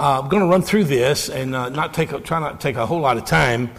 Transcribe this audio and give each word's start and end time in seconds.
uh, 0.00 0.22
I'm 0.22 0.30
going 0.30 0.42
to 0.42 0.48
run 0.48 0.62
through 0.62 0.84
this 0.84 1.28
and 1.28 1.54
uh, 1.54 1.68
not 1.68 1.92
take 1.92 2.12
a, 2.12 2.20
try 2.20 2.40
not 2.40 2.58
to 2.58 2.58
take 2.58 2.76
a 2.76 2.86
whole 2.86 3.00
lot 3.00 3.18
of 3.18 3.26
time. 3.26 3.70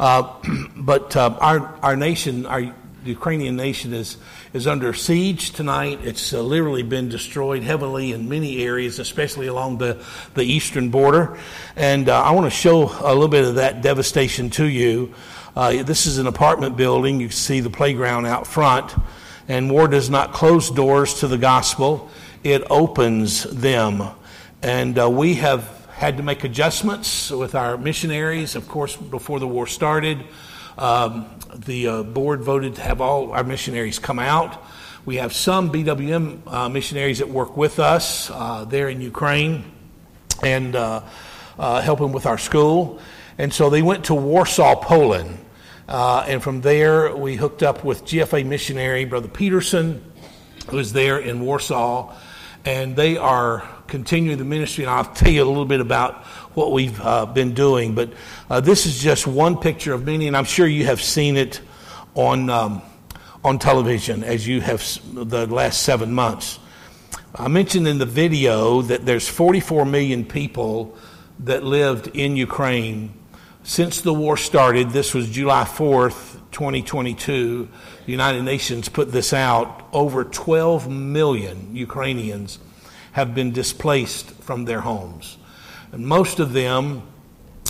Uh, 0.00 0.34
but 0.76 1.16
uh, 1.16 1.38
our 1.40 1.78
our 1.82 1.96
nation, 1.96 2.46
our 2.46 2.74
Ukrainian 3.04 3.54
nation, 3.54 3.94
is 3.94 4.16
is 4.52 4.66
under 4.66 4.92
siege 4.92 5.52
tonight. 5.52 6.00
It's 6.02 6.32
uh, 6.32 6.42
literally 6.42 6.82
been 6.82 7.08
destroyed 7.08 7.62
heavily 7.62 8.10
in 8.12 8.28
many 8.28 8.64
areas, 8.64 8.98
especially 8.98 9.46
along 9.46 9.78
the 9.78 10.04
the 10.34 10.42
eastern 10.42 10.90
border. 10.90 11.38
And 11.76 12.08
uh, 12.08 12.22
I 12.22 12.32
want 12.32 12.52
to 12.52 12.58
show 12.58 12.90
a 13.00 13.14
little 13.14 13.28
bit 13.28 13.44
of 13.44 13.54
that 13.54 13.80
devastation 13.80 14.50
to 14.50 14.64
you. 14.64 15.14
this 15.54 16.06
is 16.06 16.18
an 16.18 16.26
apartment 16.26 16.76
building. 16.76 17.20
You 17.20 17.28
can 17.28 17.36
see 17.36 17.60
the 17.60 17.70
playground 17.70 18.26
out 18.26 18.48
front. 18.48 18.96
And 19.46 19.70
war 19.70 19.86
does 19.86 20.10
not 20.10 20.32
close 20.32 20.70
doors 20.70 21.20
to 21.20 21.28
the 21.28 21.38
gospel; 21.38 22.10
it 22.42 22.64
opens 22.68 23.44
them. 23.44 24.17
And 24.62 24.98
uh, 24.98 25.08
we 25.08 25.34
have 25.34 25.86
had 25.86 26.16
to 26.16 26.24
make 26.24 26.42
adjustments 26.42 27.30
with 27.30 27.54
our 27.54 27.76
missionaries. 27.76 28.56
Of 28.56 28.66
course, 28.66 28.96
before 28.96 29.38
the 29.38 29.46
war 29.46 29.68
started, 29.68 30.24
um, 30.76 31.26
the 31.54 31.86
uh, 31.86 32.02
board 32.02 32.40
voted 32.40 32.74
to 32.74 32.82
have 32.82 33.00
all 33.00 33.30
our 33.30 33.44
missionaries 33.44 34.00
come 34.00 34.18
out. 34.18 34.60
We 35.04 35.16
have 35.16 35.32
some 35.32 35.70
BWM 35.70 36.40
uh, 36.44 36.68
missionaries 36.70 37.20
that 37.20 37.28
work 37.28 37.56
with 37.56 37.78
us 37.78 38.30
uh, 38.32 38.64
there 38.64 38.88
in 38.88 39.00
Ukraine 39.00 39.64
and 40.42 40.74
uh, 40.74 41.02
uh, 41.56 41.80
helping 41.80 42.10
with 42.10 42.26
our 42.26 42.38
school. 42.38 43.00
And 43.38 43.54
so 43.54 43.70
they 43.70 43.82
went 43.82 44.06
to 44.06 44.14
Warsaw, 44.14 44.74
Poland. 44.82 45.38
and 45.88 46.42
from 46.42 46.62
there, 46.62 47.14
we 47.14 47.36
hooked 47.36 47.62
up 47.62 47.84
with 47.84 48.04
GFA 48.04 48.44
missionary, 48.44 49.04
Brother 49.04 49.28
Peterson, 49.28 50.04
who 50.68 50.78
is 50.78 50.92
there 50.92 51.20
in 51.20 51.42
Warsaw. 51.42 52.12
And 52.64 52.96
they 52.96 53.16
are 53.16 53.77
continuing 53.88 54.38
the 54.38 54.44
ministry, 54.44 54.84
and 54.84 54.90
I'll 54.90 55.04
tell 55.04 55.32
you 55.32 55.42
a 55.42 55.46
little 55.48 55.64
bit 55.64 55.80
about 55.80 56.24
what 56.54 56.72
we've 56.72 57.00
uh, 57.00 57.26
been 57.26 57.54
doing. 57.54 57.94
But 57.94 58.12
uh, 58.48 58.60
this 58.60 58.86
is 58.86 59.00
just 59.00 59.26
one 59.26 59.56
picture 59.56 59.92
of 59.92 60.04
many, 60.04 60.28
and 60.28 60.36
I'm 60.36 60.44
sure 60.44 60.66
you 60.66 60.84
have 60.84 61.02
seen 61.02 61.36
it 61.36 61.60
on 62.14 62.50
um, 62.50 62.82
on 63.44 63.58
television 63.58 64.22
as 64.22 64.46
you 64.46 64.60
have 64.60 64.82
the 65.12 65.46
last 65.46 65.82
seven 65.82 66.12
months. 66.12 66.58
I 67.34 67.48
mentioned 67.48 67.86
in 67.88 67.98
the 67.98 68.06
video 68.06 68.82
that 68.82 69.06
there's 69.06 69.28
44 69.28 69.84
million 69.84 70.24
people 70.24 70.96
that 71.40 71.62
lived 71.62 72.08
in 72.08 72.36
Ukraine 72.36 73.12
since 73.62 74.00
the 74.00 74.14
war 74.14 74.36
started. 74.36 74.90
This 74.90 75.14
was 75.14 75.28
July 75.28 75.64
4th, 75.64 76.40
2022. 76.52 77.68
The 78.06 78.12
United 78.12 78.42
Nations 78.42 78.88
put 78.88 79.12
this 79.12 79.32
out. 79.32 79.88
Over 79.92 80.24
12 80.24 80.90
million 80.90 81.76
Ukrainians 81.76 82.58
have 83.12 83.34
been 83.34 83.52
displaced 83.52 84.30
from 84.30 84.64
their 84.64 84.80
homes. 84.80 85.38
And 85.92 86.06
most 86.06 86.40
of 86.40 86.52
them 86.52 87.02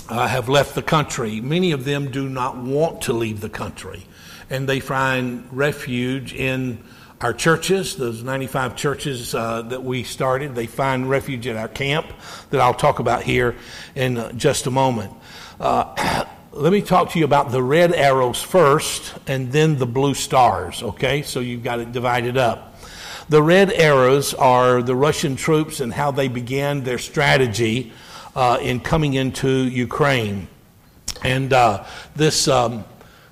uh, 0.08 0.26
have 0.26 0.48
left 0.48 0.74
the 0.74 0.82
country. 0.82 1.40
Many 1.40 1.72
of 1.72 1.84
them 1.84 2.10
do 2.10 2.28
not 2.28 2.56
want 2.56 3.02
to 3.02 3.12
leave 3.12 3.40
the 3.40 3.48
country. 3.48 4.04
And 4.50 4.68
they 4.68 4.80
find 4.80 5.46
refuge 5.52 6.32
in 6.32 6.82
our 7.20 7.32
churches, 7.32 7.96
those 7.96 8.22
95 8.22 8.76
churches 8.76 9.34
uh, 9.34 9.62
that 9.62 9.82
we 9.82 10.04
started. 10.04 10.54
They 10.54 10.66
find 10.66 11.10
refuge 11.10 11.46
at 11.46 11.56
our 11.56 11.68
camp 11.68 12.06
that 12.50 12.60
I'll 12.60 12.74
talk 12.74 13.00
about 13.00 13.22
here 13.22 13.56
in 13.94 14.16
uh, 14.16 14.32
just 14.32 14.66
a 14.66 14.70
moment. 14.70 15.12
Uh, 15.60 16.24
let 16.52 16.72
me 16.72 16.80
talk 16.80 17.10
to 17.10 17.18
you 17.18 17.24
about 17.24 17.50
the 17.50 17.62
red 17.62 17.92
arrows 17.92 18.40
first 18.40 19.14
and 19.26 19.52
then 19.52 19.78
the 19.78 19.86
blue 19.86 20.14
stars, 20.14 20.82
okay? 20.82 21.22
So 21.22 21.40
you've 21.40 21.64
got 21.64 21.80
it 21.80 21.92
divided 21.92 22.36
up. 22.36 22.67
The 23.30 23.42
red 23.42 23.70
arrows 23.72 24.32
are 24.32 24.80
the 24.80 24.96
Russian 24.96 25.36
troops 25.36 25.80
and 25.80 25.92
how 25.92 26.10
they 26.10 26.28
began 26.28 26.82
their 26.82 26.96
strategy 26.96 27.92
uh, 28.34 28.58
in 28.62 28.80
coming 28.80 29.12
into 29.12 29.68
Ukraine. 29.68 30.48
And 31.22 31.52
uh, 31.52 31.84
this, 32.16 32.48
um, 32.48 32.86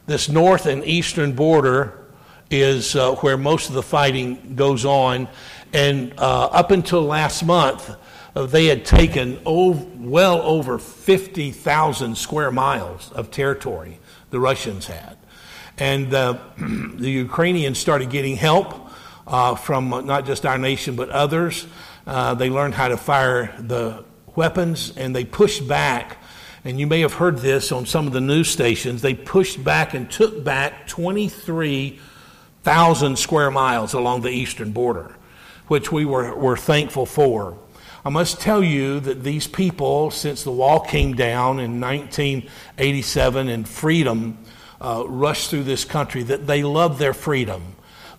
this 0.07 0.29
north 0.29 0.67
and 0.67 0.85
eastern 0.85 1.33
border 1.33 2.05
is 2.51 2.95
uh, 2.95 3.15
where 3.17 3.39
most 3.39 3.71
of 3.71 3.75
the 3.75 3.83
fighting 3.83 4.55
goes 4.55 4.85
on. 4.85 5.29
And 5.73 6.13
uh, 6.19 6.45
up 6.49 6.73
until 6.73 7.01
last 7.01 7.43
month, 7.43 7.91
uh, 8.35 8.45
they 8.45 8.67
had 8.67 8.85
taken 8.85 9.41
over, 9.47 9.83
well 9.97 10.43
over 10.43 10.79
50,000 10.79 12.19
square 12.19 12.51
miles 12.51 13.11
of 13.13 13.31
territory, 13.31 13.99
the 14.29 14.41
Russians 14.41 14.89
had. 14.89 15.17
And 15.79 16.13
uh, 16.13 16.37
the 16.59 17.11
Ukrainians 17.11 17.79
started 17.79 18.11
getting 18.11 18.37
help 18.37 18.86
uh, 19.27 19.55
from 19.55 19.89
not 20.07 20.27
just 20.27 20.47
our 20.47 20.59
nation 20.59 20.97
but 20.97 21.11
others. 21.11 21.67
Uh, 22.07 22.35
they 22.35 22.51
learned 22.51 22.75
how 22.75 22.89
to 22.89 22.97
fire 22.97 23.55
the 23.59 24.05
weapons 24.35 24.93
and 24.97 25.15
they 25.15 25.25
pushed 25.25 25.67
back. 25.67 26.19
And 26.65 26.81
you 26.81 26.87
may 26.87 27.01
have 27.01 27.15
heard 27.15 27.39
this 27.39 27.73
on 27.73 27.87
some 27.87 28.07
of 28.07 28.13
the 28.13 28.21
news 28.21 28.49
stations. 28.49 29.03
They 29.03 29.15
pushed 29.15 29.63
back 29.63 29.95
and 29.95 30.11
took 30.11 30.45
back 30.45 30.87
23,000 30.89 33.19
square 33.19 33.51
miles 33.51 33.95
along 33.95 34.23
the 34.23 34.31
eastern 34.31 34.73
border, 34.73 35.15
which 35.69 35.93
we 35.93 36.05
were, 36.05 36.35
were 36.35 36.57
thankful 36.57 37.07
for. 37.07 37.59
I 38.05 38.09
must 38.09 38.41
tell 38.41 38.63
you 38.63 39.01
that 39.01 39.25
these 39.25 39.49
people, 39.49 40.13
since 40.13 40.45
the 40.45 40.53
wall 40.53 40.81
came 40.81 41.15
down 41.15 41.59
in 41.59 41.81
1987 41.81 43.49
and 43.49 43.69
freedom 43.69 44.39
uh, 44.81 45.05
rushed 45.07 45.51
through 45.51 45.65
this 45.65 45.85
country, 45.85 46.23
that 46.25 46.47
they 46.47 46.63
love 46.63 46.99
their 46.99 47.15
freedom. 47.15 47.77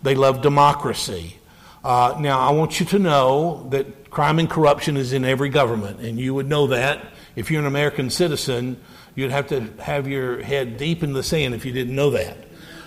They 0.07 0.15
love 0.15 0.41
democracy. 0.41 1.35
Uh, 1.83 2.15
now, 2.17 2.39
I 2.39 2.51
want 2.51 2.79
you 2.79 2.85
to 2.85 2.97
know 2.97 3.67
that 3.71 4.09
crime 4.09 4.39
and 4.39 4.49
corruption 4.49 4.95
is 4.95 5.11
in 5.11 5.25
every 5.25 5.49
government, 5.49 5.99
and 5.99 6.17
you 6.17 6.33
would 6.33 6.47
know 6.47 6.67
that. 6.67 7.07
If 7.35 7.51
you're 7.51 7.59
an 7.59 7.67
American 7.67 8.09
citizen, 8.09 8.79
you'd 9.15 9.31
have 9.31 9.47
to 9.47 9.67
have 9.81 10.07
your 10.07 10.41
head 10.41 10.77
deep 10.77 11.03
in 11.03 11.11
the 11.11 11.23
sand 11.23 11.53
if 11.53 11.65
you 11.65 11.73
didn't 11.73 11.93
know 11.93 12.11
that 12.11 12.37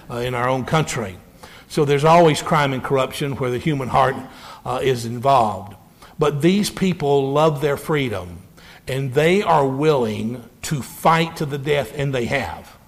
uh, 0.09 0.14
in 0.20 0.32
our 0.34 0.48
own 0.48 0.64
country. 0.64 1.19
So 1.69 1.84
there's 1.84 2.04
always 2.04 2.41
crime 2.41 2.72
and 2.72 2.82
corruption 2.82 3.36
where 3.36 3.50
the 3.50 3.59
human 3.59 3.88
heart 3.88 4.16
uh, 4.64 4.80
is 4.82 5.04
involved. 5.04 5.76
But 6.19 6.41
these 6.41 6.70
people 6.70 7.32
love 7.32 7.60
their 7.60 7.76
freedom, 7.76 8.38
and 8.88 9.12
they 9.12 9.42
are 9.42 9.69
willing 9.69 10.42
to 10.62 10.80
fight 10.80 11.36
to 11.36 11.44
the 11.44 11.59
death, 11.59 11.92
and 11.94 12.14
they 12.14 12.25
have 12.25 12.78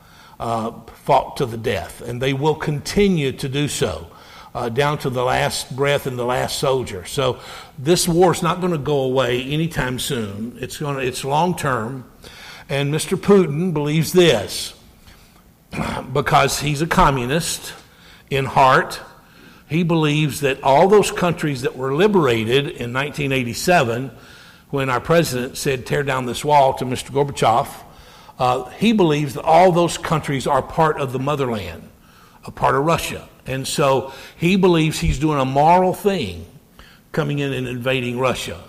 uh, 0.41 0.71
fought 1.05 1.37
to 1.37 1.45
the 1.45 1.59
death, 1.59 2.01
and 2.01 2.23
they 2.23 2.33
will 2.33 2.55
continue 2.55 3.33
to 3.33 3.47
do 3.47 3.69
so 3.69 4.09
uh, 4.55 4.69
down 4.69 4.99
to 4.99 5.11
the 5.11 5.25
last 5.25 5.75
breath 5.75 6.07
and 6.07 6.19
the 6.19 6.25
last 6.25 6.59
soldier. 6.59 7.05
So 7.07 7.41
this 7.79 8.07
war 8.07 8.33
is 8.33 8.43
not 8.43 8.61
going 8.61 8.73
to 8.73 8.79
go 8.79 9.01
away 9.03 9.43
anytime 9.43 9.99
soon. 9.99 10.59
It's 10.61 10.79
going 10.79 10.97
to, 10.97 11.03
it's 11.03 11.25
long 11.25 11.57
term. 11.57 12.11
And 12.69 12.93
Mr. 12.93 13.17
Putin 13.17 13.73
believes 13.73 14.13
this 14.13 14.75
because 16.13 16.61
he's 16.61 16.83
a 16.83 16.87
communist 16.87 17.73
in 18.31 18.45
heart. 18.45 19.01
He 19.69 19.83
believes 19.83 20.41
that 20.41 20.63
all 20.63 20.89
those 20.89 21.11
countries 21.11 21.63
that 21.63 21.77
were 21.77 21.95
liberated 21.95 22.67
in 22.67 22.93
1987, 22.93 24.11
when 24.69 24.91
our 24.91 25.01
president 25.01 25.57
said, 25.57 25.87
tear 25.87 26.03
down 26.03 26.27
this 26.27 26.45
wall 26.45 26.75
to 26.75 26.85
Mr. 26.85 27.11
Gorbachev, 27.11 27.69
uh, 28.39 28.65
he 28.71 28.93
believes 28.93 29.35
that 29.35 29.45
all 29.45 29.73
those 29.73 29.97
countries 29.97 30.47
are 30.47 30.63
part 30.63 31.01
of 31.01 31.13
the 31.13 31.19
motherland, 31.19 31.89
a 32.45 32.51
part 32.51 32.75
of 32.75 32.85
Russia. 32.85 33.29
And 33.47 33.67
so 33.67 34.13
he 34.37 34.57
believes 34.57 35.01
he's 35.01 35.19
doing 35.19 35.41
a 35.41 35.45
moral 35.45 35.95
thing 35.95 36.47
coming 37.11 37.39
in 37.39 37.53
and 37.53 37.67
invading 37.67 38.19
Russia. 38.19 38.61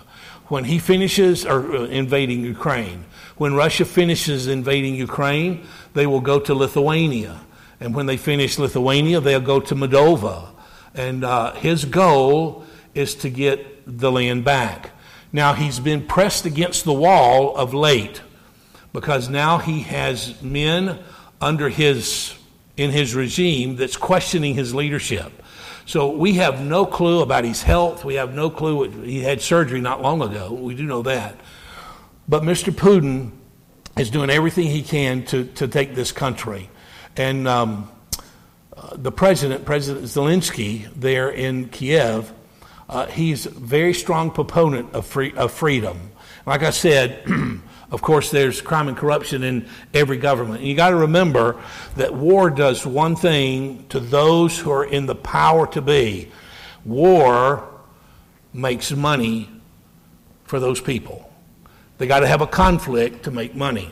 When 0.48 0.66
he 0.66 0.80
finishes, 0.80 1.46
or 1.46 1.76
uh, 1.76 1.84
invading 1.86 2.44
Ukraine, 2.44 3.06
when 3.38 3.54
Russia 3.56 3.86
finishes 3.86 4.48
invading 4.48 4.96
Ukraine, 4.96 5.66
they 5.94 6.06
will 6.06 6.22
go 6.22 6.40
to 6.40 6.54
Lithuania. 6.54 7.42
And 7.80 7.96
when 7.96 8.06
they 8.06 8.18
finish 8.18 8.60
Lithuania, 8.60 9.20
they'll 9.20 9.40
go 9.40 9.60
to 9.60 9.76
Moldova. 9.76 10.50
And 10.94 11.24
uh, 11.24 11.54
his 11.54 11.86
goal 11.86 12.66
is 12.94 13.16
to 13.16 13.30
get 13.30 13.84
the 13.86 14.12
land 14.12 14.44
back. 14.44 14.92
Now, 15.32 15.54
he's 15.54 15.80
been 15.80 16.06
pressed 16.06 16.46
against 16.46 16.86
the 16.86 16.94
wall 16.94 17.56
of 17.56 17.74
late 17.74 18.22
because 18.92 19.30
now 19.30 19.58
he 19.58 19.82
has 19.82 20.40
men 20.42 21.00
under 21.42 21.70
his 21.70 22.36
in 22.78 22.92
his 22.92 23.16
regime 23.16 23.76
that's 23.76 23.98
questioning 23.98 24.56
his 24.56 24.74
leadership. 24.74 25.32
So 25.86 26.10
we 26.10 26.34
have 26.36 26.62
no 26.62 26.86
clue 26.86 27.22
about 27.22 27.44
his 27.44 27.62
health. 27.62 28.06
We 28.06 28.16
have 28.16 28.34
no 28.34 28.50
clue. 28.50 28.90
He 29.04 29.22
had 29.22 29.42
surgery 29.42 29.82
not 29.82 30.02
long 30.02 30.22
ago. 30.22 30.54
We 30.54 30.76
do 30.76 30.84
know 30.84 31.02
that. 31.04 31.36
But 32.28 32.44
Mr. 32.44 32.72
Putin 32.72 33.32
is 33.98 34.10
doing 34.10 34.30
everything 34.30 34.68
he 34.68 34.82
can 34.82 35.24
to, 35.26 35.46
to 35.46 35.68
take 35.68 35.94
this 35.94 36.12
country. 36.12 36.70
And 37.16 37.48
um, 37.48 37.92
uh, 38.76 38.96
the 38.96 39.12
president, 39.12 39.66
President 39.66 40.06
Zelensky, 40.06 40.88
there 40.96 41.30
in 41.30 41.70
Kiev, 41.70 42.34
uh, 42.90 43.08
he's 43.08 43.46
a 43.46 43.50
very 43.50 43.94
strong 43.94 44.32
proponent 44.32 44.94
of, 44.94 45.06
free, 45.06 45.34
of 45.34 45.52
freedom. 45.52 46.12
Like 46.46 46.64
I 46.64 46.72
said, 46.72 47.26
Of 47.94 48.02
course, 48.02 48.32
there's 48.32 48.60
crime 48.60 48.88
and 48.88 48.98
corruption 48.98 49.44
in 49.44 49.68
every 49.94 50.18
government. 50.18 50.62
And 50.62 50.68
you 50.68 50.76
got 50.76 50.90
to 50.90 50.96
remember 50.96 51.62
that 51.96 52.12
war 52.12 52.50
does 52.50 52.88
one 52.88 53.16
thing 53.16 53.86
to 53.90 54.00
those 54.00 54.58
who 54.58 54.72
are 54.72 54.84
in 54.84 55.06
the 55.06 55.14
power 55.14 55.68
to 55.68 55.82
be. 55.82 56.32
War 56.84 57.70
makes 58.52 58.92
money 58.92 59.48
for 60.46 60.60
those 60.60 60.82
people. 60.82 61.32
they 62.00 62.08
got 62.08 62.22
to 62.22 62.28
have 62.28 62.42
a 62.42 62.48
conflict 62.48 63.24
to 63.26 63.32
make 63.32 63.56
money 63.56 63.92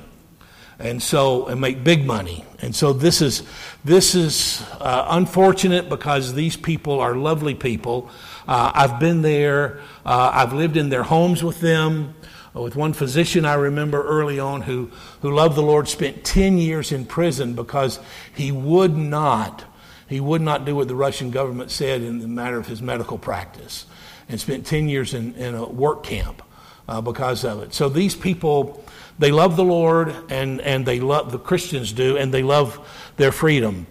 and 0.79 1.01
so 1.01 1.45
and 1.47 1.61
make 1.61 1.83
big 1.83 2.05
money. 2.05 2.43
And 2.59 2.75
so 2.75 2.93
this 2.93 3.21
is 3.21 3.43
this 3.85 4.15
is 4.15 4.63
uh, 4.79 5.05
unfortunate 5.09 5.89
because 5.89 6.33
these 6.33 6.57
people 6.57 6.99
are 6.99 7.15
lovely 7.15 7.53
people. 7.53 8.09
Uh, 8.47 8.71
I've 8.73 8.99
been 8.99 9.21
there. 9.21 9.79
Uh, 10.05 10.31
I've 10.33 10.53
lived 10.53 10.77
in 10.77 10.89
their 10.89 11.03
homes 11.03 11.43
with 11.43 11.59
them. 11.61 12.15
With 12.53 12.75
one 12.75 12.93
physician 12.93 13.45
I 13.45 13.53
remember 13.53 14.03
early 14.03 14.39
on 14.39 14.61
who, 14.61 14.91
who 15.21 15.31
loved 15.31 15.55
the 15.55 15.63
Lord 15.63 15.87
spent 15.87 16.23
10 16.23 16.57
years 16.57 16.91
in 16.91 17.05
prison 17.05 17.53
because 17.53 17.99
he 18.35 18.51
would 18.51 18.95
not 18.95 19.65
he 20.07 20.19
would 20.19 20.41
not 20.41 20.65
do 20.65 20.75
what 20.75 20.89
the 20.89 20.95
Russian 20.95 21.31
government 21.31 21.71
said 21.71 22.01
in 22.01 22.19
the 22.19 22.27
matter 22.27 22.57
of 22.57 22.67
his 22.67 22.81
medical 22.81 23.17
practice 23.17 23.85
and 24.27 24.37
spent 24.37 24.65
10 24.65 24.89
years 24.89 25.13
in, 25.13 25.33
in 25.35 25.55
a 25.55 25.65
work 25.65 26.03
camp 26.03 26.41
uh, 26.89 26.99
because 26.99 27.45
of 27.45 27.63
it. 27.63 27.73
So 27.73 27.87
these 27.87 28.13
people 28.13 28.83
they 29.19 29.31
love 29.31 29.55
the 29.55 29.63
Lord 29.63 30.13
and, 30.29 30.59
and 30.61 30.85
they 30.85 30.99
love, 30.99 31.31
the 31.31 31.39
Christians 31.39 31.93
do, 31.93 32.17
and 32.17 32.33
they 32.33 32.43
love 32.43 32.79
their 33.17 33.31
freedom. 33.31 33.85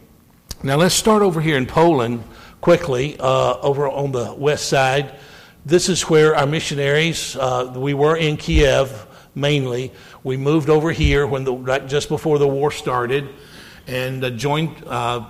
Now 0.63 0.77
let's 0.77 0.95
start 0.95 1.23
over 1.23 1.41
here 1.41 1.57
in 1.57 1.67
Poland 1.67 2.25
quickly, 2.61 3.17
uh, 3.19 3.59
over 3.61 3.89
on 3.89 4.13
the 4.13 4.35
west 4.35 4.69
side. 4.69 5.15
This 5.67 5.91
is 5.91 6.03
where 6.09 6.35
our 6.35 6.47
missionaries, 6.47 7.37
uh, 7.37 7.71
we 7.77 7.93
were 7.93 8.17
in 8.17 8.39
Kiev 8.39 9.07
mainly. 9.35 9.93
We 10.25 10.39
moved 10.39 10.71
over 10.71 10.91
here 10.91 11.27
when 11.27 11.45
the, 11.45 11.53
right 11.53 11.87
just 11.87 12.09
before 12.09 12.39
the 12.39 12.49
war 12.49 12.71
started 12.71 13.29
and 13.87 14.25
uh, 14.25 14.31
joined 14.31 14.83
uh, 14.87 15.27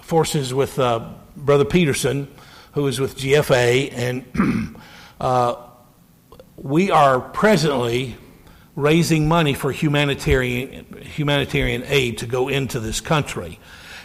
forces 0.00 0.54
with 0.54 0.78
uh, 0.78 1.10
Brother 1.36 1.66
Peterson, 1.66 2.28
who 2.72 2.86
is 2.86 3.00
with 3.00 3.18
GFA. 3.18 3.92
And 3.92 4.76
uh, 5.20 5.56
we 6.56 6.90
are 6.90 7.20
presently 7.20 8.16
raising 8.76 9.28
money 9.28 9.52
for 9.52 9.72
humanitarian, 9.72 11.02
humanitarian 11.02 11.82
aid 11.84 12.16
to 12.18 12.26
go 12.26 12.48
into 12.48 12.80
this 12.80 13.02
country. 13.02 13.58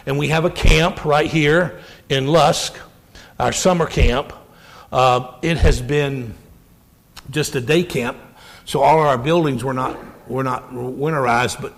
And 0.04 0.18
we 0.18 0.28
have 0.28 0.44
a 0.44 0.50
camp 0.50 1.06
right 1.06 1.30
here 1.30 1.80
in 2.10 2.26
Lutsk, 2.26 2.76
our 3.38 3.52
summer 3.52 3.86
camp. 3.86 4.34
Uh, 4.92 5.34
it 5.42 5.56
has 5.56 5.82
been 5.82 6.34
just 7.30 7.54
a 7.54 7.60
day 7.60 7.82
camp, 7.82 8.16
so 8.64 8.80
all 8.80 9.00
of 9.00 9.06
our 9.06 9.18
buildings 9.18 9.64
were 9.64 9.74
not, 9.74 9.98
were 10.28 10.44
not 10.44 10.70
winterized, 10.72 11.60
but 11.60 11.74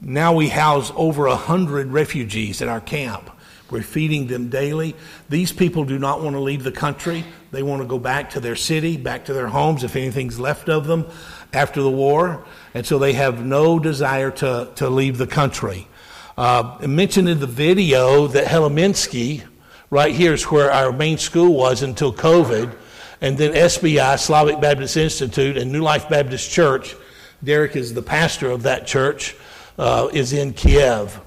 now 0.00 0.34
we 0.34 0.48
house 0.48 0.92
over 0.96 1.26
a 1.26 1.36
hundred 1.36 1.88
refugees 1.88 2.60
in 2.60 2.68
our 2.68 2.80
camp. 2.80 3.30
We're 3.70 3.82
feeding 3.82 4.28
them 4.28 4.48
daily. 4.48 4.94
These 5.28 5.52
people 5.52 5.84
do 5.84 5.98
not 5.98 6.22
want 6.22 6.36
to 6.36 6.40
leave 6.40 6.62
the 6.62 6.72
country. 6.72 7.24
They 7.50 7.64
want 7.64 7.82
to 7.82 7.88
go 7.88 7.98
back 7.98 8.30
to 8.30 8.40
their 8.40 8.54
city, 8.54 8.96
back 8.96 9.24
to 9.24 9.32
their 9.32 9.48
homes, 9.48 9.82
if 9.82 9.96
anything's 9.96 10.38
left 10.38 10.68
of 10.68 10.86
them 10.86 11.06
after 11.52 11.82
the 11.82 11.90
war, 11.90 12.44
and 12.74 12.86
so 12.86 12.98
they 12.98 13.14
have 13.14 13.44
no 13.44 13.78
desire 13.78 14.30
to, 14.30 14.70
to 14.76 14.88
leave 14.88 15.18
the 15.18 15.26
country. 15.26 15.88
Uh, 16.36 16.76
mentioned 16.86 17.28
in 17.28 17.40
the 17.40 17.46
video 17.46 18.26
that 18.26 18.46
Heliminsky, 18.46 19.42
right 19.90 20.14
here 20.14 20.32
is 20.32 20.44
where 20.44 20.70
our 20.70 20.92
main 20.92 21.18
school 21.18 21.54
was 21.54 21.82
until 21.82 22.12
COVID, 22.12 22.76
and 23.20 23.38
then 23.38 23.52
SBI, 23.52 24.18
Slavic 24.18 24.60
Baptist 24.60 24.96
Institute, 24.96 25.56
and 25.56 25.72
New 25.72 25.82
Life 25.82 26.08
Baptist 26.08 26.50
Church. 26.50 26.94
Derek 27.42 27.76
is 27.76 27.94
the 27.94 28.02
pastor 28.02 28.50
of 28.50 28.64
that 28.64 28.86
church, 28.86 29.36
uh, 29.78 30.08
is 30.12 30.32
in 30.32 30.52
Kiev. 30.52 31.20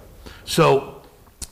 So 0.45 1.01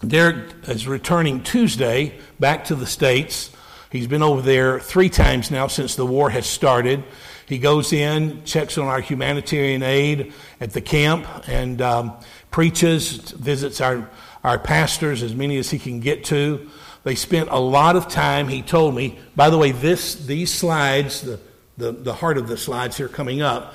Derek 0.06 0.54
is 0.68 0.88
returning 0.88 1.44
Tuesday 1.44 2.20
back 2.40 2.66
to 2.66 2.76
the 2.76 2.86
States. 2.86 3.52
He's 3.92 4.08
been 4.08 4.24
over 4.24 4.42
there 4.42 4.80
three 4.80 5.10
times 5.10 5.50
now 5.50 5.68
since 5.68 5.96
the 5.96 6.06
war 6.06 6.30
has 6.30 6.46
started. 6.46 7.04
He 7.48 7.58
goes 7.58 7.94
in, 7.94 8.44
checks 8.44 8.78
on 8.78 8.88
our 8.88 9.00
humanitarian 9.00 9.82
aid 9.82 10.34
at 10.60 10.74
the 10.74 10.82
camp, 10.82 11.26
and 11.48 11.82
um, 11.82 12.14
preaches, 12.52 13.32
visits 13.32 13.80
our, 13.80 14.10
our 14.44 14.60
pastors, 14.60 15.24
as 15.24 15.34
many 15.34 15.58
as 15.58 15.72
he 15.72 15.80
can 15.80 16.02
get 16.02 16.26
to. 16.26 16.70
They 17.08 17.16
spent 17.16 17.50
a 17.50 17.60
lot 17.60 17.96
of 17.96 18.10
time, 18.10 18.50
he 18.50 18.62
told 18.62 18.94
me. 18.94 19.18
By 19.34 19.50
the 19.50 19.58
way, 19.58 19.72
this, 19.72 20.16
these 20.26 20.54
slides, 20.54 21.22
the, 21.22 21.40
the, 21.78 21.94
the 21.94 22.14
heart 22.14 22.38
of 22.38 22.48
the 22.48 22.58
slides 22.58 22.98
here 22.98 23.08
coming 23.08 23.42
up, 23.42 23.74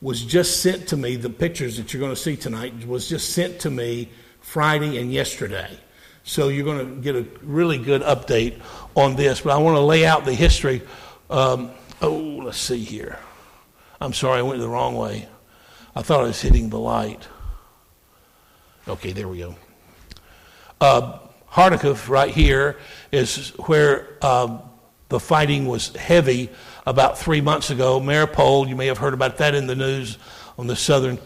was 0.00 0.24
just 0.24 0.62
sent 0.62 0.88
to 0.88 0.96
me. 0.96 1.16
The 1.16 1.28
pictures 1.30 1.76
that 1.76 1.92
you're 1.92 2.00
going 2.00 2.14
to 2.14 2.20
see 2.20 2.36
tonight 2.36 2.86
was 2.86 3.08
just 3.08 3.30
sent 3.30 3.60
to 3.60 3.70
me 3.70 4.08
Friday 4.40 4.98
and 4.98 5.12
yesterday. 5.12 5.78
So 6.24 6.48
you're 6.48 6.64
going 6.64 6.78
to 6.78 7.00
get 7.02 7.14
a 7.14 7.26
really 7.42 7.76
good 7.76 8.00
update 8.00 8.60
on 8.96 9.16
this. 9.16 9.42
But 9.42 9.52
I 9.52 9.58
want 9.58 9.76
to 9.76 9.82
lay 9.82 10.06
out 10.06 10.24
the 10.24 10.34
history. 10.34 10.80
Um, 11.28 11.72
Oh, 12.02 12.40
let's 12.44 12.58
see 12.58 12.82
here. 12.82 13.16
I'm 14.00 14.12
sorry, 14.12 14.40
I 14.40 14.42
went 14.42 14.60
the 14.60 14.68
wrong 14.68 14.96
way. 14.96 15.28
I 15.94 16.02
thought 16.02 16.20
I 16.20 16.24
was 16.24 16.40
hitting 16.40 16.68
the 16.68 16.78
light. 16.78 17.28
Okay, 18.88 19.12
there 19.12 19.28
we 19.28 19.38
go. 19.38 19.54
Uh, 20.80 21.20
Harkov, 21.52 22.08
right 22.08 22.30
here, 22.30 22.78
is 23.10 23.50
where 23.66 24.16
uh, 24.22 24.58
the 25.08 25.20
fighting 25.20 25.66
was 25.66 25.94
heavy 25.94 26.50
about 26.86 27.18
three 27.18 27.40
months 27.40 27.70
ago. 27.70 28.00
Mariupol, 28.00 28.68
you 28.68 28.76
may 28.76 28.86
have 28.86 28.98
heard 28.98 29.14
about 29.14 29.36
that 29.38 29.54
in 29.54 29.66
the 29.66 29.76
news 29.76 30.18
on 30.58 30.66
the 30.66 30.76
southern 30.76 31.18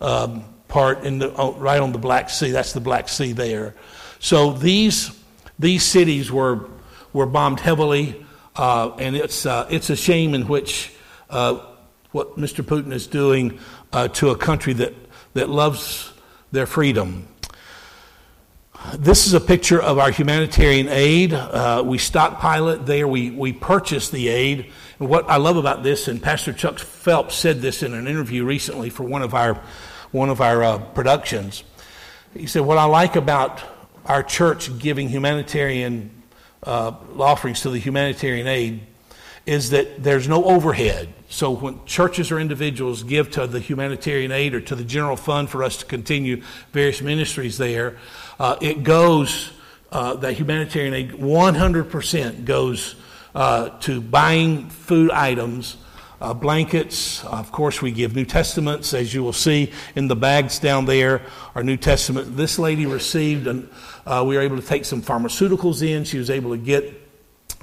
um, 0.00 0.44
part, 0.68 1.04
in 1.04 1.18
the, 1.18 1.30
right 1.30 1.80
on 1.80 1.92
the 1.92 1.98
Black 1.98 2.30
Sea. 2.30 2.50
That's 2.50 2.72
the 2.72 2.80
Black 2.80 3.08
Sea 3.08 3.32
there. 3.32 3.74
So 4.18 4.52
these 4.52 5.18
these 5.58 5.84
cities 5.84 6.32
were 6.32 6.68
were 7.12 7.26
bombed 7.26 7.60
heavily. 7.60 8.24
Uh, 8.56 8.94
and 8.98 9.16
it's, 9.16 9.46
uh, 9.46 9.66
it's 9.70 9.90
a 9.90 9.96
shame 9.96 10.34
in 10.34 10.46
which 10.46 10.92
uh, 11.30 11.58
what 12.12 12.36
Mr. 12.36 12.64
Putin 12.64 12.92
is 12.92 13.06
doing 13.06 13.58
uh, 13.92 14.08
to 14.08 14.30
a 14.30 14.36
country 14.36 14.72
that, 14.74 14.94
that 15.34 15.48
loves 15.48 16.12
their 16.52 16.66
freedom. 16.66 17.26
This 18.92 19.26
is 19.26 19.32
a 19.32 19.40
picture 19.40 19.80
of 19.80 19.98
our 19.98 20.10
humanitarian 20.10 20.88
aid. 20.88 21.32
Uh, 21.32 21.82
we 21.84 21.96
stockpile 21.96 22.68
it 22.68 22.84
there. 22.84 23.08
We, 23.08 23.30
we 23.30 23.52
purchase 23.54 24.10
the 24.10 24.28
aid. 24.28 24.70
And 25.00 25.08
what 25.08 25.28
I 25.28 25.38
love 25.38 25.56
about 25.56 25.82
this, 25.82 26.06
and 26.06 26.22
Pastor 26.22 26.52
Chuck 26.52 26.78
Phelps 26.78 27.34
said 27.34 27.62
this 27.62 27.82
in 27.82 27.94
an 27.94 28.06
interview 28.06 28.44
recently 28.44 28.90
for 28.90 29.02
one 29.02 29.22
of 29.22 29.32
our, 29.32 29.58
one 30.12 30.28
of 30.28 30.42
our 30.42 30.62
uh, 30.62 30.78
productions. 30.78 31.64
He 32.34 32.46
said, 32.46 32.60
What 32.60 32.76
I 32.76 32.84
like 32.84 33.16
about 33.16 33.62
our 34.04 34.22
church 34.22 34.78
giving 34.78 35.08
humanitarian 35.08 36.22
uh, 36.62 36.92
offerings 37.18 37.62
to 37.62 37.70
the 37.70 37.78
humanitarian 37.78 38.46
aid 38.46 38.82
is 39.46 39.70
that 39.70 40.02
there's 40.02 40.28
no 40.28 40.44
overhead. 40.44 41.12
So 41.30 41.52
when 41.52 41.84
churches 41.86 42.30
or 42.30 42.38
individuals 42.38 43.02
give 43.02 43.30
to 43.32 43.46
the 43.46 43.60
humanitarian 43.60 44.30
aid 44.30 44.54
or 44.54 44.60
to 44.60 44.74
the 44.74 44.84
general 44.84 45.16
fund 45.16 45.48
for 45.48 45.64
us 45.64 45.78
to 45.78 45.86
continue 45.86 46.42
various 46.72 47.00
ministries 47.02 47.58
there, 47.58 47.96
uh, 48.38 48.56
it 48.60 48.82
goes, 48.82 49.52
uh, 49.92 50.14
that 50.14 50.34
humanitarian 50.34 50.94
aid 50.94 51.10
100% 51.10 52.44
goes 52.44 52.96
uh, 53.34 53.70
to 53.80 54.00
buying 54.00 54.68
food 54.68 55.10
items, 55.10 55.76
uh, 56.20 56.34
blankets. 56.34 57.24
Of 57.24 57.52
course, 57.52 57.82
we 57.82 57.92
give 57.92 58.14
New 58.14 58.24
Testaments, 58.24 58.94
as 58.94 59.12
you 59.12 59.22
will 59.22 59.32
see 59.32 59.72
in 59.94 60.08
the 60.08 60.16
bags 60.16 60.58
down 60.58 60.86
there, 60.86 61.22
our 61.54 61.62
New 61.62 61.76
Testament. 61.76 62.36
This 62.36 62.58
lady 62.58 62.86
received 62.86 63.46
and 63.46 63.68
uh, 64.06 64.24
we 64.26 64.36
were 64.36 64.42
able 64.42 64.56
to 64.56 64.66
take 64.66 64.84
some 64.84 65.02
pharmaceuticals 65.02 65.86
in. 65.86 66.04
She 66.04 66.18
was 66.18 66.30
able 66.30 66.50
to 66.50 66.58
get 66.58 67.00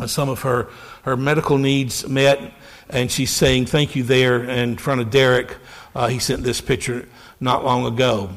some 0.07 0.29
of 0.29 0.41
her, 0.41 0.69
her 1.03 1.17
medical 1.17 1.57
needs 1.57 2.07
met. 2.07 2.53
And 2.89 3.11
she's 3.11 3.31
saying 3.31 3.67
thank 3.67 3.95
you 3.95 4.03
there 4.03 4.43
in 4.43 4.77
front 4.77 5.01
of 5.01 5.09
Derek. 5.09 5.57
Uh, 5.95 6.07
he 6.07 6.19
sent 6.19 6.43
this 6.43 6.61
picture 6.61 7.07
not 7.39 7.63
long 7.63 7.85
ago. 7.85 8.29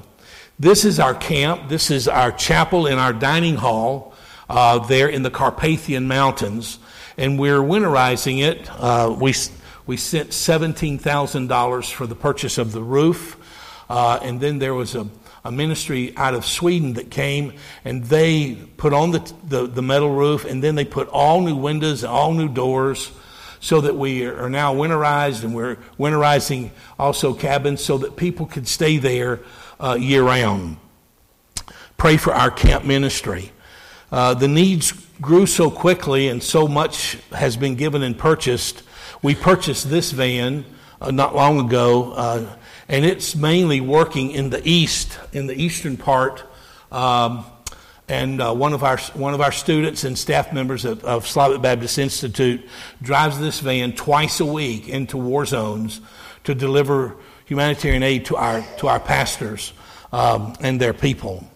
This 0.59 0.85
is 0.85 1.01
our 1.01 1.15
camp. 1.15 1.69
This 1.69 1.91
is 1.91 2.07
our 2.07 2.31
chapel 2.31 2.87
in 2.87 2.97
our 2.97 3.13
dining 3.13 3.57
hall 3.57 4.15
uh, 4.49 4.79
there 4.79 5.09
in 5.09 5.25
the 5.25 5.31
Carpathian 5.31 6.07
Mountains. 6.07 6.79
And 7.19 7.41
we're 7.41 7.59
winterizing 7.59 8.41
it. 8.41 8.71
Uh, 8.71 9.17
we, 9.19 9.35
we 9.85 9.97
sent 9.97 10.31
$17,000 10.31 11.93
for 11.93 12.07
the 12.07 12.15
purchase 12.15 12.57
of 12.57 12.71
the 12.71 12.83
roof. 12.83 13.37
Uh, 13.91 14.21
and 14.23 14.41
then 14.41 14.59
there 14.61 14.75
was 14.75 14.95
a 14.95 15.09
a 15.47 15.53
ministry 15.53 16.17
out 16.17 16.33
of 16.33 16.43
Sweden 16.47 16.95
that 16.95 17.11
came 17.11 17.53
and 17.85 18.03
they 18.05 18.55
put 18.55 18.95
on 18.95 19.11
the, 19.11 19.35
the, 19.47 19.67
the, 19.67 19.83
metal 19.83 20.11
roof 20.11 20.47
and 20.47 20.65
then 20.65 20.75
they 20.75 20.87
put 20.87 21.07
all 21.09 21.43
new 21.43 21.55
windows 21.55 22.03
and 22.03 22.11
all 22.11 22.33
new 22.33 22.49
doors 22.49 23.13
so 23.61 23.83
that 23.83 23.95
we 23.95 24.25
are 24.25 24.49
now 24.49 24.75
winterized 24.75 25.45
and 25.45 25.55
we're 25.55 25.77
winterizing 25.99 26.71
also 26.99 27.35
cabins 27.35 27.85
so 27.85 27.99
that 27.99 28.17
people 28.17 28.47
could 28.47 28.67
stay 28.67 28.97
there 28.97 29.41
uh, 29.85 29.95
year 29.95 30.23
round. 30.23 30.79
Pray 31.99 32.17
for 32.17 32.33
our 32.33 32.51
camp 32.51 32.85
ministry. 32.85 33.53
Uh, 34.11 34.33
the 34.33 34.49
needs 34.49 34.93
grew 35.21 35.47
so 35.47 35.71
quickly 35.71 36.29
and 36.29 36.43
so 36.43 36.67
much 36.67 37.19
has 37.33 37.57
been 37.57 37.75
given 37.75 38.03
and 38.03 38.19
purchased. 38.19 38.83
We 39.23 39.35
purchased 39.35 39.91
this 39.91 40.11
van 40.13 40.65
uh, 41.01 41.11
not 41.11 41.35
long 41.35 41.67
ago 41.67 42.13
uh, 42.13 42.57
and 42.89 43.05
it's 43.05 43.37
mainly 43.37 43.81
working 43.81 44.31
in 44.31 44.51
the 44.51 44.67
east, 44.67 45.19
in 45.33 45.47
the 45.47 45.55
eastern 45.55 45.97
part. 45.97 46.45
Um, 46.91 47.45
and 48.09 48.41
uh, 48.41 48.55
one 48.55 48.75
of 48.75 48.85
our 48.85 48.99
one 49.15 49.33
of 49.33 49.41
our 49.41 49.53
students 49.53 50.05
and 50.05 50.17
staff 50.17 50.53
members 50.53 50.85
of, 50.85 51.03
of, 51.05 51.27
Slavic 51.27 51.63
Baptist 51.63 51.99
Institute 51.99 52.63
drives 53.01 53.41
this 53.41 53.61
van 53.61 53.93
twice 53.95 54.41
a 54.41 54.45
week 54.45 54.89
into 54.89 55.17
war 55.17 55.47
zones 55.47 56.03
to 56.45 56.55
deliver 56.55 57.17
humanitarian 57.45 58.03
aid 58.03 58.27
to 58.27 58.37
our, 58.37 58.65
to 58.79 58.89
our 58.89 59.01
pastors 59.01 59.73
um, 60.13 60.55
and 60.61 60.81
their 60.81 60.95
people. 60.95 61.47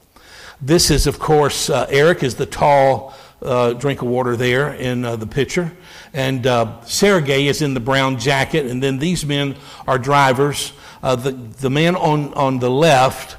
This 0.61 0.90
is, 0.90 1.07
of 1.07 1.18
course, 1.18 1.71
uh, 1.71 1.87
Eric 1.88 2.23
is 2.23 2.35
the 2.35 2.47
tall 2.47 3.14
uh, 3.40 3.73
drink 3.75 4.02
of 4.02 4.09
water 4.09 4.37
there 4.37 4.75
in 4.75 5.04
uh, 5.04 5.16
the 5.16 5.26
picture. 5.26 5.73
And 6.12 6.47
uh, 6.47 6.80
Sergey 6.83 7.47
is 7.47 7.62
in 7.62 7.75
the 7.75 7.80
brown 7.80 8.18
jacket. 8.18 8.66
And 8.66 8.83
then 8.83 8.99
these 8.99 9.25
men 9.25 9.57
are 9.87 9.99
drivers. 9.99 10.73
Uh, 11.02 11.14
the, 11.16 11.30
the 11.30 11.71
man 11.71 11.95
on, 11.95 12.35
on 12.35 12.59
the 12.59 12.71
left 12.71 13.37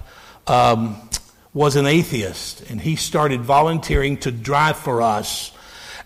um, 0.48 0.96
was 1.54 1.76
an 1.76 1.86
atheist, 1.86 2.70
and 2.70 2.80
he 2.80 2.96
started 2.96 3.42
volunteering 3.42 4.18
to 4.18 4.32
drive 4.32 4.78
for 4.78 5.02
us. 5.02 5.52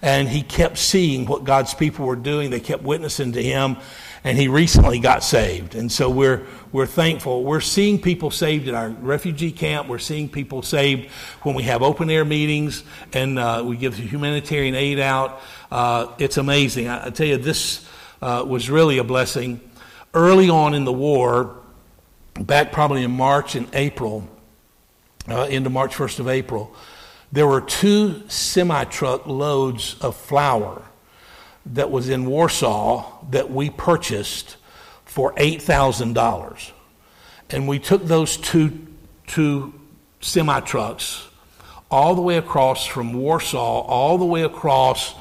And 0.01 0.27
he 0.27 0.41
kept 0.41 0.77
seeing 0.77 1.25
what 1.25 1.43
God's 1.43 1.73
people 1.73 2.05
were 2.05 2.17
doing. 2.17 2.49
They 2.49 2.59
kept 2.59 2.83
witnessing 2.83 3.33
to 3.33 3.43
him 3.43 3.77
and 4.23 4.37
he 4.37 4.47
recently 4.47 4.99
got 4.99 5.23
saved. 5.23 5.75
And 5.75 5.91
so 5.91 6.09
we're, 6.09 6.45
we're 6.71 6.85
thankful. 6.85 7.43
We're 7.43 7.59
seeing 7.59 8.01
people 8.01 8.31
saved 8.31 8.67
in 8.67 8.75
our 8.75 8.89
refugee 8.89 9.51
camp. 9.51 9.89
We're 9.89 9.99
seeing 9.99 10.29
people 10.29 10.61
saved 10.61 11.09
when 11.41 11.55
we 11.55 11.63
have 11.63 11.81
open 11.81 12.09
air 12.09 12.23
meetings 12.23 12.83
and 13.11 13.37
uh, 13.37 13.63
we 13.65 13.75
give 13.75 13.97
humanitarian 13.97 14.75
aid 14.75 14.99
out. 14.99 15.41
Uh, 15.69 16.07
it's 16.19 16.37
amazing. 16.37 16.87
I, 16.87 17.07
I, 17.07 17.09
tell 17.09 17.27
you, 17.27 17.37
this 17.37 17.85
uh, 18.21 18.45
was 18.47 18.69
really 18.69 18.97
a 18.97 19.03
blessing. 19.03 19.59
Early 20.13 20.49
on 20.49 20.73
in 20.73 20.85
the 20.85 20.93
war, 20.93 21.57
back 22.39 22.71
probably 22.71 23.03
in 23.03 23.11
March 23.11 23.55
and 23.55 23.67
April, 23.73 24.29
uh, 25.27 25.47
into 25.49 25.69
March 25.69 25.95
1st 25.95 26.19
of 26.19 26.27
April, 26.29 26.73
there 27.31 27.47
were 27.47 27.61
two 27.61 28.27
semi 28.29 28.85
truck 28.85 29.25
loads 29.25 29.95
of 29.99 30.15
flour 30.15 30.83
that 31.65 31.91
was 31.91 32.09
in 32.09 32.25
Warsaw 32.25 33.25
that 33.31 33.51
we 33.51 33.69
purchased 33.69 34.57
for 35.05 35.33
$8,000. 35.35 36.71
And 37.49 37.67
we 37.67 37.79
took 37.79 38.05
those 38.05 38.37
two, 38.37 38.87
two 39.27 39.73
semi 40.21 40.59
trucks 40.61 41.27
all 41.91 42.15
the 42.15 42.21
way 42.21 42.37
across 42.37 42.85
from 42.85 43.13
Warsaw, 43.13 43.81
all 43.81 44.17
the 44.17 44.25
way 44.25 44.41
across 44.41 45.13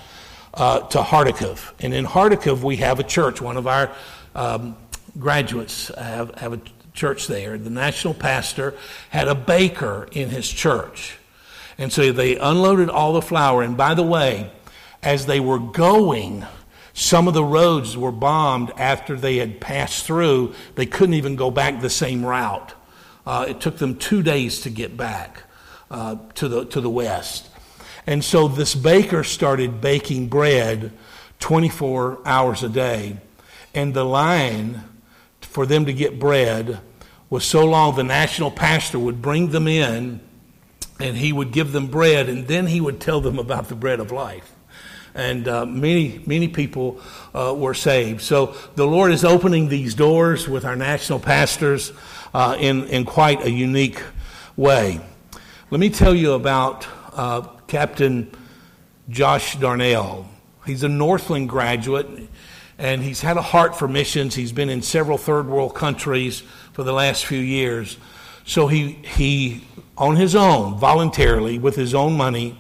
uh, 0.55 0.81
to 0.81 0.99
Harkov. 1.03 1.73
And 1.81 1.93
in 1.93 2.07
Harkov, 2.07 2.63
we 2.63 2.77
have 2.77 2.99
a 2.99 3.03
church. 3.03 3.41
One 3.41 3.57
of 3.57 3.67
our 3.67 3.95
um, 4.35 4.77
graduates 5.19 5.89
have, 5.89 6.35
have 6.37 6.55
a 6.55 6.61
church 6.95 7.27
there. 7.27 7.59
The 7.59 7.71
national 7.71 8.15
pastor 8.15 8.75
had 9.11 9.29
a 9.29 9.35
baker 9.35 10.09
in 10.13 10.31
his 10.31 10.49
church. 10.49 11.19
And 11.79 11.93
so 11.93 12.13
they 12.13 12.37
unloaded 12.37 12.89
all 12.89 13.13
the 13.13 13.23
flour. 13.23 13.63
And 13.63 13.77
by 13.77 13.95
the 13.95 14.03
way, 14.03 14.51
as 15.03 15.27
they 15.27 15.41
were 15.41 15.59
going, 15.59 16.47
some 16.95 17.27
of 17.27 17.35
the 17.35 17.45
roads 17.45 17.97
were 17.97 18.13
bombed 18.13 18.71
after 18.77 19.17
they 19.17 19.39
had 19.39 19.61
passed 19.61 20.05
through. 20.05 20.55
They 20.75 20.87
couldn't 20.87 21.15
even 21.15 21.37
go 21.37 21.51
back 21.51 21.81
the 21.81 21.91
same 21.91 22.25
route. 22.25 22.75
Uh, 23.27 23.47
it 23.49 23.61
took 23.61 23.79
them 23.79 23.97
two 23.97 24.23
days 24.23 24.61
to 24.63 24.71
get 24.71 24.97
back 24.97 25.45
uh, 25.91 26.17
to, 26.35 26.49
the, 26.49 26.65
to 26.67 26.81
the 26.81 26.91
west. 26.91 27.49
And 28.07 28.25
so 28.25 28.49
this 28.49 28.75
baker 28.75 29.25
started 29.25 29.81
baking 29.81 30.29
bread 30.29 30.93
24 31.39 32.21
hours 32.25 32.63
a 32.63 32.69
day. 32.69 33.17
And 33.75 33.95
the 33.95 34.05
line 34.05 34.83
for 35.41 35.67
them 35.67 35.87
to 35.87 35.93
get 35.93 36.19
bread 36.19 36.81
was 37.31 37.45
so 37.45 37.65
long 37.65 37.95
the 37.95 38.05
national 38.05 38.51
pastor 38.51 38.99
would 38.99 39.23
bring 39.23 39.51
them 39.51 39.67
in 39.67 40.21
and 41.01 41.17
he 41.17 41.33
would 41.33 41.53
give 41.53 41.73
them 41.73 41.87
bread 41.87 42.29
and 42.29 42.47
then 42.47 42.67
he 42.67 42.81
would 42.81 43.01
tell 43.01 43.21
them 43.21 43.39
about 43.39 43.69
the 43.69 43.75
bread 43.75 44.01
of 44.01 44.13
life 44.13 44.52
and 45.15 45.47
uh, 45.47 45.67
many, 45.67 46.23
many 46.27 46.49
people 46.49 47.01
uh, 47.35 47.55
were 47.57 47.75
saved. 47.75 48.23
So 48.23 48.55
the 48.77 48.87
Lord 48.87 49.13
is 49.13 49.25
opening 49.25 49.69
these 49.69 49.95
doors 49.95 50.49
with 50.49 50.65
our 50.65 50.77
national 50.77 51.21
pastors 51.21 51.93
uh, 52.35 52.57
in, 52.59 52.85
in 52.85 53.05
quite 53.05 53.45
a 53.45 53.51
unique 53.51 54.03
way. 54.57 55.01
Let 55.71 55.81
me 55.81 55.91
tell 55.91 56.15
you 56.15 56.33
about 56.33 56.87
uh, 57.15 57.43
Captain 57.67 58.31
Josh 59.09 59.57
Darnell. 59.57 60.29
He's 60.67 60.83
a 60.83 60.89
Northland 60.89 61.49
graduate, 61.49 62.07
and 62.79 63.03
he's 63.03 63.21
had 63.21 63.37
a 63.37 63.43
heart 63.43 63.77
for 63.79 63.89
missions. 63.89 64.35
He's 64.35 64.53
been 64.53 64.71
in 64.71 64.83
several 64.83 65.19
third 65.19 65.49
world 65.49 65.75
countries 65.75 66.43
for 66.73 66.83
the 66.83 66.93
last 66.93 67.27
few 67.27 67.41
years. 67.41 67.99
So 68.45 68.67
he, 68.67 68.93
he 68.93 69.65
on 69.97 70.17
his 70.17 70.35
own, 70.35 70.79
voluntarily, 70.79 71.59
with 71.59 71.77
his 71.77 71.95
own 71.95 72.17
money, 72.17 72.59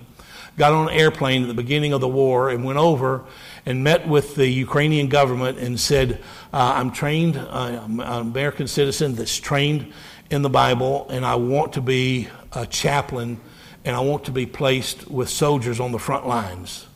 got 0.56 0.72
on 0.72 0.88
an 0.88 0.94
airplane 0.94 1.42
at 1.42 1.48
the 1.48 1.54
beginning 1.54 1.92
of 1.92 2.00
the 2.00 2.08
war 2.08 2.50
and 2.50 2.64
went 2.64 2.78
over 2.78 3.24
and 3.64 3.82
met 3.82 4.06
with 4.06 4.34
the 4.34 4.46
Ukrainian 4.46 5.08
government 5.08 5.58
and 5.58 5.78
said, 5.78 6.20
uh, 6.52 6.74
I'm 6.76 6.90
trained, 6.90 7.36
uh, 7.36 7.80
I'm 7.84 8.00
an 8.00 8.20
American 8.20 8.66
citizen 8.66 9.14
that's 9.14 9.38
trained 9.38 9.92
in 10.30 10.42
the 10.42 10.50
Bible, 10.50 11.06
and 11.10 11.24
I 11.24 11.34
want 11.36 11.74
to 11.74 11.80
be 11.80 12.28
a 12.52 12.66
chaplain 12.66 13.40
and 13.84 13.96
I 13.96 14.00
want 14.00 14.24
to 14.24 14.30
be 14.30 14.46
placed 14.46 15.10
with 15.10 15.28
soldiers 15.28 15.80
on 15.80 15.92
the 15.92 15.98
front 15.98 16.26
lines. 16.26 16.86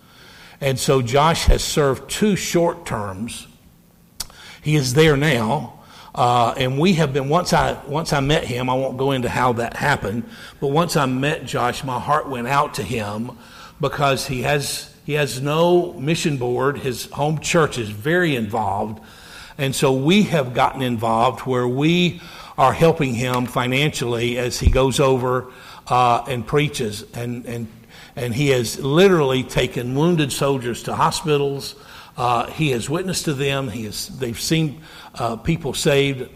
And 0.60 0.78
so 0.78 1.02
Josh 1.02 1.44
has 1.46 1.62
served 1.62 2.08
two 2.08 2.36
short 2.36 2.86
terms. 2.86 3.46
He 4.62 4.76
is 4.76 4.94
there 4.94 5.16
now. 5.16 5.75
Uh, 6.16 6.54
and 6.56 6.78
we 6.78 6.94
have 6.94 7.12
been 7.12 7.28
once 7.28 7.52
I 7.52 7.74
once 7.86 8.14
I 8.14 8.20
met 8.20 8.44
him. 8.44 8.70
I 8.70 8.74
won't 8.74 8.96
go 8.96 9.12
into 9.12 9.28
how 9.28 9.52
that 9.54 9.76
happened, 9.76 10.24
but 10.60 10.68
once 10.68 10.96
I 10.96 11.04
met 11.04 11.44
Josh, 11.44 11.84
my 11.84 12.00
heart 12.00 12.26
went 12.26 12.48
out 12.48 12.74
to 12.74 12.82
him 12.82 13.32
because 13.82 14.26
he 14.26 14.40
has 14.42 14.94
he 15.04 15.12
has 15.12 15.42
no 15.42 15.92
mission 15.92 16.38
board. 16.38 16.78
His 16.78 17.04
home 17.10 17.40
church 17.40 17.76
is 17.76 17.90
very 17.90 18.34
involved, 18.34 18.98
and 19.58 19.74
so 19.74 19.92
we 19.92 20.22
have 20.22 20.54
gotten 20.54 20.80
involved 20.80 21.40
where 21.40 21.68
we 21.68 22.22
are 22.56 22.72
helping 22.72 23.12
him 23.14 23.44
financially 23.44 24.38
as 24.38 24.58
he 24.58 24.70
goes 24.70 24.98
over 24.98 25.52
uh, 25.88 26.24
and 26.26 26.46
preaches 26.46 27.04
and 27.12 27.44
and 27.44 27.68
and 28.16 28.34
he 28.34 28.48
has 28.48 28.80
literally 28.80 29.42
taken 29.42 29.94
wounded 29.94 30.32
soldiers 30.32 30.82
to 30.84 30.94
hospitals. 30.94 31.74
Uh, 32.16 32.46
he 32.46 32.70
has 32.70 32.88
witnessed 32.88 33.26
to 33.26 33.34
them. 33.34 33.68
He 33.68 33.84
has, 33.84 34.08
they've 34.08 34.40
seen 34.40 34.80
uh, 35.14 35.36
people 35.36 35.74
saved. 35.74 36.30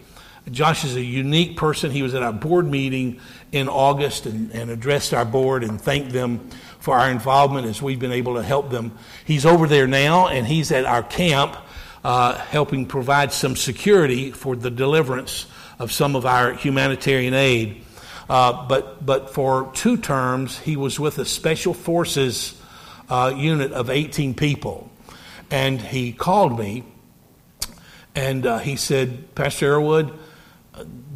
Josh 0.51 0.85
is 0.85 0.97
a 0.97 1.03
unique 1.03 1.57
person. 1.57 1.91
He 1.91 2.03
was 2.03 2.15
at 2.15 2.23
our 2.23 2.33
board 2.33 2.67
meeting 2.67 3.21
in 3.53 3.69
August 3.69 4.27
and, 4.27 4.51
and, 4.53 4.71
addressed 4.71 5.15
our 5.15 5.25
board 5.25 5.63
and 5.63 5.81
thanked 5.81 6.13
them 6.13 6.51
for 6.79 6.97
our 6.97 7.11
involvement 7.11 7.67
as 7.67 7.81
we've 7.81 7.99
been 7.99 8.13
able 8.13 8.35
to 8.35 8.43
help 8.43 8.71
them. 8.71 8.97
He's 9.25 9.47
over 9.47 9.67
there 9.67 9.87
now 9.87 10.29
and 10.29 10.47
he's 10.47 10.73
at 10.73 10.85
our 10.85 11.03
camp 11.03 11.57
uh, 12.05 12.35
helping 12.35 12.87
provide 12.87 13.33
some 13.33 13.57
security 13.57 14.31
for 14.31 14.57
the 14.57 14.71
deliverance 14.71 15.47
of 15.79 15.93
some 15.93 16.17
of 16.17 16.27
our 16.27 16.53
humanitarian 16.53 17.35
aid. 17.35 17.85
Uh, 18.29 18.67
but, 18.67 19.05
but 19.05 19.31
for 19.31 19.71
two 19.75 19.97
terms, 19.97 20.59
he 20.59 20.77
was 20.77 20.99
with 21.01 21.19
a 21.19 21.25
special 21.25 21.75
forces 21.75 22.61
uh, 23.09 23.33
unit 23.37 23.73
of 23.73 23.91
18 23.91 24.35
people. 24.35 24.91
And 25.51 25.81
he 25.81 26.13
called 26.13 26.59
me 26.59 26.85
and 28.15 28.47
uh, 28.47 28.59
he 28.59 28.77
said, 28.77 29.35
Pastor 29.35 29.73
Arrowood, 29.73 30.17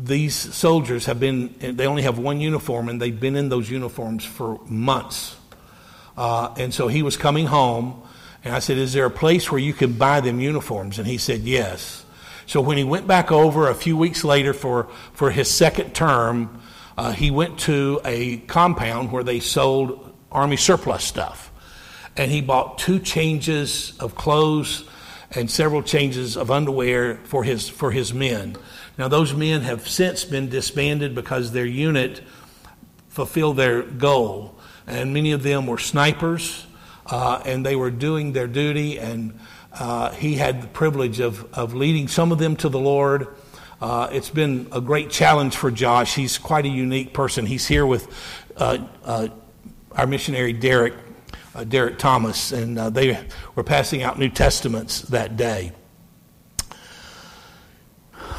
these 0.02 0.34
soldiers 0.34 1.06
have 1.06 1.18
been, 1.18 1.54
they 1.58 1.86
only 1.86 2.02
have 2.02 2.18
one 2.18 2.40
uniform, 2.40 2.88
and 2.88 3.00
they've 3.00 3.18
been 3.18 3.36
in 3.36 3.48
those 3.48 3.70
uniforms 3.70 4.24
for 4.24 4.60
months. 4.66 5.36
Uh, 6.16 6.54
and 6.56 6.72
so 6.72 6.88
he 6.88 7.02
was 7.02 7.16
coming 7.16 7.46
home, 7.46 8.02
and 8.44 8.54
I 8.54 8.58
said, 8.58 8.78
Is 8.78 8.92
there 8.92 9.06
a 9.06 9.10
place 9.10 9.50
where 9.50 9.60
you 9.60 9.72
can 9.72 9.94
buy 9.94 10.20
them 10.20 10.40
uniforms? 10.40 10.98
And 10.98 11.06
he 11.06 11.18
said, 11.18 11.40
Yes. 11.40 12.04
So 12.46 12.60
when 12.60 12.76
he 12.76 12.84
went 12.84 13.06
back 13.06 13.32
over 13.32 13.68
a 13.68 13.74
few 13.74 13.96
weeks 13.96 14.22
later 14.22 14.52
for, 14.52 14.88
for 15.14 15.30
his 15.30 15.50
second 15.50 15.94
term, 15.94 16.60
uh, 16.96 17.12
he 17.12 17.30
went 17.30 17.58
to 17.60 18.00
a 18.04 18.36
compound 18.38 19.10
where 19.10 19.24
they 19.24 19.40
sold 19.40 20.14
Army 20.30 20.58
surplus 20.58 21.02
stuff. 21.02 21.50
And 22.16 22.30
he 22.30 22.40
bought 22.40 22.78
two 22.78 22.98
changes 23.00 23.92
of 23.98 24.14
clothes 24.14 24.84
and 25.32 25.50
several 25.50 25.82
changes 25.82 26.36
of 26.36 26.50
underwear 26.50 27.16
for 27.24 27.42
his, 27.44 27.68
for 27.68 27.90
his 27.90 28.14
men. 28.14 28.56
Now, 28.96 29.08
those 29.08 29.34
men 29.34 29.62
have 29.62 29.88
since 29.88 30.24
been 30.24 30.48
disbanded 30.48 31.14
because 31.14 31.50
their 31.50 31.66
unit 31.66 32.22
fulfilled 33.08 33.56
their 33.56 33.82
goal. 33.82 34.56
And 34.86 35.12
many 35.12 35.32
of 35.32 35.42
them 35.42 35.66
were 35.66 35.78
snipers, 35.78 36.66
uh, 37.06 37.42
and 37.44 37.64
they 37.66 37.74
were 37.74 37.90
doing 37.90 38.32
their 38.32 38.46
duty. 38.46 38.98
And 38.98 39.38
uh, 39.72 40.10
he 40.12 40.34
had 40.34 40.62
the 40.62 40.68
privilege 40.68 41.20
of, 41.20 41.52
of 41.52 41.74
leading 41.74 42.06
some 42.06 42.30
of 42.30 42.38
them 42.38 42.54
to 42.56 42.68
the 42.68 42.78
Lord. 42.78 43.28
Uh, 43.80 44.08
it's 44.12 44.30
been 44.30 44.68
a 44.70 44.80
great 44.80 45.10
challenge 45.10 45.56
for 45.56 45.70
Josh. 45.70 46.14
He's 46.14 46.38
quite 46.38 46.64
a 46.64 46.68
unique 46.68 47.12
person. 47.12 47.46
He's 47.46 47.66
here 47.66 47.84
with 47.84 48.08
uh, 48.56 48.78
uh, 49.04 49.28
our 49.92 50.06
missionary 50.06 50.52
Derek 50.52 50.94
uh, 51.54 51.64
Derek 51.64 51.98
Thomas, 51.98 52.52
and 52.52 52.78
uh, 52.78 52.90
they 52.90 53.26
were 53.54 53.64
passing 53.64 54.02
out 54.02 54.18
New 54.18 54.28
Testaments 54.28 55.02
that 55.02 55.36
day. 55.36 55.72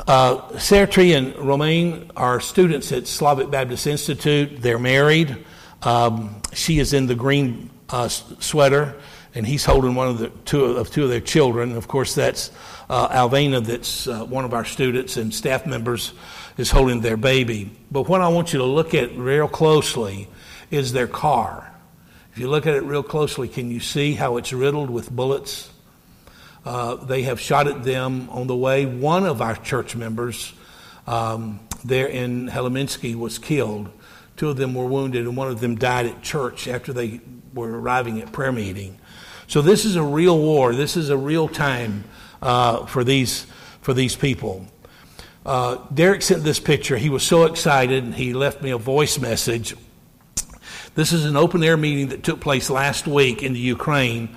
Uh, 0.08 0.50
Sertri 0.52 1.18
and 1.18 1.36
Romaine 1.38 2.12
are 2.16 2.40
students 2.40 2.92
at 2.92 3.08
Slavic 3.08 3.50
Baptist 3.50 3.88
Institute. 3.88 4.62
They're 4.62 4.78
married. 4.78 5.46
Um, 5.82 6.42
she 6.54 6.80
is 6.80 6.94
in 6.94 7.08
the 7.08 7.16
green 7.16 7.72
uh, 7.90 8.08
sweater, 8.08 8.96
and 9.34 9.48
he's 9.48 9.66
holding 9.66 9.96
one 9.96 10.08
of 10.08 10.20
the 10.20 10.30
two 10.46 10.64
of 10.64 10.92
two 10.92 11.04
of 11.04 11.10
their 11.10 11.22
children. 11.22 11.76
Of 11.76 11.88
course, 11.88 12.14
that's 12.14 12.52
uh, 12.90 13.10
Alvena, 13.10 13.66
that's 13.66 14.08
uh, 14.08 14.26
one 14.26 14.46
of 14.46 14.54
our 14.54 14.66
students 14.66 15.18
and 15.18 15.34
staff 15.34 15.66
members, 15.66 16.14
is 16.58 16.72
holding 16.72 17.02
their 17.02 17.18
baby. 17.18 17.72
But 17.92 18.08
what 18.08 18.22
I 18.22 18.28
want 18.28 18.54
you 18.54 18.60
to 18.60 18.66
look 18.66 18.94
at 18.94 19.16
real 19.18 19.48
closely 19.48 20.28
is 20.70 20.94
their 20.94 21.08
car. 21.08 21.75
If 22.36 22.40
you 22.40 22.50
look 22.50 22.68
at 22.68 22.76
it 22.76 22.84
real 22.84 23.02
closely, 23.02 23.48
can 23.48 23.72
you 23.72 23.80
see 23.80 24.12
how 24.12 24.36
it's 24.36 24.52
riddled 24.52 24.90
with 24.90 25.10
bullets? 25.10 25.70
Uh, 26.66 26.96
they 26.96 27.22
have 27.22 27.40
shot 27.40 27.66
at 27.66 27.86
them 27.86 28.30
on 28.30 28.48
the 28.48 28.56
way. 28.58 28.86
One 28.86 29.26
of 29.26 29.42
our 29.42 29.56
church 29.56 29.96
members 29.96 30.52
um, 31.08 31.62
there 31.86 32.08
in 32.08 32.50
Helminski 32.50 33.16
was 33.16 33.40
killed. 33.40 33.90
Two 34.36 34.50
of 34.50 34.58
them 34.58 34.76
were 34.76 34.86
wounded, 34.86 35.26
and 35.26 35.38
one 35.38 35.48
of 35.48 35.62
them 35.62 35.76
died 35.76 36.08
at 36.08 36.24
church 36.24 36.68
after 36.68 36.92
they 36.92 37.22
were 37.54 37.80
arriving 37.80 38.22
at 38.22 38.34
prayer 38.34 38.52
meeting. 38.52 39.00
So 39.48 39.62
this 39.62 39.86
is 39.86 39.96
a 39.96 40.04
real 40.04 40.38
war. 40.38 40.76
This 40.76 40.98
is 40.98 41.10
a 41.10 41.18
real 41.18 41.48
time 41.48 42.04
uh, 42.42 42.86
for 42.86 43.06
these 43.06 43.48
for 43.80 43.94
these 43.94 44.18
people. 44.18 44.68
Uh, 45.46 45.78
Derek 45.94 46.22
sent 46.22 46.44
this 46.44 46.60
picture. 46.60 46.98
He 46.98 47.08
was 47.08 47.24
so 47.24 47.46
excited. 47.46 48.14
He 48.16 48.34
left 48.34 48.62
me 48.62 48.72
a 48.72 48.78
voice 48.78 49.20
message. 49.20 49.74
This 50.96 51.12
is 51.12 51.26
an 51.26 51.36
open 51.36 51.62
air 51.62 51.76
meeting 51.76 52.08
that 52.08 52.24
took 52.24 52.40
place 52.40 52.70
last 52.70 53.06
week 53.06 53.44
in 53.44 53.52
the 53.52 53.60
Ukraine. 53.60 54.30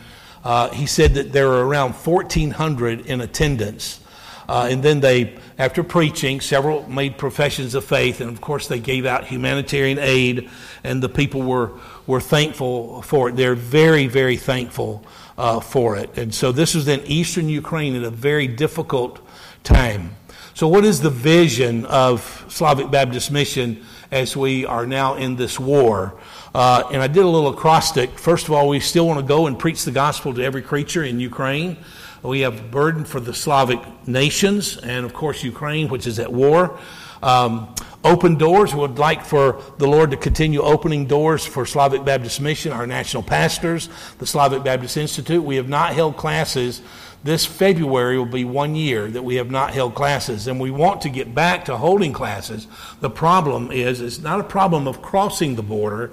Uh, 0.43 0.69
he 0.71 0.87
said 0.87 1.15
that 1.15 1.31
there 1.31 1.47
were 1.47 1.65
around 1.65 1.93
1,400 1.93 3.07
in 3.07 3.21
attendance. 3.21 4.01
Uh, 4.49 4.67
and 4.69 4.83
then 4.83 4.99
they, 4.99 5.39
after 5.57 5.85
preaching, 5.85 6.41
several 6.41 6.89
made 6.91 7.17
professions 7.17 7.77
of 7.77 7.85
faith, 7.85 8.21
and 8.21 8.29
of 8.29 8.41
course 8.41 8.67
they 8.67 8.81
gave 8.81 9.07
out 9.07 9.25
humanitarian 9.25 10.01
aid, 10.01 10.51
and 10.83 11.01
the 11.01 11.09
people 11.09 11.43
were, 11.43 11.71
were 12.09 12.21
thankful 12.21 13.03
for 13.03 13.29
it. 13.29 13.37
They're 13.37 13.55
very, 13.55 14.09
very 14.09 14.37
thankful 14.37 15.05
uh, 15.37 15.61
for 15.61 15.97
it. 15.97 16.19
And 16.19 16.35
so 16.35 16.51
this 16.51 16.75
was 16.75 16.89
in 16.89 17.03
eastern 17.07 17.49
Ukraine 17.49 17.95
at 17.95 18.03
a 18.03 18.11
very 18.11 18.49
difficult 18.49 19.21
time. 19.63 20.17
So, 20.55 20.67
what 20.67 20.85
is 20.85 21.03
the 21.03 21.11
vision 21.11 21.87
of 21.87 22.45
Slavic 22.49 22.91
Baptist 22.91 23.31
Mission 23.31 23.85
as 24.11 24.37
we 24.37 24.67
are 24.67 24.87
now 24.87 25.15
in 25.15 25.37
this 25.37 25.61
war? 25.61 26.19
Uh, 26.59 26.89
and 26.91 27.01
I 27.01 27.07
did 27.07 27.23
a 27.23 27.29
little 27.29 27.51
acrostic. 27.51 28.19
First 28.19 28.49
of 28.49 28.53
all, 28.53 28.67
we 28.67 28.81
still 28.81 29.07
want 29.07 29.21
to 29.21 29.25
go 29.25 29.47
and 29.47 29.57
preach 29.57 29.85
the 29.85 29.93
gospel 29.93 30.35
to 30.35 30.43
every 30.43 30.61
creature 30.61 31.05
in 31.05 31.21
Ukraine. 31.21 31.77
We 32.21 32.41
have 32.41 32.59
a 32.59 32.63
burden 32.65 33.05
for 33.05 33.21
the 33.21 33.33
Slavic 33.33 33.79
nations 34.09 34.77
and, 34.77 35.07
of 35.07 35.15
course, 35.15 35.45
Ukraine, 35.45 35.89
which 35.89 36.09
is 36.09 36.19
at 36.19 36.33
war. 36.33 36.77
Um, 37.23 37.73
open 38.03 38.39
doors. 38.39 38.75
We 38.75 38.81
would 38.81 38.99
like 38.99 39.25
for 39.25 39.63
the 39.79 39.87
Lord 39.87 40.11
to 40.11 40.17
continue 40.17 40.61
opening 40.61 41.07
doors 41.07 41.47
for 41.47 41.65
Slavic 41.65 42.05
Baptist 42.05 42.41
Mission, 42.41 42.73
our 42.73 42.89
national 42.89 43.23
pastors, 43.23 43.89
the 44.19 44.27
Slavic 44.27 44.65
Baptist 44.65 44.97
Institute. 44.97 45.45
We 45.45 45.55
have 45.55 45.69
not 45.69 45.95
held 45.95 46.17
classes. 46.17 46.83
This 47.23 47.47
February 47.47 48.19
will 48.19 48.27
be 48.27 48.45
one 48.45 48.75
year 48.75 49.07
that 49.07 49.23
we 49.23 49.37
have 49.37 49.53
not 49.53 49.75
held 49.75 49.95
classes, 49.95 50.49
and 50.49 50.59
we 50.59 50.73
want 50.73 51.03
to 51.03 51.09
get 51.09 51.37
back 51.37 51.67
to 51.67 51.77
holding 51.77 52.13
classes. 52.13 52.67
The 52.99 53.11
problem 53.11 53.71
is, 53.71 54.01
it's 54.01 54.19
not 54.19 54.41
a 54.41 54.45
problem 54.45 54.89
of 54.89 55.03
crossing 55.03 55.55
the 55.55 55.63
border. 55.63 56.11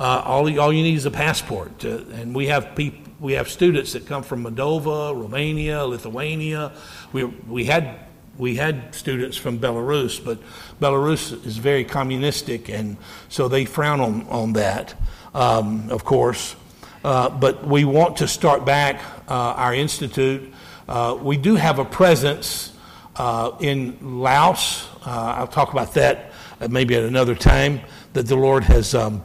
Uh, 0.00 0.22
all, 0.24 0.60
all 0.60 0.72
you 0.72 0.82
need 0.82 0.94
is 0.94 1.06
a 1.06 1.10
passport, 1.10 1.84
uh, 1.84 1.98
and 2.12 2.34
we 2.34 2.46
have 2.46 2.76
we 3.20 3.32
have 3.32 3.48
students 3.48 3.94
that 3.94 4.06
come 4.06 4.22
from 4.22 4.44
Moldova, 4.44 5.12
Romania, 5.12 5.84
Lithuania. 5.84 6.72
We, 7.12 7.24
we, 7.24 7.64
had, 7.64 7.98
we 8.36 8.54
had 8.54 8.94
students 8.94 9.36
from 9.36 9.58
Belarus, 9.58 10.24
but 10.24 10.38
Belarus 10.80 11.44
is 11.44 11.56
very 11.56 11.84
communistic, 11.84 12.68
and 12.68 12.96
so 13.28 13.48
they 13.48 13.64
frown 13.64 14.00
on, 14.00 14.26
on 14.28 14.52
that, 14.52 14.94
um, 15.34 15.90
of 15.90 16.04
course. 16.04 16.54
Uh, 17.02 17.28
but 17.28 17.66
we 17.66 17.84
want 17.84 18.18
to 18.18 18.28
start 18.28 18.64
back 18.64 19.00
uh, 19.28 19.32
our 19.34 19.74
institute. 19.74 20.52
Uh, 20.88 21.18
we 21.20 21.36
do 21.36 21.56
have 21.56 21.80
a 21.80 21.84
presence 21.84 22.72
uh, 23.16 23.50
in 23.58 23.98
Laos. 24.20 24.86
Uh, 25.04 25.34
I'll 25.38 25.48
talk 25.48 25.72
about 25.72 25.94
that 25.94 26.32
maybe 26.70 26.96
at 26.96 27.04
another 27.04 27.36
time 27.36 27.80
that 28.14 28.26
the 28.26 28.34
Lord 28.34 28.64
has 28.64 28.94
um, 28.94 29.22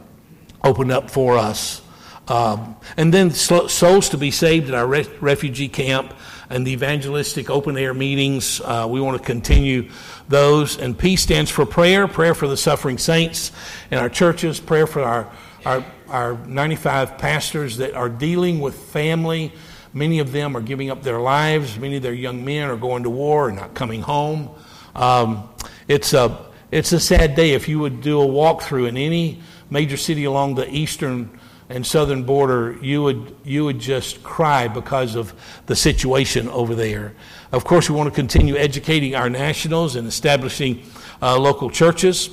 opened 0.64 0.90
up 0.90 1.10
for 1.10 1.38
us. 1.38 1.82
Um, 2.26 2.76
and 2.96 3.12
then 3.12 3.30
souls 3.30 4.08
to 4.08 4.18
be 4.18 4.30
saved 4.30 4.68
in 4.68 4.74
our 4.74 4.86
re- 4.86 5.08
refugee 5.20 5.68
camp 5.68 6.14
and 6.48 6.66
the 6.66 6.72
evangelistic 6.72 7.50
open 7.50 7.76
air 7.76 7.92
meetings. 7.92 8.60
Uh, 8.64 8.86
we 8.88 9.00
want 9.00 9.18
to 9.18 9.24
continue 9.24 9.90
those. 10.28 10.78
And 10.78 10.98
P 10.98 11.16
stands 11.16 11.50
for 11.50 11.66
prayer, 11.66 12.08
prayer 12.08 12.34
for 12.34 12.48
the 12.48 12.56
suffering 12.56 12.96
saints 12.96 13.52
in 13.90 13.98
our 13.98 14.08
churches, 14.08 14.58
prayer 14.58 14.86
for 14.86 15.02
our, 15.02 15.30
our, 15.66 15.84
our 16.08 16.38
95 16.46 17.18
pastors 17.18 17.76
that 17.76 17.94
are 17.94 18.08
dealing 18.08 18.60
with 18.60 18.74
family. 18.74 19.52
Many 19.92 20.18
of 20.18 20.32
them 20.32 20.56
are 20.56 20.62
giving 20.62 20.90
up 20.90 21.02
their 21.02 21.20
lives. 21.20 21.78
Many 21.78 21.96
of 21.96 22.02
their 22.02 22.14
young 22.14 22.44
men 22.44 22.68
are 22.68 22.76
going 22.76 23.02
to 23.02 23.10
war 23.10 23.48
and 23.48 23.58
not 23.58 23.74
coming 23.74 24.00
home. 24.00 24.50
Um, 24.94 25.48
it's, 25.88 26.14
a, 26.14 26.46
it's 26.70 26.92
a 26.92 27.00
sad 27.00 27.34
day. 27.34 27.52
If 27.52 27.68
you 27.68 27.78
would 27.80 28.00
do 28.00 28.20
a 28.20 28.26
walkthrough 28.26 28.88
in 28.88 28.96
any 28.96 29.42
major 29.70 29.96
city 29.96 30.24
along 30.24 30.54
the 30.54 30.68
eastern 30.72 31.38
and 31.68 31.86
southern 31.86 32.24
border, 32.24 32.76
you 32.82 33.02
would, 33.02 33.34
you 33.44 33.64
would 33.64 33.78
just 33.78 34.22
cry 34.22 34.68
because 34.68 35.14
of 35.14 35.32
the 35.66 35.74
situation 35.74 36.48
over 36.48 36.74
there. 36.74 37.14
Of 37.52 37.64
course, 37.64 37.88
we 37.88 37.96
want 37.96 38.08
to 38.08 38.14
continue 38.14 38.56
educating 38.56 39.14
our 39.14 39.30
nationals 39.30 39.96
and 39.96 40.06
establishing 40.06 40.82
uh, 41.22 41.38
local 41.38 41.70
churches. 41.70 42.30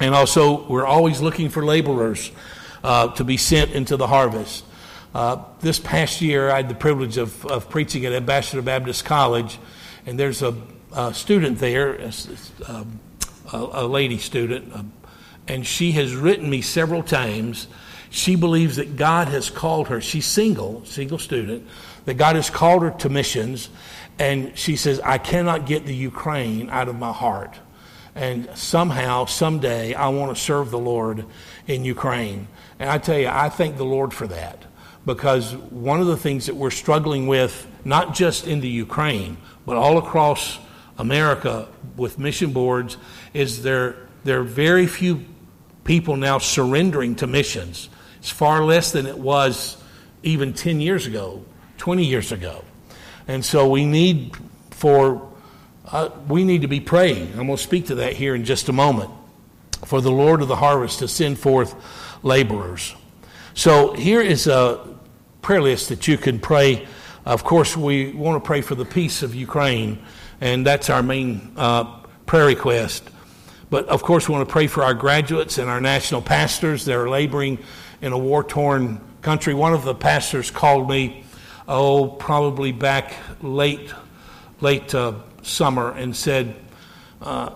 And 0.00 0.14
also, 0.14 0.66
we're 0.68 0.86
always 0.86 1.20
looking 1.20 1.48
for 1.48 1.64
laborers 1.64 2.30
uh, 2.82 3.08
to 3.14 3.24
be 3.24 3.36
sent 3.36 3.72
into 3.72 3.96
the 3.96 4.06
harvest. 4.06 4.64
Uh, 5.14 5.42
this 5.60 5.78
past 5.78 6.20
year, 6.20 6.50
I 6.50 6.56
had 6.56 6.68
the 6.68 6.74
privilege 6.74 7.16
of, 7.16 7.44
of 7.46 7.68
preaching 7.70 8.04
at 8.06 8.12
Ambassador 8.12 8.62
Baptist 8.62 9.04
College, 9.04 9.58
and 10.06 10.18
there's 10.18 10.42
a, 10.42 10.54
a 10.92 11.14
student 11.14 11.58
there, 11.58 11.94
a, 11.94 12.12
um, 12.66 13.00
a, 13.52 13.56
a 13.56 13.86
lady 13.86 14.18
student, 14.18 14.72
and 15.48 15.66
she 15.66 15.92
has 15.92 16.14
written 16.14 16.48
me 16.48 16.60
several 16.60 17.02
times 17.02 17.66
she 18.10 18.36
believes 18.36 18.76
that 18.76 18.96
God 18.96 19.28
has 19.28 19.50
called 19.50 19.88
her. 19.88 20.00
She's 20.00 20.26
single, 20.26 20.84
single 20.84 21.18
student, 21.18 21.66
that 22.04 22.14
God 22.14 22.36
has 22.36 22.50
called 22.50 22.82
her 22.82 22.90
to 22.90 23.08
missions. 23.08 23.70
And 24.18 24.56
she 24.56 24.76
says, 24.76 25.00
I 25.00 25.18
cannot 25.18 25.66
get 25.66 25.86
the 25.86 25.94
Ukraine 25.94 26.70
out 26.70 26.88
of 26.88 26.98
my 26.98 27.12
heart. 27.12 27.58
And 28.14 28.48
somehow, 28.54 29.26
someday, 29.26 29.94
I 29.94 30.08
want 30.08 30.34
to 30.34 30.42
serve 30.42 30.70
the 30.70 30.78
Lord 30.78 31.24
in 31.66 31.84
Ukraine. 31.84 32.48
And 32.78 32.90
I 32.90 32.98
tell 32.98 33.18
you, 33.18 33.28
I 33.28 33.48
thank 33.48 33.76
the 33.76 33.84
Lord 33.84 34.12
for 34.12 34.26
that. 34.26 34.64
Because 35.06 35.54
one 35.54 36.00
of 36.00 36.06
the 36.06 36.16
things 36.16 36.46
that 36.46 36.56
we're 36.56 36.70
struggling 36.70 37.26
with, 37.26 37.66
not 37.84 38.14
just 38.14 38.46
in 38.46 38.60
the 38.60 38.68
Ukraine, 38.68 39.36
but 39.64 39.76
all 39.76 39.98
across 39.98 40.58
America 40.98 41.68
with 41.96 42.18
mission 42.18 42.52
boards, 42.52 42.96
is 43.32 43.62
there, 43.62 43.96
there 44.24 44.40
are 44.40 44.44
very 44.44 44.86
few 44.86 45.24
people 45.88 46.16
now 46.16 46.36
surrendering 46.36 47.14
to 47.16 47.26
missions. 47.26 47.88
It's 48.18 48.28
far 48.28 48.62
less 48.62 48.92
than 48.92 49.06
it 49.06 49.18
was 49.18 49.82
even 50.22 50.52
10 50.52 50.82
years 50.82 51.06
ago, 51.06 51.42
20 51.78 52.04
years 52.04 52.30
ago. 52.30 52.62
And 53.26 53.42
so 53.42 53.66
we 53.66 53.86
need 53.86 54.36
for 54.70 55.26
uh, 55.86 56.10
we 56.28 56.44
need 56.44 56.60
to 56.60 56.68
be 56.68 56.80
praying. 56.80 57.30
I'm 57.30 57.46
going 57.46 57.56
to 57.56 57.62
speak 57.62 57.86
to 57.86 57.94
that 57.96 58.12
here 58.12 58.34
in 58.34 58.44
just 58.44 58.68
a 58.68 58.72
moment. 58.72 59.10
For 59.86 60.02
the 60.02 60.10
Lord 60.10 60.42
of 60.42 60.48
the 60.48 60.56
harvest 60.56 60.98
to 60.98 61.08
send 61.08 61.38
forth 61.38 61.74
laborers. 62.22 62.94
So 63.54 63.94
here 63.94 64.20
is 64.20 64.46
a 64.46 64.86
prayer 65.40 65.62
list 65.62 65.88
that 65.88 66.06
you 66.06 66.18
can 66.18 66.38
pray. 66.38 66.86
Of 67.24 67.44
course, 67.44 67.74
we 67.74 68.12
want 68.12 68.42
to 68.42 68.46
pray 68.46 68.60
for 68.60 68.74
the 68.74 68.84
peace 68.84 69.22
of 69.22 69.34
Ukraine, 69.34 70.04
and 70.42 70.66
that's 70.66 70.90
our 70.90 71.02
main 71.02 71.52
uh, 71.56 71.84
prayer 72.26 72.46
request. 72.46 73.08
But 73.70 73.86
of 73.88 74.02
course, 74.02 74.28
we 74.28 74.34
want 74.34 74.48
to 74.48 74.52
pray 74.52 74.66
for 74.66 74.82
our 74.82 74.94
graduates 74.94 75.58
and 75.58 75.68
our 75.68 75.80
national 75.80 76.22
pastors 76.22 76.84
that 76.86 76.96
are 76.96 77.08
laboring 77.08 77.58
in 78.00 78.12
a 78.12 78.18
war 78.18 78.42
torn 78.42 79.00
country. 79.20 79.52
One 79.52 79.74
of 79.74 79.84
the 79.84 79.94
pastors 79.94 80.50
called 80.50 80.88
me, 80.88 81.24
oh, 81.66 82.08
probably 82.08 82.72
back 82.72 83.14
late, 83.42 83.92
late 84.60 84.94
uh, 84.94 85.14
summer, 85.42 85.92
and 85.92 86.16
said, 86.16 86.56
uh, 87.20 87.50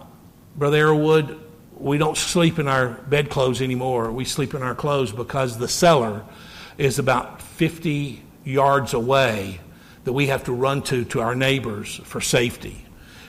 Brother 0.57 0.85
Arrowood, 0.85 1.41
we 1.79 1.97
don't 1.97 2.17
sleep 2.17 2.59
in 2.59 2.69
our 2.69 2.89
bedclothes 2.89 3.63
anymore. 3.63 4.13
We 4.13 4.25
sleep 4.25 4.55
in 4.55 4.63
our 4.63 4.75
clothes 4.75 5.13
because 5.13 5.57
the 5.57 5.69
cellar 5.69 6.25
is 6.77 6.99
about 6.99 7.41
50 7.41 8.23
yards 8.45 8.93
away 8.93 9.61
that 10.05 10.13
we 10.13 10.27
have 10.27 10.45
to 10.45 10.53
run 10.53 10.83
to 10.83 11.05
to 11.07 11.21
our 11.21 11.35
neighbors 11.35 12.01
for 12.05 12.21
safety. 12.21 12.85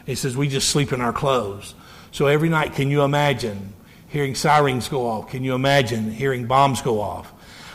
He 0.05 0.15
says, 0.15 0.35
We 0.35 0.49
just 0.49 0.69
sleep 0.69 0.91
in 0.91 1.01
our 1.01 1.13
clothes. 1.13 1.75
So 2.13 2.27
every 2.27 2.47
night, 2.47 2.73
can 2.73 2.89
you 2.89 3.01
imagine 3.01 3.73
hearing 4.13 4.35
sirens 4.35 4.87
go 4.87 5.07
off. 5.07 5.31
Can 5.31 5.43
you 5.43 5.55
imagine 5.55 6.11
hearing 6.11 6.45
bombs 6.45 6.83
go 6.83 7.01
off? 7.01 7.33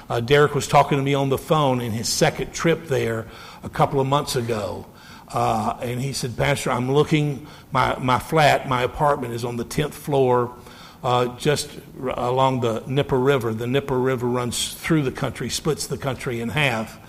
Uh, 0.08 0.20
Derek 0.20 0.54
was 0.54 0.68
talking 0.68 0.96
to 0.96 1.02
me 1.02 1.12
on 1.12 1.30
the 1.30 1.36
phone 1.36 1.80
in 1.80 1.90
his 1.90 2.08
second 2.08 2.54
trip 2.54 2.86
there 2.86 3.26
a 3.64 3.68
couple 3.68 4.00
of 4.00 4.06
months 4.06 4.36
ago. 4.36 4.86
Uh, 5.26 5.76
and 5.82 6.00
he 6.00 6.12
said, 6.12 6.36
Pastor, 6.36 6.70
I'm 6.70 6.92
looking, 6.92 7.48
my, 7.72 7.98
my 7.98 8.20
flat, 8.20 8.68
my 8.68 8.84
apartment 8.84 9.34
is 9.34 9.44
on 9.44 9.56
the 9.56 9.64
10th 9.64 9.94
floor, 9.94 10.54
uh, 11.02 11.36
just 11.36 11.70
along 12.00 12.60
the 12.60 12.78
Dnieper 12.82 13.18
River. 13.18 13.52
The 13.52 13.66
Dnieper 13.66 13.98
River 13.98 14.28
runs 14.28 14.74
through 14.74 15.02
the 15.02 15.12
country, 15.12 15.50
splits 15.50 15.88
the 15.88 15.98
country 15.98 16.40
in 16.40 16.50
half. 16.50 17.00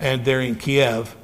and 0.00 0.24
they're 0.24 0.40
in 0.40 0.56
Kiev. 0.56 1.14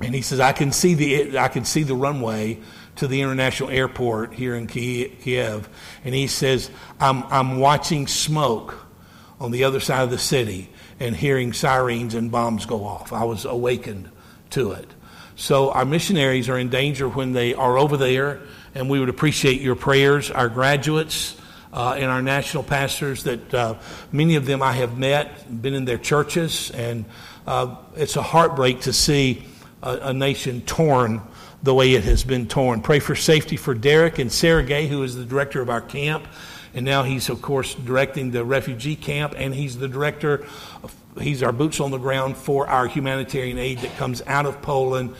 And 0.00 0.14
he 0.14 0.22
says, 0.22 0.38
I 0.38 0.52
can 0.52 0.70
see 0.70 0.94
the, 0.94 1.38
I 1.38 1.48
can 1.48 1.64
see 1.64 1.82
the 1.82 1.96
runway 1.96 2.60
to 2.98 3.08
the 3.08 3.20
international 3.20 3.70
airport 3.70 4.34
here 4.34 4.54
in 4.54 4.66
Kiev. 4.66 5.68
And 6.04 6.14
he 6.14 6.26
says, 6.26 6.70
I'm, 7.00 7.24
I'm 7.24 7.58
watching 7.58 8.06
smoke 8.06 8.86
on 9.40 9.50
the 9.50 9.64
other 9.64 9.80
side 9.80 10.02
of 10.02 10.10
the 10.10 10.18
city 10.18 10.68
and 11.00 11.14
hearing 11.14 11.52
sirens 11.52 12.14
and 12.14 12.30
bombs 12.30 12.66
go 12.66 12.84
off. 12.84 13.12
I 13.12 13.24
was 13.24 13.44
awakened 13.44 14.10
to 14.50 14.72
it. 14.72 14.88
So 15.36 15.70
our 15.70 15.84
missionaries 15.84 16.48
are 16.48 16.58
in 16.58 16.68
danger 16.68 17.08
when 17.08 17.32
they 17.32 17.54
are 17.54 17.78
over 17.78 17.96
there, 17.96 18.40
and 18.74 18.90
we 18.90 18.98
would 18.98 19.08
appreciate 19.08 19.60
your 19.60 19.76
prayers. 19.76 20.32
Our 20.32 20.48
graduates 20.48 21.40
uh, 21.72 21.94
and 21.96 22.06
our 22.06 22.22
national 22.22 22.64
pastors, 22.64 23.22
that 23.22 23.54
uh, 23.54 23.74
many 24.10 24.34
of 24.34 24.46
them 24.46 24.60
I 24.62 24.72
have 24.72 24.98
met, 24.98 25.62
been 25.62 25.74
in 25.74 25.84
their 25.84 25.98
churches, 25.98 26.72
and 26.72 27.04
uh, 27.46 27.76
it's 27.94 28.16
a 28.16 28.22
heartbreak 28.22 28.80
to 28.82 28.92
see 28.92 29.44
a, 29.82 29.98
a, 30.02 30.12
nation 30.12 30.62
torn 30.62 31.22
the 31.62 31.74
way 31.74 31.94
it 31.94 32.04
has 32.04 32.24
been 32.24 32.46
torn. 32.46 32.80
Pray 32.80 33.00
for 33.00 33.14
safety 33.14 33.56
for 33.56 33.74
Derek 33.74 34.18
and 34.18 34.30
Sergey, 34.30 34.86
who 34.86 35.02
is 35.02 35.16
the 35.16 35.24
director 35.24 35.60
of 35.60 35.68
our 35.70 35.80
camp. 35.80 36.26
And 36.74 36.84
now 36.84 37.02
he's, 37.02 37.28
of 37.28 37.42
course, 37.42 37.74
directing 37.74 38.30
the 38.30 38.44
refugee 38.44 38.94
camp, 38.94 39.34
and 39.36 39.54
he's 39.54 39.78
the 39.78 39.88
director, 39.88 40.46
he's 41.20 41.42
our 41.42 41.52
boots 41.52 41.80
on 41.80 41.90
the 41.90 41.98
ground 41.98 42.36
for 42.36 42.68
our 42.68 42.86
humanitarian 42.86 43.58
aid 43.58 43.78
that 43.78 43.96
comes 43.96 44.22
out 44.26 44.46
of 44.46 44.62
Poland 44.62 45.14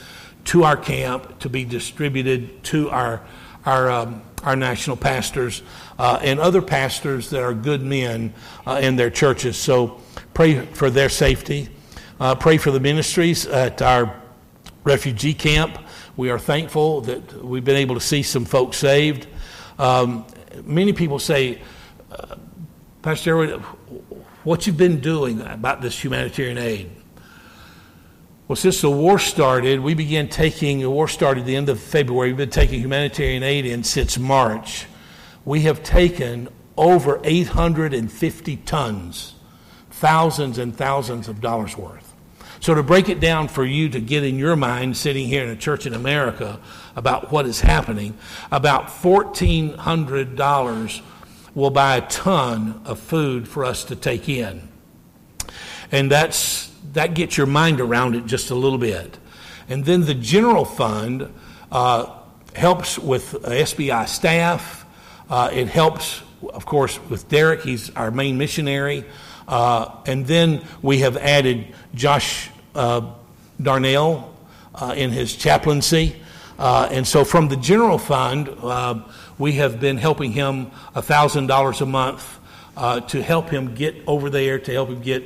to 0.44 0.64
our 0.64 0.76
camp 0.76 1.38
to 1.40 1.48
be 1.48 1.64
distributed 1.64 2.62
to 2.64 2.90
our, 2.90 3.22
our, 3.64 3.90
um, 3.90 4.22
our 4.44 4.56
national 4.56 4.96
pastors 4.96 5.62
uh, 5.98 6.18
and 6.22 6.38
other 6.38 6.62
pastors 6.62 7.30
that 7.30 7.42
are 7.42 7.54
good 7.54 7.82
men 7.82 8.32
uh, 8.66 8.78
in 8.80 8.96
their 8.96 9.10
churches. 9.10 9.56
So 9.56 10.00
pray 10.34 10.64
for 10.66 10.90
their 10.90 11.08
safety. 11.08 11.68
Uh, 12.20 12.34
pray 12.34 12.58
for 12.58 12.70
the 12.70 12.80
ministries 12.80 13.46
at 13.46 13.82
our 13.82 14.14
refugee 14.84 15.34
camp. 15.34 15.78
We 16.18 16.30
are 16.30 16.38
thankful 16.40 17.02
that 17.02 17.44
we've 17.44 17.64
been 17.64 17.76
able 17.76 17.94
to 17.94 18.00
see 18.00 18.24
some 18.24 18.44
folks 18.44 18.76
saved. 18.76 19.28
Um, 19.78 20.26
many 20.64 20.92
people 20.92 21.20
say, 21.20 21.62
uh, 22.10 22.34
Pastor 23.02 23.36
Arrowood, 23.36 23.60
what 24.42 24.66
you've 24.66 24.76
been 24.76 24.98
doing 24.98 25.40
about 25.42 25.80
this 25.80 25.96
humanitarian 26.02 26.58
aid. 26.58 26.90
Well, 28.48 28.56
since 28.56 28.80
the 28.80 28.90
war 28.90 29.20
started, 29.20 29.78
we 29.78 29.94
began 29.94 30.28
taking, 30.28 30.80
the 30.80 30.90
war 30.90 31.06
started 31.06 31.44
the 31.44 31.54
end 31.54 31.68
of 31.68 31.78
February, 31.78 32.30
we've 32.30 32.36
been 32.36 32.50
taking 32.50 32.80
humanitarian 32.80 33.44
aid 33.44 33.64
in 33.64 33.84
since 33.84 34.18
March. 34.18 34.86
We 35.44 35.60
have 35.60 35.84
taken 35.84 36.48
over 36.76 37.20
850 37.22 38.56
tons, 38.56 39.36
thousands 39.92 40.58
and 40.58 40.76
thousands 40.76 41.28
of 41.28 41.40
dollars 41.40 41.76
worth. 41.76 42.07
So, 42.60 42.74
to 42.74 42.82
break 42.82 43.08
it 43.08 43.20
down 43.20 43.46
for 43.48 43.64
you 43.64 43.88
to 43.90 44.00
get 44.00 44.24
in 44.24 44.36
your 44.36 44.56
mind, 44.56 44.96
sitting 44.96 45.28
here 45.28 45.44
in 45.44 45.50
a 45.50 45.56
church 45.56 45.86
in 45.86 45.94
America, 45.94 46.58
about 46.96 47.30
what 47.30 47.46
is 47.46 47.60
happening, 47.60 48.18
about 48.50 48.88
$1,400 48.88 51.02
will 51.54 51.70
buy 51.70 51.96
a 51.96 52.00
ton 52.08 52.82
of 52.84 52.98
food 52.98 53.48
for 53.48 53.64
us 53.64 53.84
to 53.84 53.96
take 53.96 54.28
in. 54.28 54.68
And 55.90 56.10
that's, 56.10 56.70
that 56.92 57.14
gets 57.14 57.36
your 57.36 57.46
mind 57.46 57.80
around 57.80 58.16
it 58.16 58.26
just 58.26 58.50
a 58.50 58.54
little 58.54 58.78
bit. 58.78 59.18
And 59.68 59.84
then 59.84 60.04
the 60.04 60.14
general 60.14 60.64
fund 60.64 61.32
uh, 61.70 62.14
helps 62.54 62.98
with 62.98 63.32
SBI 63.42 64.08
staff. 64.08 64.86
Uh, 65.30 65.50
it 65.52 65.68
helps, 65.68 66.22
of 66.42 66.66
course, 66.66 66.98
with 67.08 67.28
Derek. 67.28 67.62
He's 67.62 67.90
our 67.90 68.10
main 68.10 68.38
missionary. 68.38 69.04
Uh, 69.48 69.90
and 70.06 70.26
then 70.26 70.62
we 70.82 70.98
have 70.98 71.16
added 71.16 71.74
Josh 71.94 72.50
uh, 72.74 73.14
Darnell 73.60 74.36
uh, 74.74 74.94
in 74.94 75.10
his 75.10 75.34
chaplaincy. 75.34 76.14
Uh, 76.58 76.88
and 76.92 77.06
so 77.06 77.24
from 77.24 77.48
the 77.48 77.56
general 77.56 77.98
fund, 77.98 78.48
uh, 78.62 79.00
we 79.38 79.52
have 79.52 79.80
been 79.80 79.96
helping 79.96 80.32
him 80.32 80.70
$1,000 80.94 81.80
a 81.80 81.86
month 81.86 82.38
to 83.08 83.22
help 83.22 83.48
him 83.48 83.74
get 83.74 83.96
over 84.06 84.28
there, 84.28 84.58
to 84.58 84.72
help 84.72 84.90
him 84.90 85.00
get 85.00 85.24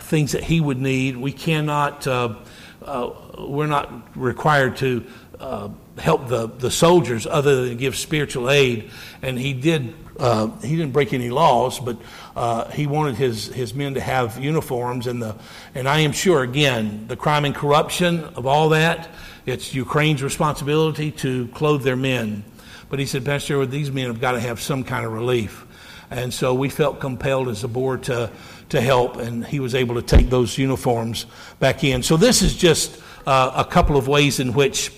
things 0.00 0.32
that 0.32 0.42
he 0.44 0.60
would 0.60 0.80
need. 0.80 1.16
We 1.16 1.32
cannot, 1.32 2.06
we're 2.06 3.66
not 3.66 4.16
required 4.16 4.76
to 4.78 5.06
uh, 5.38 5.68
help 5.98 6.28
the, 6.28 6.48
the 6.48 6.70
soldiers 6.70 7.26
other 7.26 7.66
than 7.66 7.76
give 7.76 7.96
spiritual 7.96 8.50
aid. 8.50 8.90
And 9.22 9.38
he 9.38 9.52
did 9.52 9.94
uh, 10.18 10.48
he 10.60 10.76
didn't 10.76 10.92
break 10.92 11.12
any 11.12 11.30
laws, 11.30 11.78
but 11.78 11.96
uh, 12.38 12.70
he 12.70 12.86
wanted 12.86 13.16
his, 13.16 13.46
his 13.48 13.74
men 13.74 13.94
to 13.94 14.00
have 14.00 14.38
uniforms. 14.38 15.08
And, 15.08 15.20
the, 15.20 15.34
and 15.74 15.88
I 15.88 16.00
am 16.00 16.12
sure, 16.12 16.44
again, 16.44 17.08
the 17.08 17.16
crime 17.16 17.44
and 17.44 17.52
corruption 17.54 18.22
of 18.36 18.46
all 18.46 18.68
that, 18.68 19.08
it's 19.44 19.74
Ukraine's 19.74 20.22
responsibility 20.22 21.10
to 21.10 21.48
clothe 21.48 21.82
their 21.82 21.96
men. 21.96 22.44
But 22.88 23.00
he 23.00 23.06
said, 23.06 23.24
Pastor, 23.24 23.66
these 23.66 23.90
men 23.90 24.06
have 24.06 24.20
got 24.20 24.32
to 24.32 24.40
have 24.40 24.60
some 24.60 24.84
kind 24.84 25.04
of 25.04 25.12
relief. 25.12 25.66
And 26.10 26.32
so 26.32 26.54
we 26.54 26.68
felt 26.68 27.00
compelled 27.00 27.48
as 27.48 27.64
a 27.64 27.68
board 27.68 28.04
to, 28.04 28.30
to 28.68 28.80
help, 28.80 29.16
and 29.16 29.44
he 29.44 29.58
was 29.58 29.74
able 29.74 29.96
to 29.96 30.02
take 30.02 30.30
those 30.30 30.56
uniforms 30.56 31.26
back 31.58 31.82
in. 31.82 32.04
So 32.04 32.16
this 32.16 32.40
is 32.40 32.56
just 32.56 33.02
uh, 33.26 33.52
a 33.56 33.64
couple 33.64 33.96
of 33.96 34.06
ways 34.06 34.38
in 34.38 34.52
which 34.52 34.92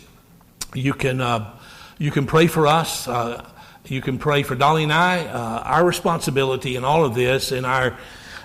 you 0.75 0.93
can, 0.93 1.23
uh, 1.23 1.59
you 1.99 2.11
can 2.11 2.27
pray 2.27 2.49
for 2.49 2.67
us. 2.67 3.09
Uh, 3.09 3.49
you 3.87 4.01
can 4.01 4.19
pray 4.19 4.43
for 4.43 4.55
Dolly 4.55 4.85
and 4.85 4.93
I. 4.93 5.27
Uh, 5.27 5.63
our 5.65 5.85
responsibility 5.85 6.77
in 6.77 6.85
all 6.85 7.05
of 7.05 7.15
this, 7.15 7.53
in 7.53 7.65
our, 7.65 7.97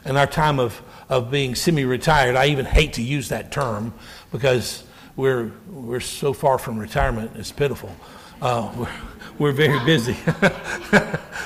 in 0.05 0.17
our 0.17 0.27
time 0.27 0.59
of, 0.59 0.81
of 1.09 1.29
being 1.29 1.55
semi-retired, 1.55 2.35
I 2.35 2.47
even 2.47 2.65
hate 2.65 2.93
to 2.93 3.01
use 3.01 3.29
that 3.29 3.51
term 3.51 3.93
because 4.31 4.83
we're, 5.15 5.51
we're 5.69 5.99
so 5.99 6.33
far 6.33 6.57
from 6.57 6.77
retirement. 6.77 7.31
It's 7.35 7.51
pitiful. 7.51 7.95
Uh, 8.41 8.71
we're, 8.75 8.89
we're 9.37 9.51
very 9.51 9.83
busy. 9.85 10.15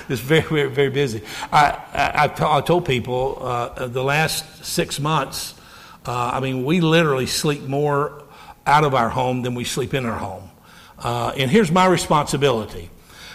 it's 0.10 0.22
very, 0.22 0.42
very, 0.42 0.70
very 0.70 0.90
busy. 0.90 1.24
I, 1.52 1.78
I, 1.94 2.58
I 2.58 2.62
told 2.62 2.86
people 2.86 3.38
uh, 3.42 3.88
the 3.88 4.04
last 4.04 4.66
six 4.66 5.00
months, 5.00 5.56
uh, 6.06 6.32
I 6.34 6.40
mean, 6.40 6.64
we 6.64 6.82
literally 6.82 7.26
sleep 7.26 7.64
more 7.64 8.24
out 8.66 8.84
of 8.84 8.94
our 8.94 9.10
home 9.10 9.42
than 9.42 9.56
we 9.56 9.64
sleep 9.64 9.94
in 9.94 10.06
our 10.06 10.18
home. 10.18 10.50
Uh, 11.00 11.34
and 11.38 11.50
here's 11.50 11.72
my 11.72 11.86
responsibility 11.86 12.90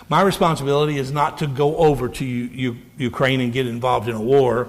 my 0.08 0.22
responsibility 0.22 0.98
is 0.98 1.12
not 1.12 1.38
to 1.38 1.46
go 1.46 1.76
over 1.76 2.08
to 2.08 2.24
U- 2.24 2.50
U- 2.52 2.76
Ukraine 2.98 3.40
and 3.40 3.52
get 3.52 3.66
involved 3.66 4.08
in 4.08 4.14
a 4.14 4.20
war, 4.20 4.68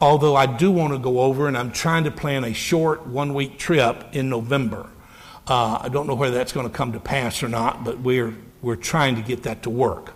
although 0.00 0.36
I 0.36 0.46
do 0.46 0.70
want 0.70 0.92
to 0.92 0.98
go 0.98 1.20
over 1.20 1.48
and 1.48 1.56
I'm 1.56 1.72
trying 1.72 2.04
to 2.04 2.10
plan 2.10 2.44
a 2.44 2.52
short 2.52 3.06
one 3.06 3.34
week 3.34 3.58
trip 3.58 4.04
in 4.12 4.28
November. 4.28 4.88
Uh, 5.46 5.78
I 5.82 5.88
don't 5.88 6.06
know 6.06 6.14
whether 6.14 6.36
that's 6.36 6.52
going 6.52 6.68
to 6.68 6.72
come 6.72 6.92
to 6.92 7.00
pass 7.00 7.42
or 7.42 7.48
not, 7.48 7.82
but 7.82 7.98
we're, 8.00 8.34
we're 8.62 8.76
trying 8.76 9.16
to 9.16 9.22
get 9.22 9.44
that 9.44 9.62
to 9.64 9.70
work. 9.70 10.12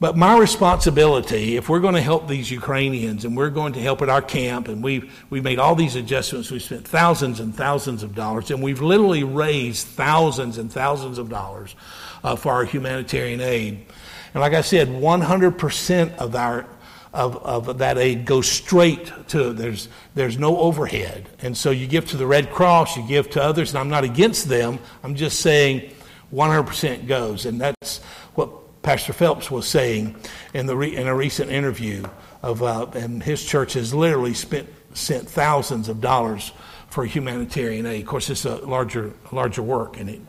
But 0.00 0.16
my 0.16 0.38
responsibility, 0.38 1.56
if 1.56 1.68
we're 1.68 1.80
going 1.80 1.94
to 1.94 2.00
help 2.00 2.28
these 2.28 2.52
Ukrainians 2.52 3.24
and 3.24 3.36
we're 3.36 3.50
going 3.50 3.72
to 3.72 3.80
help 3.80 4.00
at 4.00 4.08
our 4.08 4.22
camp, 4.22 4.68
and 4.68 4.82
we've, 4.82 5.12
we've 5.28 5.42
made 5.42 5.58
all 5.58 5.74
these 5.74 5.96
adjustments, 5.96 6.52
we've 6.52 6.62
spent 6.62 6.86
thousands 6.86 7.40
and 7.40 7.52
thousands 7.52 8.04
of 8.04 8.14
dollars, 8.14 8.52
and 8.52 8.62
we've 8.62 8.80
literally 8.80 9.24
raised 9.24 9.88
thousands 9.88 10.58
and 10.58 10.70
thousands 10.70 11.18
of 11.18 11.28
dollars 11.28 11.74
uh, 12.22 12.36
for 12.36 12.52
our 12.52 12.64
humanitarian 12.64 13.40
aid. 13.40 13.86
And 14.34 14.40
like 14.40 14.54
I 14.54 14.60
said, 14.60 14.88
100% 14.88 16.16
of 16.16 16.34
our 16.34 16.66
of, 17.12 17.36
of 17.38 17.78
that 17.78 17.96
aid 17.96 18.26
goes 18.26 18.46
straight 18.46 19.10
to 19.28 19.52
there's 19.52 19.88
there's 20.14 20.38
no 20.38 20.58
overhead. 20.58 21.28
And 21.40 21.56
so 21.56 21.70
you 21.70 21.86
give 21.86 22.06
to 22.10 22.16
the 22.16 22.26
red 22.26 22.50
cross 22.50 22.96
you 22.96 23.06
give 23.06 23.30
to 23.30 23.42
others 23.42 23.70
and 23.70 23.78
i'm 23.78 23.88
not 23.88 24.04
against 24.04 24.48
them. 24.48 24.78
I'm 25.02 25.14
just 25.14 25.40
saying 25.40 25.90
100% 26.32 27.06
goes. 27.06 27.46
And 27.46 27.60
that's 27.60 28.00
what 28.34 28.82
pastor 28.82 29.12
phelps 29.12 29.50
was 29.50 29.66
saying 29.66 30.16
in 30.52 30.66
the 30.66 30.76
re, 30.76 30.94
in 30.94 31.06
a 31.06 31.14
recent 31.14 31.50
interview 31.50 32.04
of 32.42 32.62
uh, 32.62 32.86
and 32.94 33.22
his 33.22 33.44
church 33.44 33.72
has 33.72 33.94
literally 33.94 34.34
spent 34.34 34.68
sent 34.94 35.28
thousands 35.28 35.88
of 35.88 36.00
dollars 36.00 36.52
for 36.90 37.04
humanitarian 37.04 37.86
aid. 37.86 38.02
Of 38.02 38.06
course 38.06 38.28
it's 38.30 38.44
a 38.44 38.56
larger 38.56 39.12
larger 39.32 39.62
work 39.62 39.98
and 39.98 40.10
it 40.10 40.20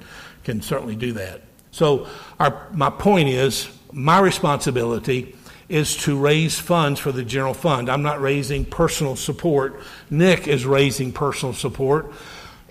can 0.43 0.61
certainly 0.61 0.95
do 0.95 1.13
that 1.13 1.43
so, 1.71 2.07
our, 2.39 2.67
my 2.73 2.89
point 2.89 3.29
is 3.29 3.69
my 3.91 4.19
responsibility 4.19 5.35
is 5.67 5.95
to 5.97 6.17
raise 6.17 6.57
funds 6.57 6.99
for 6.99 7.11
the 7.11 7.23
general 7.23 7.53
fund. 7.53 7.89
I'm 7.89 8.01
not 8.01 8.19
raising 8.21 8.65
personal 8.65 9.15
support. 9.15 9.81
Nick 10.09 10.47
is 10.47 10.65
raising 10.65 11.11
personal 11.11 11.53
support, 11.53 12.11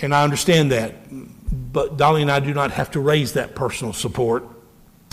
and 0.01 0.15
I 0.15 0.25
understand 0.25 0.73
that. 0.73 0.95
But 1.73 1.97
Dolly 1.97 2.23
and 2.23 2.31
I 2.31 2.41
do 2.41 2.53
not 2.53 2.73
have 2.73 2.91
to 2.93 3.01
raise 3.01 3.35
that 3.35 3.55
personal 3.55 3.93
support. 3.93 4.45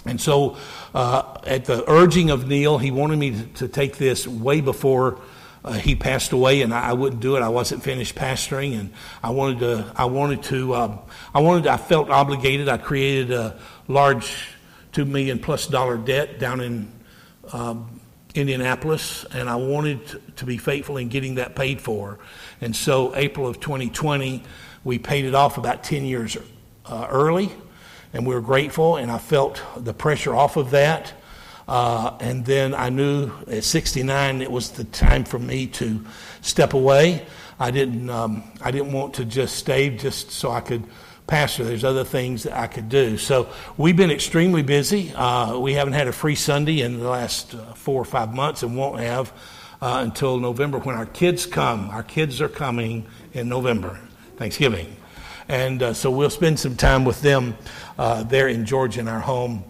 And 0.05 0.19
so, 0.19 0.57
uh, 0.93 1.37
at 1.45 1.65
the 1.65 1.89
urging 1.89 2.29
of 2.29 2.47
Neil, 2.47 2.77
he 2.77 2.91
wanted 2.91 3.17
me 3.17 3.31
to, 3.31 3.45
to 3.45 3.67
take 3.67 3.97
this 3.97 4.27
way 4.27 4.61
before 4.61 5.19
uh, 5.63 5.73
he 5.73 5.95
passed 5.95 6.31
away, 6.31 6.61
and 6.61 6.71
I, 6.71 6.89
I, 6.89 6.93
wouldn't 6.93 7.23
do 7.23 7.37
it. 7.37 7.41
I 7.41 7.49
wasn't 7.49 7.81
finished 7.81 8.13
pastoring, 8.13 8.79
and 8.79 8.93
I 9.23 9.31
wanted 9.31 9.59
to. 9.59 9.91
I 9.95 10.05
wanted 10.05 10.43
to. 10.43 10.75
Um, 10.75 10.99
I 11.33 11.39
wanted. 11.39 11.65
I 11.65 11.77
felt 11.77 12.11
obligated. 12.11 12.69
I 12.69 12.77
created 12.77 13.31
a 13.31 13.59
large 13.87 14.55
two 14.91 15.05
million 15.05 15.39
plus 15.39 15.67
dollar 15.67 15.97
debt 15.97 16.39
down 16.39 16.61
in 16.61 16.91
um, 17.51 17.99
Indianapolis, 18.33 19.25
and 19.31 19.49
I 19.49 19.55
wanted 19.55 20.21
to 20.37 20.45
be 20.45 20.57
faithful 20.57 20.97
in 20.97 21.07
getting 21.07 21.35
that 21.35 21.55
paid 21.55 21.81
for. 21.81 22.19
And 22.61 22.75
so, 22.75 23.15
April 23.15 23.47
of 23.47 23.59
2020, 23.59 24.43
we 24.83 24.99
paid 24.99 25.25
it 25.25 25.33
off 25.33 25.57
about 25.57 25.83
10 25.83 26.05
years 26.05 26.37
uh, 26.85 27.07
early, 27.09 27.49
and 28.13 28.25
we 28.25 28.35
were 28.35 28.41
grateful, 28.41 28.97
and 28.97 29.09
I 29.09 29.17
felt 29.17 29.61
the 29.77 29.93
pressure 29.93 30.35
off 30.35 30.57
of 30.57 30.71
that. 30.71 31.13
Uh, 31.67 32.15
and 32.19 32.45
then 32.45 32.75
I 32.75 32.89
knew 32.89 33.31
at 33.47 33.63
69 33.63 34.41
it 34.41 34.51
was 34.51 34.71
the 34.71 34.83
time 34.83 35.23
for 35.23 35.39
me 35.39 35.65
to 35.67 36.05
step 36.41 36.73
away. 36.73 37.25
I 37.59 37.71
didn't, 37.71 38.09
um, 38.09 38.43
I 38.61 38.69
didn't 38.69 38.91
want 38.91 39.15
to 39.15 39.25
just 39.25 39.55
stay 39.55 39.89
just 39.89 40.29
so 40.29 40.51
I 40.51 40.61
could 40.61 40.83
pastor. 41.27 41.63
There's 41.63 41.83
other 41.83 42.03
things 42.03 42.43
that 42.43 42.57
I 42.57 42.67
could 42.67 42.89
do. 42.89 43.17
So 43.17 43.49
we've 43.77 43.95
been 43.95 44.11
extremely 44.11 44.61
busy. 44.61 45.11
Uh, 45.13 45.57
we 45.57 45.73
haven't 45.73 45.93
had 45.93 46.07
a 46.07 46.11
free 46.11 46.35
Sunday 46.35 46.81
in 46.81 46.99
the 46.99 47.09
last 47.09 47.55
uh, 47.55 47.73
four 47.73 48.01
or 48.01 48.05
five 48.05 48.33
months 48.33 48.63
and 48.63 48.77
won't 48.77 48.99
have 48.99 49.33
uh, 49.81 50.01
until 50.03 50.39
November 50.39 50.77
when 50.79 50.95
our 50.95 51.05
kids 51.05 51.45
come. 51.45 51.89
Our 51.89 52.03
kids 52.03 52.41
are 52.41 52.49
coming 52.49 53.07
in 53.33 53.49
November, 53.49 53.99
Thanksgiving. 54.37 54.95
And 55.47 55.81
uh, 55.81 55.93
so 55.93 56.09
we'll 56.11 56.29
spend 56.29 56.59
some 56.59 56.75
time 56.75 57.05
with 57.05 57.21
them 57.21 57.57
uh, 57.97 58.23
there 58.23 58.47
in 58.47 58.65
Georgia 58.65 58.99
in 58.99 59.07
our 59.07 59.19
home. 59.19 59.63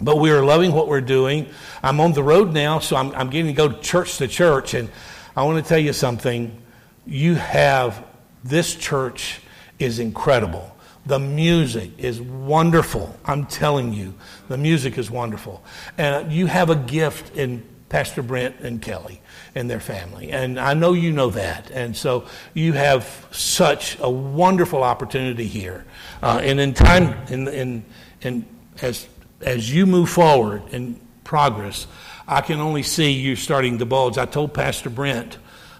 But 0.00 0.16
we 0.16 0.30
are 0.30 0.44
loving 0.44 0.72
what 0.72 0.88
we're 0.88 1.00
doing. 1.00 1.48
I'm 1.82 2.00
on 2.00 2.12
the 2.12 2.22
road 2.22 2.52
now, 2.52 2.78
so 2.80 2.96
I'm, 2.96 3.14
I'm 3.14 3.30
getting 3.30 3.46
to 3.46 3.52
go 3.52 3.72
church 3.72 4.18
to 4.18 4.28
church. 4.28 4.74
And 4.74 4.90
I 5.36 5.44
want 5.44 5.62
to 5.62 5.68
tell 5.68 5.78
you 5.78 5.92
something. 5.92 6.60
You 7.06 7.34
have 7.34 8.04
this 8.44 8.74
church 8.74 9.40
is 9.78 9.98
incredible. 9.98 10.71
The 11.04 11.18
music 11.18 11.90
is 11.98 12.20
wonderful. 12.20 13.16
I'm 13.24 13.46
telling 13.46 13.92
you, 13.92 14.14
the 14.48 14.56
music 14.56 14.98
is 14.98 15.10
wonderful. 15.10 15.62
And 15.98 16.32
you 16.32 16.46
have 16.46 16.70
a 16.70 16.76
gift 16.76 17.36
in 17.36 17.66
Pastor 17.88 18.22
Brent 18.22 18.60
and 18.60 18.80
Kelly 18.80 19.20
and 19.54 19.68
their 19.68 19.80
family. 19.80 20.30
And 20.30 20.58
I 20.58 20.74
know 20.74 20.94
you 20.94 21.12
know 21.12 21.30
that. 21.30 21.70
And 21.70 21.96
so 21.96 22.26
you 22.54 22.72
have 22.72 23.26
such 23.32 23.98
a 24.00 24.08
wonderful 24.08 24.82
opportunity 24.82 25.46
here. 25.46 25.84
Uh, 26.22 26.40
and 26.42 26.58
in 26.58 26.72
time, 26.72 27.14
in, 27.28 27.48
in, 27.48 27.84
in, 28.22 28.46
as, 28.80 29.06
as 29.42 29.72
you 29.74 29.84
move 29.86 30.08
forward 30.08 30.62
in 30.70 30.98
progress, 31.24 31.86
I 32.26 32.40
can 32.40 32.60
only 32.60 32.82
see 32.82 33.12
you 33.12 33.36
starting 33.36 33.78
to 33.78 33.86
bulge. 33.86 34.16
I 34.16 34.24
told 34.24 34.54
Pastor 34.54 34.88
Brent 34.88 35.36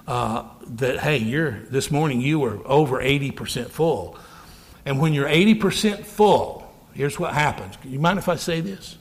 uh, 0.07 0.45
that, 0.67 0.99
hey, 0.99 1.17
you're, 1.17 1.61
this 1.71 1.91
morning 1.91 2.21
you 2.21 2.41
were 2.41 2.61
over 2.67 2.99
80% 3.01 3.69
full. 3.69 4.19
And 4.85 5.01
when 5.01 5.13
you're 5.13 5.29
80% 5.29 6.05
full, 6.05 6.71
here's 6.93 7.19
what 7.19 7.33
happens. 7.35 7.77
You 7.85 7.99
mind 7.99 8.19
if 8.19 8.29
I 8.29 8.37
say 8.37 8.61
this? 8.61 8.97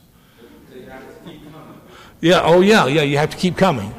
Yeah, 2.21 2.41
oh 2.43 2.61
yeah, 2.61 2.85
yeah, 2.85 3.01
you 3.01 3.17
have 3.17 3.31
to 3.31 3.37
keep 3.37 3.57
coming. 3.57 3.93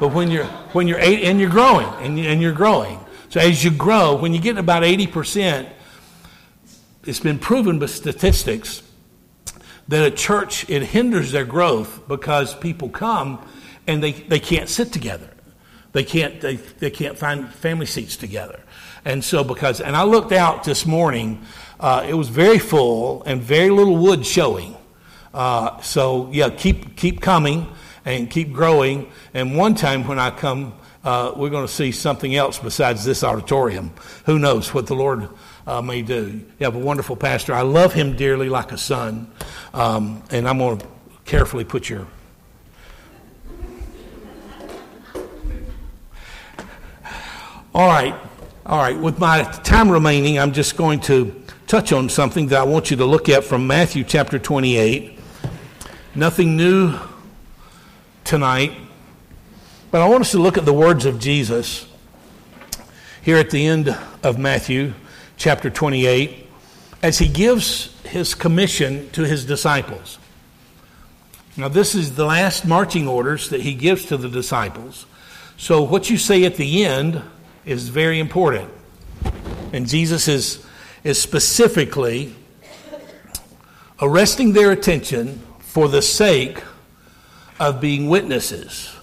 But 0.00 0.08
when 0.08 0.30
you're 0.30 0.46
when 0.72 0.88
you're 0.88 0.98
eight 0.98 1.22
and 1.24 1.38
you're 1.38 1.50
growing 1.50 1.86
and, 2.00 2.18
and 2.18 2.40
you're 2.40 2.52
growing. 2.52 2.98
So 3.28 3.40
as 3.40 3.62
you 3.62 3.70
grow, 3.70 4.16
when 4.16 4.34
you 4.34 4.40
get 4.40 4.58
about 4.58 4.82
80%, 4.82 5.68
it's 7.04 7.20
been 7.20 7.38
proven 7.38 7.78
by 7.78 7.86
statistics 7.86 8.82
that 9.88 10.04
a 10.06 10.10
church 10.10 10.68
it 10.68 10.82
hinders 10.82 11.32
their 11.32 11.44
growth 11.44 12.06
because 12.08 12.54
people 12.54 12.88
come 12.88 13.46
and 13.86 14.02
they, 14.02 14.12
they 14.12 14.40
can't 14.40 14.68
sit 14.68 14.92
together. 14.92 15.28
They 15.92 16.04
can't 16.04 16.40
they, 16.40 16.56
they 16.56 16.90
can't 16.90 17.18
find 17.18 17.48
family 17.52 17.86
seats 17.86 18.16
together. 18.16 18.60
And 19.04 19.24
so, 19.24 19.42
because, 19.42 19.80
and 19.80 19.96
I 19.96 20.04
looked 20.04 20.32
out 20.32 20.64
this 20.64 20.86
morning, 20.86 21.44
uh, 21.80 22.06
it 22.08 22.14
was 22.14 22.28
very 22.28 22.58
full 22.58 23.22
and 23.24 23.42
very 23.42 23.70
little 23.70 23.96
wood 23.96 24.24
showing. 24.24 24.76
Uh, 25.34 25.80
so, 25.80 26.28
yeah, 26.30 26.50
keep, 26.50 26.96
keep 26.96 27.20
coming 27.20 27.66
and 28.04 28.30
keep 28.30 28.52
growing. 28.52 29.10
And 29.34 29.56
one 29.56 29.74
time 29.74 30.06
when 30.06 30.18
I 30.18 30.30
come, 30.30 30.74
uh, 31.04 31.32
we're 31.34 31.50
going 31.50 31.66
to 31.66 31.72
see 31.72 31.90
something 31.90 32.34
else 32.36 32.58
besides 32.58 33.04
this 33.04 33.24
auditorium. 33.24 33.92
Who 34.26 34.38
knows 34.38 34.72
what 34.72 34.86
the 34.86 34.94
Lord 34.94 35.28
uh, 35.66 35.82
may 35.82 36.02
do. 36.02 36.40
You 36.58 36.64
have 36.64 36.76
a 36.76 36.78
wonderful 36.78 37.16
pastor. 37.16 37.54
I 37.54 37.62
love 37.62 37.92
him 37.92 38.14
dearly 38.14 38.48
like 38.48 38.70
a 38.70 38.78
son. 38.78 39.30
Um, 39.74 40.22
and 40.30 40.48
I'm 40.48 40.58
going 40.58 40.78
to 40.78 40.86
carefully 41.24 41.64
put 41.64 41.88
your. 41.88 42.06
All 47.74 47.88
right. 47.88 48.14
All 48.64 48.78
right, 48.78 48.96
with 48.96 49.18
my 49.18 49.42
time 49.42 49.90
remaining, 49.90 50.38
I'm 50.38 50.52
just 50.52 50.76
going 50.76 51.00
to 51.00 51.34
touch 51.66 51.92
on 51.92 52.08
something 52.08 52.46
that 52.48 52.60
I 52.60 52.62
want 52.62 52.92
you 52.92 52.96
to 52.98 53.04
look 53.04 53.28
at 53.28 53.42
from 53.42 53.66
Matthew 53.66 54.04
chapter 54.04 54.38
28. 54.38 55.18
Nothing 56.14 56.56
new 56.56 56.96
tonight, 58.22 58.70
but 59.90 60.00
I 60.00 60.08
want 60.08 60.20
us 60.20 60.30
to 60.30 60.38
look 60.38 60.56
at 60.56 60.64
the 60.64 60.72
words 60.72 61.06
of 61.06 61.18
Jesus 61.18 61.88
here 63.20 63.36
at 63.36 63.50
the 63.50 63.66
end 63.66 63.98
of 64.22 64.38
Matthew 64.38 64.94
chapter 65.36 65.68
28 65.68 66.48
as 67.02 67.18
he 67.18 67.26
gives 67.26 68.00
his 68.04 68.32
commission 68.32 69.10
to 69.10 69.24
his 69.24 69.44
disciples. 69.44 70.20
Now, 71.56 71.66
this 71.66 71.96
is 71.96 72.14
the 72.14 72.26
last 72.26 72.64
marching 72.64 73.08
orders 73.08 73.48
that 73.48 73.62
he 73.62 73.74
gives 73.74 74.04
to 74.04 74.16
the 74.16 74.28
disciples. 74.28 75.06
So, 75.56 75.82
what 75.82 76.10
you 76.10 76.16
say 76.16 76.44
at 76.44 76.54
the 76.54 76.84
end 76.84 77.24
is 77.64 77.88
very 77.88 78.18
important. 78.18 78.70
And 79.72 79.88
Jesus 79.88 80.28
is, 80.28 80.64
is 81.04 81.20
specifically 81.20 82.34
arresting 84.00 84.52
their 84.52 84.72
attention 84.72 85.40
for 85.60 85.88
the 85.88 86.02
sake 86.02 86.62
of 87.60 87.80
being 87.80 88.08
witnesses 88.08 88.94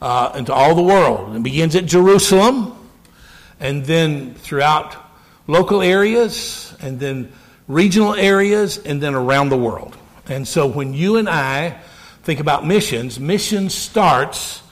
uh, 0.00 0.32
into 0.34 0.52
all 0.52 0.74
the 0.74 0.82
world. 0.82 1.36
It 1.36 1.42
begins 1.42 1.76
at 1.76 1.86
Jerusalem, 1.86 2.76
and 3.60 3.84
then 3.84 4.34
throughout 4.34 4.96
local 5.46 5.82
areas, 5.82 6.74
and 6.80 6.98
then 6.98 7.30
regional 7.68 8.14
areas, 8.14 8.78
and 8.78 9.00
then 9.00 9.14
around 9.14 9.50
the 9.50 9.58
world. 9.58 9.96
And 10.28 10.48
so 10.48 10.66
when 10.66 10.94
you 10.94 11.18
and 11.18 11.28
I 11.28 11.78
think 12.22 12.40
about 12.40 12.66
missions, 12.66 13.20
mission 13.20 13.68
starts 13.68 14.62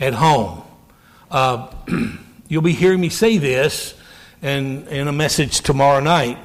at 0.00 0.14
home. 0.14 0.62
Uh, 1.30 1.72
You'll 2.50 2.62
be 2.62 2.72
hearing 2.72 3.00
me 3.00 3.10
say 3.10 3.38
this 3.38 3.94
in, 4.42 4.88
in 4.88 5.06
a 5.06 5.12
message 5.12 5.60
tomorrow 5.60 6.00
night, 6.00 6.36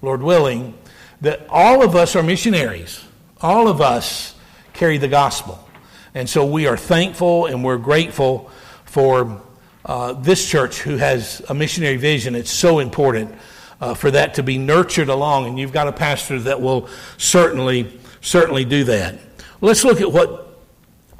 Lord 0.00 0.22
willing, 0.22 0.78
that 1.20 1.46
all 1.48 1.82
of 1.82 1.96
us 1.96 2.14
are 2.14 2.22
missionaries. 2.22 3.04
All 3.40 3.66
of 3.66 3.80
us 3.80 4.36
carry 4.72 4.98
the 4.98 5.08
gospel. 5.08 5.68
And 6.14 6.30
so 6.30 6.46
we 6.46 6.68
are 6.68 6.76
thankful 6.76 7.46
and 7.46 7.64
we're 7.64 7.76
grateful 7.76 8.52
for 8.84 9.42
uh, 9.84 10.12
this 10.12 10.48
church 10.48 10.78
who 10.78 10.96
has 10.96 11.42
a 11.48 11.54
missionary 11.54 11.96
vision. 11.96 12.36
It's 12.36 12.52
so 12.52 12.78
important 12.78 13.34
uh, 13.80 13.94
for 13.94 14.12
that 14.12 14.34
to 14.34 14.44
be 14.44 14.58
nurtured 14.58 15.08
along, 15.08 15.46
and 15.46 15.58
you've 15.58 15.72
got 15.72 15.88
a 15.88 15.92
pastor 15.92 16.38
that 16.38 16.60
will 16.60 16.88
certainly, 17.16 17.98
certainly 18.20 18.64
do 18.64 18.84
that. 18.84 19.18
Let's 19.60 19.82
look 19.82 20.00
at 20.00 20.12
what 20.12 20.60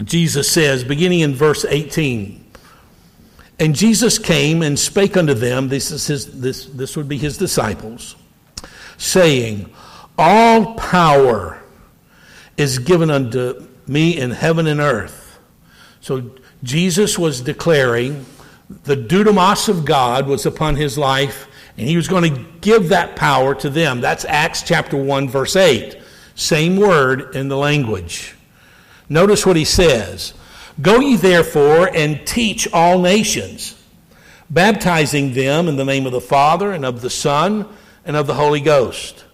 Jesus 0.05 0.49
says, 0.49 0.85
beginning 0.85 1.21
in 1.21 1.35
verse 1.35 1.65
18. 1.65 2.45
And 3.61 3.75
Jesus 3.75 4.19
came 4.19 4.63
and 4.63 4.79
spake 4.79 5.17
unto 5.17 5.35
them, 5.35 5.69
this, 5.69 5.91
is 5.91 6.07
his, 6.07 6.41
this, 6.41 6.67
this 6.67 6.97
would 6.97 7.09
be 7.09 7.19
his 7.19 7.37
disciples, 7.39 8.15
saying, 8.97 9.73
All 10.17 10.75
power 10.75 11.61
is 12.57 12.79
given 12.79 13.11
unto 13.11 13.67
me 13.87 14.17
in 14.17 14.31
heaven 14.31 14.67
and 14.67 14.81
earth. 14.81 15.41
So 16.01 16.31
Jesus 16.63 17.19
was 17.19 17.41
declaring 17.41 18.25
the 18.85 18.97
dunamis 18.97 19.69
of 19.69 19.85
God 19.85 20.27
was 20.27 20.47
upon 20.47 20.77
his 20.77 20.99
life, 20.99 21.49
and 21.77 21.87
he 21.87 21.97
was 21.97 22.09
going 22.09 22.35
to 22.35 22.45
give 22.61 22.91
that 22.91 23.17
power 23.17 23.55
to 23.57 23.71
them. 23.71 24.01
That's 24.01 24.25
Acts 24.25 24.63
chapter 24.63 24.97
1, 24.97 25.29
verse 25.29 25.57
8. 25.57 25.97
Same 26.35 26.77
word 26.77 27.35
in 27.35 27.49
the 27.49 27.57
language. 27.57 28.35
Notice 29.09 29.47
what 29.47 29.57
he 29.57 29.65
says. 29.65 30.35
Go 30.81 31.01
ye 31.01 31.17
therefore 31.17 31.91
and 31.93 32.25
teach 32.27 32.69
all 32.73 33.01
nations, 33.01 33.75
baptizing 34.49 35.35
them 35.35 35.69
in 35.69 35.77
the 35.77 35.85
name 35.85 36.07
of 36.07 36.13
the 36.13 36.21
Father 36.21 36.73
and 36.73 36.85
of 36.85 37.01
the 37.01 37.11
Son 37.11 37.67
and 38.05 38.17
of 38.17 38.27
the 38.27 38.35
Holy 38.35 38.61
Ghost, 38.61 39.25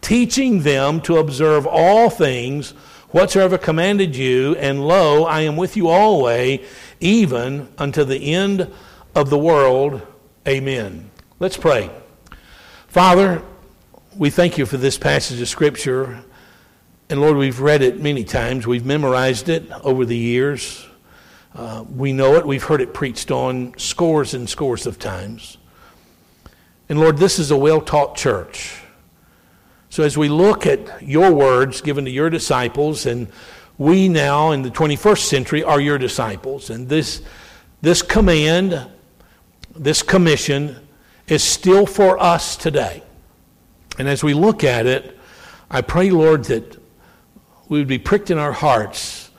teaching 0.00 0.62
them 0.62 1.00
to 1.02 1.18
observe 1.18 1.66
all 1.66 2.10
things 2.10 2.70
whatsoever 3.10 3.56
commanded 3.58 4.16
you, 4.16 4.56
and 4.56 4.86
lo, 4.86 5.24
I 5.24 5.42
am 5.42 5.56
with 5.56 5.76
you 5.76 5.88
always, 5.88 6.60
even 7.00 7.68
unto 7.78 8.02
the 8.04 8.34
end 8.34 8.72
of 9.14 9.30
the 9.30 9.38
world. 9.38 10.02
Amen. 10.46 11.10
Let's 11.38 11.56
pray. 11.56 11.90
Father, 12.88 13.42
we 14.16 14.30
thank 14.30 14.58
you 14.58 14.66
for 14.66 14.76
this 14.76 14.98
passage 14.98 15.40
of 15.40 15.48
Scripture. 15.48 16.24
And 17.10 17.20
Lord, 17.20 17.36
we've 17.36 17.60
read 17.60 17.82
it 17.82 18.00
many 18.00 18.24
times. 18.24 18.66
We've 18.66 18.86
memorized 18.86 19.50
it 19.50 19.70
over 19.82 20.06
the 20.06 20.16
years. 20.16 20.86
Uh, 21.54 21.84
we 21.94 22.12
know 22.12 22.36
it. 22.36 22.46
We've 22.46 22.62
heard 22.62 22.80
it 22.80 22.94
preached 22.94 23.30
on 23.30 23.76
scores 23.76 24.32
and 24.32 24.48
scores 24.48 24.86
of 24.86 24.98
times. 24.98 25.58
And 26.88 26.98
Lord, 26.98 27.18
this 27.18 27.38
is 27.38 27.50
a 27.50 27.56
well 27.56 27.80
taught 27.80 28.16
church. 28.16 28.80
So 29.90 30.02
as 30.02 30.16
we 30.16 30.28
look 30.28 30.66
at 30.66 31.02
your 31.02 31.32
words 31.32 31.80
given 31.80 32.06
to 32.06 32.10
your 32.10 32.30
disciples 32.30 33.06
and 33.06 33.28
we 33.76 34.08
now 34.08 34.52
in 34.52 34.62
the 34.62 34.70
21st 34.70 35.24
century 35.26 35.62
are 35.62 35.80
your 35.80 35.98
disciples. 35.98 36.70
And 36.70 36.88
this, 36.88 37.22
this 37.82 38.02
command, 38.02 38.88
this 39.76 40.02
commission, 40.02 40.76
is 41.28 41.44
still 41.44 41.86
for 41.86 42.20
us 42.20 42.56
today. 42.56 43.02
And 43.98 44.08
as 44.08 44.24
we 44.24 44.34
look 44.34 44.64
at 44.64 44.86
it, 44.86 45.18
I 45.70 45.80
pray, 45.80 46.10
Lord, 46.10 46.44
that 46.44 46.83
we 47.68 47.78
would 47.78 47.88
be 47.88 47.98
pricked 47.98 48.30
in 48.30 48.38
our 48.38 48.52
hearts 48.52 49.30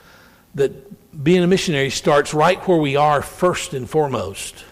that 0.56 1.24
being 1.24 1.44
a 1.44 1.48
missionary 1.48 1.90
starts 1.90 2.34
right 2.34 2.66
where 2.68 2.78
we 2.78 2.96
are 2.96 3.22
first 3.22 3.74
and 3.74 3.90
foremost, 3.90 4.66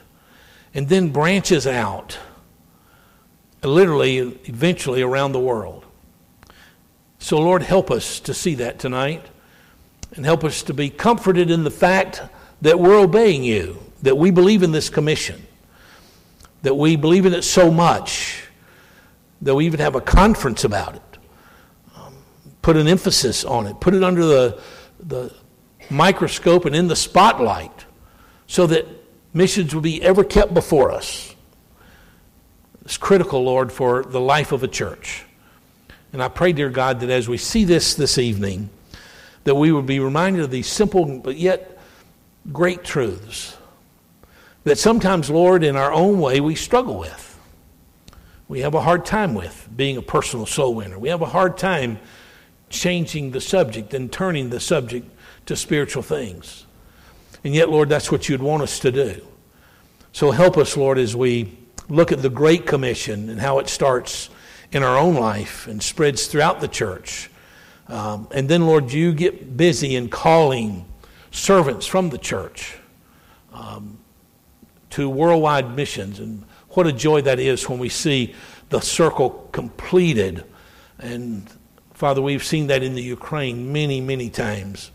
and 0.74 0.90
then 0.90 1.10
branches 1.10 1.68
out, 1.68 2.18
literally, 3.64 4.18
eventually 4.18 5.02
around 5.02 5.32
the 5.32 5.40
world. 5.40 5.86
So, 7.20 7.38
Lord, 7.38 7.62
help 7.62 7.92
us 7.92 8.20
to 8.22 8.34
see 8.34 8.56
that 8.56 8.80
tonight 8.80 9.26
and 10.16 10.26
help 10.26 10.44
us 10.44 10.64
to 10.64 10.74
be 10.74 10.90
comforted 10.90 11.50
in 11.50 11.64
the 11.64 11.72
fact 11.72 12.22
that 12.62 12.80
we're 12.80 13.00
obeying 13.00 13.44
you, 13.44 13.80
that 14.02 14.18
we 14.18 14.32
believe 14.32 14.64
in 14.64 14.72
this 14.72 14.90
commission, 14.90 15.42
that 16.64 16.76
we 16.76 16.96
believe 16.96 17.26
in 17.26 17.34
it 17.34 17.44
so 17.44 17.72
much 17.72 18.48
that 19.42 19.56
we 19.56 19.66
even 19.66 19.80
have 19.80 19.96
a 19.96 20.02
conference 20.02 20.64
about 20.64 20.96
it, 20.96 21.02
put 22.64 22.78
an 22.78 22.88
emphasis 22.88 23.46
on 23.46 23.68
it, 23.68 23.80
put 23.80 23.94
it 23.94 24.04
under 24.04 24.26
the, 24.26 24.62
the 25.00 25.32
microscope 25.92 26.66
and 26.66 26.76
in 26.76 26.88
the 26.88 26.96
spotlight 26.96 27.86
so 28.48 28.66
that 28.66 28.88
missions 29.34 29.76
will 29.76 29.82
be 29.82 30.02
ever 30.02 30.24
kept 30.24 30.56
before 30.56 30.90
us. 30.90 31.36
It's 32.86 32.98
critical, 32.98 33.44
Lord, 33.44 33.72
for 33.72 34.04
the 34.04 34.20
life 34.20 34.52
of 34.52 34.64
a 34.64 34.68
church. 34.68 35.26
And 36.12 36.24
I 36.24 36.30
pray, 36.30 36.54
dear 36.54 36.70
God, 36.70 37.02
that 37.02 37.10
as 37.10 37.28
we 37.28 37.38
see 37.38 37.66
this 37.66 37.96
this 37.96 38.18
evening, 38.18 38.70
that 39.44 39.56
we 39.56 39.72
would 39.72 39.86
be 39.86 40.00
reminded 40.00 40.44
of 40.44 40.52
these 40.52 40.68
simple 40.68 41.20
but 41.20 41.38
yet 41.38 41.78
great 42.52 42.84
truths 42.84 43.58
that 44.64 44.78
sometimes, 44.78 45.30
Lord, 45.30 45.64
in 45.64 45.76
our 45.76 45.92
own 45.92 46.20
way, 46.20 46.40
we 46.40 46.56
struggle 46.56 46.98
with. 46.98 47.30
We 48.48 48.62
have 48.62 48.74
a 48.74 48.82
hard 48.82 49.06
time 49.06 49.34
with 49.34 49.68
being 49.76 49.98
a 49.98 50.02
personal 50.02 50.46
soul 50.46 50.76
winner. 50.76 50.98
We 50.98 51.10
have 51.10 51.22
a 51.22 51.26
hard 51.26 51.58
time 51.58 52.00
changing 52.74 53.32
the 53.32 53.40
subject 53.40 53.94
and 53.94 54.12
turning 54.12 54.50
the 54.50 54.60
subject 54.60 55.10
to 55.46 55.56
spiritual 55.56 56.04
things. 56.04 56.66
And 57.44 57.54
yet, 57.54 57.70
Lord, 57.70 57.88
that's 57.88 58.12
what 58.12 58.28
you'd 58.28 58.42
want 58.42 58.64
us 58.64 58.80
to 58.80 58.92
do. 58.92 59.26
So 60.12 60.32
help 60.32 60.58
us, 60.58 60.76
Lord, 60.76 60.98
as 60.98 61.16
we 61.16 61.58
look 61.88 62.12
at 62.12 62.22
the 62.22 62.30
Great 62.30 62.66
Commission 62.66 63.30
and 63.30 63.40
how 63.40 63.60
it 63.60 63.70
starts 63.70 64.30
in 64.72 64.84
our 64.84 64.98
own 64.98 65.16
life 65.16 65.68
and 65.68 65.82
spreads 65.82 66.28
throughout 66.28 66.62
the 66.62 66.68
church. 66.68 67.30
Um, 67.88 68.28
and 68.32 68.50
then, 68.50 68.66
Lord, 68.66 68.92
you 68.92 69.14
get 69.14 69.56
busy 69.56 69.96
in 69.96 70.10
calling 70.10 70.86
servants 71.32 71.86
from 71.86 72.10
the 72.10 72.18
church 72.18 72.78
um, 73.52 74.00
to 74.92 75.10
worldwide 75.10 75.76
missions. 75.76 76.20
And 76.20 76.46
what 76.70 76.88
a 76.88 76.92
joy 76.92 77.22
that 77.22 77.40
is 77.40 77.70
when 77.70 77.78
we 77.78 77.90
see 77.90 78.34
the 78.70 78.80
circle 78.80 79.50
completed. 79.52 80.46
And 80.98 81.48
Father, 81.94 82.22
we've 82.22 82.44
seen 82.44 82.68
that 82.68 82.84
in 82.84 82.96
the 82.96 83.04
Ukraine 83.04 83.72
many, 83.72 84.02
many 84.02 84.30
times. 84.30 84.92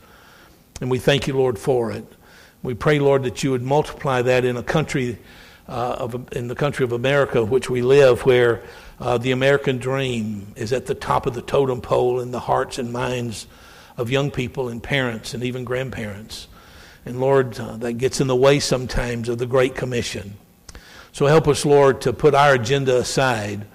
And 0.80 0.90
we 0.90 0.98
thank 0.98 1.26
you, 1.26 1.34
Lord, 1.37 1.58
for 1.58 1.92
it. 1.92 2.04
We 2.62 2.74
pray, 2.74 2.98
Lord, 2.98 3.22
that 3.22 3.42
you 3.42 3.52
would 3.52 3.62
multiply 3.62 4.22
that 4.22 4.44
in 4.44 4.56
a 4.56 4.62
country, 4.62 5.18
uh, 5.68 5.96
of, 5.98 6.32
in 6.32 6.48
the 6.48 6.56
country 6.56 6.84
of 6.84 6.92
America, 6.92 7.44
which 7.44 7.70
we 7.70 7.82
live, 7.82 8.26
where 8.26 8.64
uh, 9.00 9.16
the 9.16 9.30
American 9.30 9.78
dream 9.78 10.52
is 10.56 10.72
at 10.72 10.87
the 10.87 10.94
top 10.94 11.26
of 11.26 11.34
the 11.34 11.42
totem 11.42 11.80
pole 11.80 12.20
in 12.20 12.32
the 12.32 12.40
hearts 12.40 12.78
and 12.78 12.92
minds 12.92 13.46
of 13.96 14.11
young 14.11 14.30
people 14.30 14.68
and 14.68 14.82
parents 14.82 15.34
and 15.34 15.44
even 15.44 15.64
grandparents. 15.64 16.48
And 17.06 17.20
Lord, 17.20 17.58
uh, 17.61 17.76
that 17.76 17.94
gets 17.94 18.20
in 18.20 18.26
the 18.26 18.37
way 18.37 18.58
sometimes 18.58 19.28
of 19.28 19.38
the 19.38 19.46
Great 19.46 19.76
Commission. 19.76 20.37
So 21.12 21.26
help 21.26 21.46
us, 21.48 21.64
Lord, 21.64 22.00
to 22.02 22.12
put 22.12 22.34
our 22.34 22.54
agenda 22.54 22.98
aside 22.98 23.66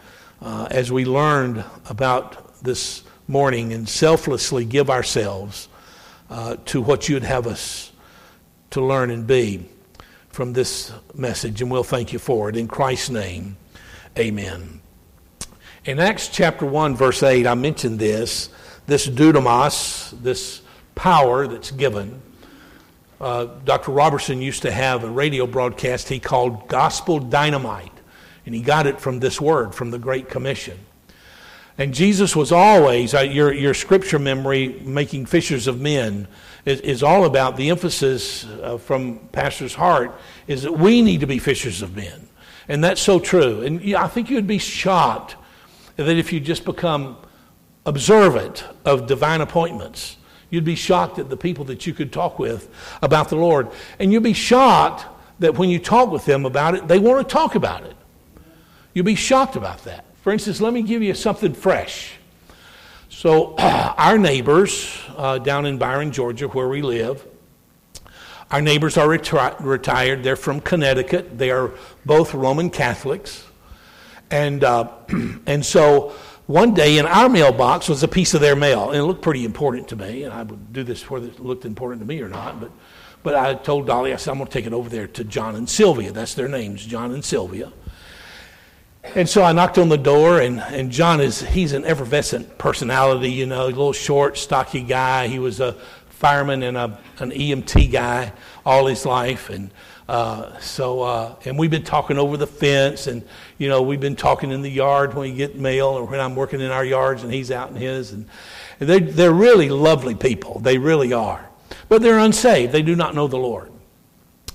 uh, 0.42 0.68
as 0.70 0.92
we 0.92 1.06
learned 1.06 1.64
about 1.90 2.62
this 2.62 3.04
morning 3.28 3.74
and 3.74 3.88
selflessly 3.88 4.66
give 4.66 4.90
ourselves 4.90 5.68
uh, 6.30 6.58
to 6.66 6.82
what 6.82 7.08
you'd 7.10 7.24
have 7.24 7.48
us 7.48 7.92
to 8.72 8.84
learn 8.84 9.12
and 9.12 9.28
be 9.28 9.70
from 10.30 10.54
this 10.54 10.92
message. 11.14 11.62
And 11.62 11.70
we'll 11.70 11.84
thank 11.84 12.12
you 12.12 12.20
for 12.20 12.50
it. 12.50 12.58
In 12.58 12.68
Christ's 12.68 13.10
name, 13.10 13.56
amen. 14.18 14.82
In 15.86 16.00
Acts 16.00 16.30
chapter 16.30 16.66
1, 16.66 16.96
verse 16.96 17.22
8, 17.24 17.46
I 17.46 17.56
mentioned 17.56 18.00
this 18.00 18.50
this 18.86 19.08
dunamis, 19.08 20.12
this 20.22 20.62
power 20.96 21.48
that's 21.48 21.72
given. 21.72 22.22
Uh, 23.22 23.46
Dr. 23.64 23.92
Roberson 23.92 24.42
used 24.42 24.64
to 24.64 24.72
have 24.72 25.04
a 25.04 25.10
radio 25.10 25.48
broadcast 25.48 26.10
he 26.10 26.20
called 26.20 26.68
Gospel 26.68 27.20
Dynamite, 27.20 27.94
and 28.46 28.54
he 28.54 28.62
got 28.62 28.86
it 28.86 29.00
from 29.00 29.20
this 29.20 29.40
word, 29.40 29.74
from 29.74 29.92
the 29.92 30.00
Great 30.00 30.30
Commission. 30.30 30.78
And 31.78 31.94
Jesus 31.94 32.36
was 32.36 32.52
always, 32.52 33.14
uh, 33.14 33.22
your, 33.22 33.52
your 33.52 33.74
scripture 33.74 34.20
memory, 34.20 34.80
making 34.84 35.26
fishers 35.26 35.68
of 35.68 35.82
men, 35.82 36.28
is, 36.66 36.80
is 36.82 37.04
all 37.04 37.26
about 37.26 37.58
the 37.58 37.70
emphasis 37.70 38.46
uh, 38.46 38.78
from 38.78 39.20
Pastor's 39.32 39.74
heart 39.74 40.14
is 40.48 40.64
that 40.64 40.74
we 40.74 41.02
need 41.02 41.22
to 41.22 41.28
be 41.28 41.40
fishers 41.40 41.82
of 41.82 41.96
men. 41.96 42.28
And 42.68 42.84
that's 42.84 43.02
so 43.02 43.20
true. 43.20 43.62
And 43.62 43.82
yeah, 43.82 44.04
I 44.04 44.08
think 44.08 44.30
you'd 44.30 44.48
be 44.48 44.60
shocked 44.60 45.36
that 45.98 46.16
if 46.16 46.32
you 46.32 46.40
just 46.40 46.64
become 46.64 47.18
observant 47.86 48.66
of 48.86 49.08
divine 49.08 49.42
appointments, 49.42 50.18
you'd 50.50 50.64
be 50.64 50.76
shocked 50.76 51.20
at 51.20 51.30
the 51.30 51.38
people 51.38 51.66
that 51.66 51.86
you 51.86 51.94
could 51.94 52.14
talk 52.14 52.40
with 52.40 52.70
about 53.02 53.30
the 53.30 53.36
Lord. 53.36 53.70
And 54.00 54.14
you'd 54.14 54.24
be 54.24 54.34
shocked 54.34 55.06
that 55.40 55.56
when 55.56 55.70
you 55.70 55.80
talk 55.80 56.12
with 56.12 56.26
them 56.26 56.46
about 56.46 56.76
it, 56.76 56.88
they 56.88 57.00
want 57.00 57.28
to 57.28 57.34
talk 57.34 57.56
about 57.56 57.84
it. 57.84 57.96
You'd 58.94 59.06
be 59.06 59.16
shocked 59.16 59.56
about 59.56 59.84
that. 59.86 60.06
For 60.24 60.32
instance, 60.32 60.62
let 60.62 60.72
me 60.72 60.84
give 60.84 61.04
you 61.04 61.14
something 61.16 61.54
fresh. 61.54 62.14
So, 63.10 63.56
our 63.58 64.18
neighbors 64.18 64.98
uh, 65.18 65.38
down 65.38 65.66
in 65.66 65.78
Byron, 65.78 66.14
Georgia, 66.14 66.48
where 66.48 66.70
we 66.70 66.82
live, 66.82 67.28
our 68.50 68.62
neighbors 68.62 68.96
are 68.96 69.06
reti- 69.06 69.56
retired. 69.60 70.24
They're 70.24 70.38
from 70.38 70.62
Connecticut. 70.62 71.38
They 71.38 71.52
are 71.52 71.72
both 72.06 72.34
Roman 72.34 72.70
Catholics. 72.70 73.46
And, 74.32 74.64
uh, 74.64 74.94
and 75.46 75.66
so 75.66 76.16
one 76.48 76.74
day 76.74 77.00
in 77.00 77.06
our 77.06 77.28
mailbox 77.28 77.90
was 77.90 78.02
a 78.02 78.08
piece 78.08 78.34
of 78.34 78.40
their 78.40 78.56
mail, 78.56 78.92
and 78.92 79.00
it 79.00 79.04
looked 79.04 79.24
pretty 79.24 79.44
important 79.44 79.90
to 79.90 79.98
me. 79.98 80.24
And 80.24 80.34
I 80.34 80.44
would 80.44 80.72
do 80.72 80.84
this 80.84 81.10
whether 81.10 81.28
it 81.28 81.42
looked 81.42 81.66
important 81.66 82.02
to 82.02 82.08
me 82.08 82.22
or 82.22 82.30
not. 82.30 82.62
But, 82.62 82.72
but 83.24 83.36
I 83.36 83.56
told 83.56 83.88
Dolly, 83.88 84.14
I 84.14 84.16
said, 84.16 84.32
I'm 84.32 84.38
going 84.38 84.48
to 84.48 84.54
take 84.54 84.68
it 84.68 84.74
over 84.74 84.88
there 84.88 85.08
to 85.08 85.26
John 85.26 85.58
and 85.58 85.70
Sylvia. 85.70 86.14
That's 86.14 86.34
their 86.34 86.48
names, 86.48 86.86
John 86.86 87.12
and 87.12 87.26
Sylvia. 87.26 87.74
And 89.04 89.28
so 89.28 89.44
I 89.44 89.52
knocked 89.52 89.78
on 89.78 89.90
the 89.90 89.98
door, 89.98 90.40
and, 90.40 90.60
and 90.60 90.90
John 90.90 91.20
is, 91.20 91.42
he's 91.42 91.74
an 91.74 91.84
effervescent 91.86 92.58
personality, 92.58 93.32
you 93.32 93.46
know, 93.46 93.66
a 93.66 93.68
little 93.68 93.94
short, 93.94 94.38
stocky 94.38 94.82
guy. 94.82 95.28
He 95.28 95.40
was 95.40 95.60
a 95.60 95.74
fireman 96.10 96.64
and 96.64 96.78
a, 96.78 96.98
an 97.20 97.32
EMT 97.32 97.92
guy 97.92 98.32
all 98.66 98.88
his 98.88 99.06
life. 99.06 99.50
And 99.50 99.72
uh, 100.08 100.58
so, 100.60 101.02
uh, 101.02 101.36
and 101.44 101.60
we've 101.60 101.70
been 101.70 101.84
talking 101.84 102.18
over 102.18 102.38
the 102.38 102.48
fence, 102.48 103.08
and, 103.08 103.24
you 103.58 103.68
know, 103.68 103.82
we've 103.82 104.00
been 104.00 104.16
talking 104.16 104.52
in 104.52 104.62
the 104.62 104.72
yard 104.72 105.14
when 105.14 105.32
we 105.32 105.36
get 105.36 105.58
mail 105.58 105.88
or 105.88 106.06
when 106.06 106.22
I'm 106.22 106.34
working 106.34 106.62
in 106.62 106.72
our 106.72 106.86
yards 106.86 107.24
and 107.24 107.34
he's 107.34 107.52
out 107.52 107.70
in 107.70 107.76
his. 107.76 108.14
And, 108.14 108.26
and 108.80 108.88
they're, 108.88 109.00
they're 109.02 109.34
really 109.34 109.68
lovely 109.68 110.16
people. 110.16 110.60
They 110.60 110.78
really 110.78 111.12
are. 111.12 111.50
But 111.90 112.02
they're 112.02 112.20
unsaved. 112.20 112.72
They 112.72 112.82
do 112.82 112.96
not 112.96 113.16
know 113.16 113.28
the 113.28 113.38
Lord. 113.38 113.73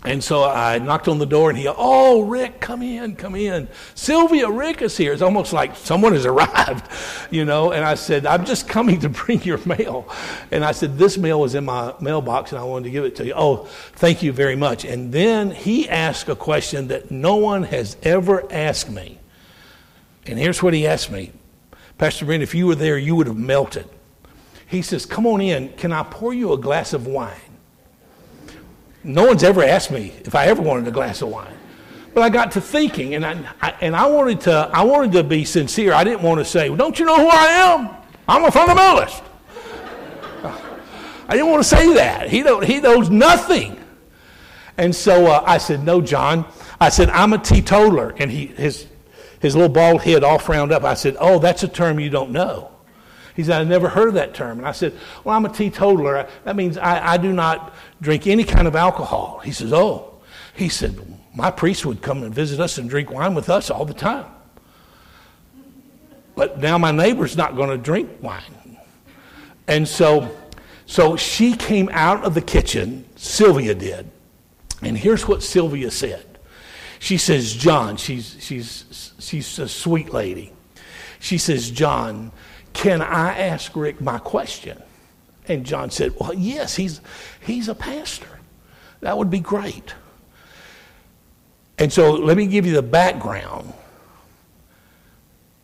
And 0.04 0.22
so 0.22 0.44
I 0.44 0.78
knocked 0.78 1.08
on 1.08 1.18
the 1.18 1.26
door, 1.26 1.50
and 1.50 1.58
he, 1.58 1.66
oh, 1.68 2.22
Rick, 2.22 2.61
come 2.61 2.82
in, 2.82 3.16
come 3.16 3.34
in. 3.34 3.66
Sylvia, 3.96 4.48
Rick 4.48 4.80
is 4.80 4.96
here. 4.96 5.12
It's 5.12 5.22
almost 5.22 5.52
like 5.52 5.74
someone 5.74 6.12
has 6.12 6.24
arrived, 6.26 6.88
you 7.32 7.44
know. 7.44 7.72
And 7.72 7.84
I 7.84 7.94
said, 7.94 8.24
I'm 8.24 8.44
just 8.44 8.68
coming 8.68 9.00
to 9.00 9.08
bring 9.08 9.42
your 9.42 9.58
mail. 9.66 10.08
And 10.52 10.64
I 10.64 10.70
said, 10.70 10.98
this 10.98 11.18
mail 11.18 11.40
was 11.40 11.56
in 11.56 11.64
my 11.64 11.94
mailbox, 12.00 12.52
and 12.52 12.61
I 12.61 12.64
wanted 12.64 12.84
to 12.84 12.90
give 12.90 13.04
it 13.04 13.16
to 13.16 13.26
you. 13.26 13.32
Oh, 13.34 13.64
thank 13.94 14.22
you 14.22 14.32
very 14.32 14.54
much. 14.54 14.84
And 14.84 15.12
then 15.12 15.50
he 15.50 15.88
asked 15.88 16.28
a 16.28 16.37
question 16.37 16.88
that 16.88 17.11
no 17.11 17.34
one 17.34 17.64
has 17.64 17.96
ever 18.05 18.51
asked 18.53 18.90
me. 18.90 19.18
And 20.26 20.38
here's 20.38 20.62
what 20.62 20.74
he 20.74 20.86
asked 20.86 21.11
me 21.11 21.32
Pastor 21.96 22.24
Brent, 22.24 22.44
if 22.44 22.55
you 22.55 22.68
were 22.68 22.76
there, 22.76 22.99
you 22.99 23.16
would 23.16 23.26
have 23.26 23.36
melted. 23.36 23.88
He 24.68 24.82
says, 24.82 25.07
Come 25.07 25.26
on 25.26 25.40
in. 25.40 25.70
Can 25.70 25.92
I 25.92 26.05
pour 26.05 26.32
you 26.32 26.53
a 26.53 26.59
glass 26.59 26.92
of 26.92 27.09
wine? 27.09 27.34
No 29.09 29.24
one's 29.24 29.42
ever 29.42 29.64
asked 29.64 29.90
me 29.90 30.12
if 30.24 30.34
I 30.34 30.46
ever 30.46 30.61
wanted 30.61 30.86
a 30.86 30.90
glass 30.90 31.22
of 31.22 31.30
wine. 31.30 31.54
But 32.12 32.22
I 32.22 32.28
got 32.28 32.52
to 32.52 32.61
thinking, 32.61 33.14
and 33.14 33.24
I, 33.24 33.42
I, 33.62 33.74
and 33.80 33.96
I 33.96 34.06
wanted 34.06 34.42
to 34.42 34.70
I 34.72 34.82
wanted 34.82 35.12
to 35.12 35.24
be 35.24 35.44
sincere. 35.46 35.94
I 35.94 36.04
didn't 36.04 36.22
want 36.22 36.40
to 36.40 36.44
say, 36.44 36.68
well, 36.68 36.76
"Don't 36.76 36.98
you 36.98 37.06
know 37.06 37.16
who 37.16 37.28
I 37.28 37.46
am? 37.46 37.88
I'm 38.28 38.44
a 38.44 38.48
fundamentalist." 38.48 39.22
I 41.30 41.32
didn't 41.32 41.48
want 41.48 41.62
to 41.62 41.68
say 41.68 41.94
that. 41.94 42.28
He 42.28 42.42
don't, 42.42 42.64
he 42.64 42.80
knows 42.80 43.11
nothing. 43.11 43.78
And 44.78 44.94
so 44.94 45.26
uh, 45.26 45.42
I 45.46 45.59
said, 45.59 45.84
"No, 45.84 46.00
John." 46.02 46.44
I 46.80 46.90
said, 46.90 47.09
"I'm 47.11 47.32
a 47.32 47.38
teetotaler," 47.38 48.14
and 48.18 48.30
he 48.30 48.46
his 48.46 48.86
his 49.40 49.54
little 49.54 49.70
bald 49.70 50.02
head 50.02 50.22
all 50.22 50.38
frowned 50.38 50.70
up. 50.70 50.84
I 50.84 50.94
said, 50.94 51.16
"Oh, 51.18 51.38
that's 51.38 51.62
a 51.62 51.68
term 51.68 51.98
you 51.98 52.11
don't 52.11 52.30
know." 52.30 52.72
He 53.39 53.45
said, 53.45 53.61
I 53.61 53.62
never 53.62 53.89
heard 53.89 54.09
of 54.09 54.14
that 54.14 54.34
term. 54.34 54.59
And 54.59 54.66
I 54.66 54.72
said, 54.72 54.95
Well, 55.22 55.36
I'm 55.36 55.45
a 55.45 55.49
teetotaler. 55.49 56.28
That 56.43 56.57
means 56.57 56.76
I, 56.76 57.12
I 57.12 57.16
do 57.18 57.32
not 57.32 57.72
drink 58.01 58.26
any 58.26 58.43
kind 58.43 58.66
of 58.66 58.74
alcohol. 58.74 59.41
He 59.45 59.53
says, 59.53 59.72
Oh. 59.72 60.18
He 60.55 60.68
said, 60.68 60.99
My 61.36 61.53
priest 61.53 61.86
would 61.86 62.03
come 62.03 62.24
and 62.24 62.34
visit 62.34 62.59
us 62.59 62.78
and 62.78 62.91
drink 62.91 63.12
wine 63.12 63.36
with 63.36 63.49
us 63.49 63.70
all 63.70 63.84
the 63.84 63.95
time. 63.95 64.26
But 66.34 66.59
now 66.59 66.78
my 66.78 66.91
neighbor's 66.91 67.36
not 67.36 67.55
going 67.55 67.70
to 67.70 67.78
drink 67.78 68.11
wine. 68.20 68.76
And 69.68 69.86
so, 69.86 70.36
so 70.86 71.14
she 71.14 71.55
came 71.55 71.89
out 71.93 72.24
of 72.24 72.34
the 72.34 72.43
kitchen, 72.43 73.05
Sylvia 73.14 73.76
did. 73.76 74.11
And 74.82 74.99
here's 74.99 75.28
what 75.28 75.45
Sylvia 75.45 75.93
said. 75.93 76.26
She 76.99 77.16
says, 77.16 77.55
John, 77.55 77.99
she's, 77.99 78.36
she's, 78.41 79.14
she's 79.20 79.61
a 79.61 79.68
sweet 79.68 80.12
lady. 80.12 80.53
She 81.20 81.39
says, 81.39 81.70
John, 81.70 82.32
can 82.79 83.03
I 83.03 83.37
ask 83.37 83.74
Rick 83.74 84.01
my 84.01 84.20
question? 84.20 84.81
And 85.49 85.66
John 85.66 85.91
said, 85.91 86.14
Well, 86.16 86.33
yes, 86.33 86.76
he's, 86.76 87.01
he's 87.41 87.66
a 87.66 87.74
pastor. 87.74 88.39
That 89.01 89.18
would 89.18 89.31
be 89.31 89.41
great. 89.41 89.95
And 91.76 91.93
so 91.93 92.12
let 92.12 92.37
me 92.37 92.47
give 92.47 92.66
you 92.66 92.74
the 92.74 92.83
background. 92.83 93.72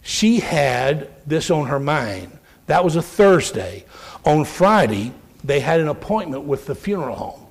She 0.02 0.40
had 0.40 1.08
this 1.24 1.52
on 1.52 1.68
her 1.68 1.78
mind. 1.78 2.36
That 2.66 2.82
was 2.82 2.96
a 2.96 3.02
Thursday. 3.02 3.84
On 4.24 4.44
Friday, 4.44 5.12
they 5.44 5.60
had 5.60 5.78
an 5.78 5.86
appointment 5.86 6.42
with 6.42 6.66
the 6.66 6.74
funeral 6.74 7.14
home. 7.14 7.46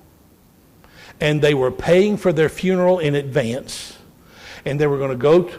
And 1.22 1.40
they 1.40 1.54
were 1.54 1.70
paying 1.70 2.18
for 2.18 2.34
their 2.34 2.50
funeral 2.50 2.98
in 2.98 3.14
advance. 3.14 3.96
And 4.66 4.78
they 4.78 4.86
were 4.86 4.98
going 4.98 5.10
to 5.10 5.16
go 5.16 5.50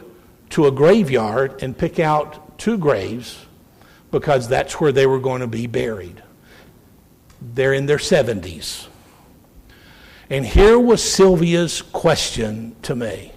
to 0.50 0.66
a 0.68 0.70
graveyard 0.70 1.60
and 1.60 1.76
pick 1.76 1.98
out 1.98 2.56
two 2.56 2.78
graves 2.78 3.45
because 4.18 4.48
that's 4.48 4.80
where 4.80 4.92
they 4.92 5.06
were 5.06 5.20
going 5.20 5.42
to 5.42 5.46
be 5.46 5.66
buried. 5.66 6.22
They're 7.42 7.74
in 7.74 7.84
their 7.84 7.98
70s. 7.98 8.86
And 10.30 10.46
here 10.46 10.78
was 10.78 11.02
Sylvia's 11.02 11.82
question 11.82 12.74
to 12.80 12.96
me. 12.96 13.32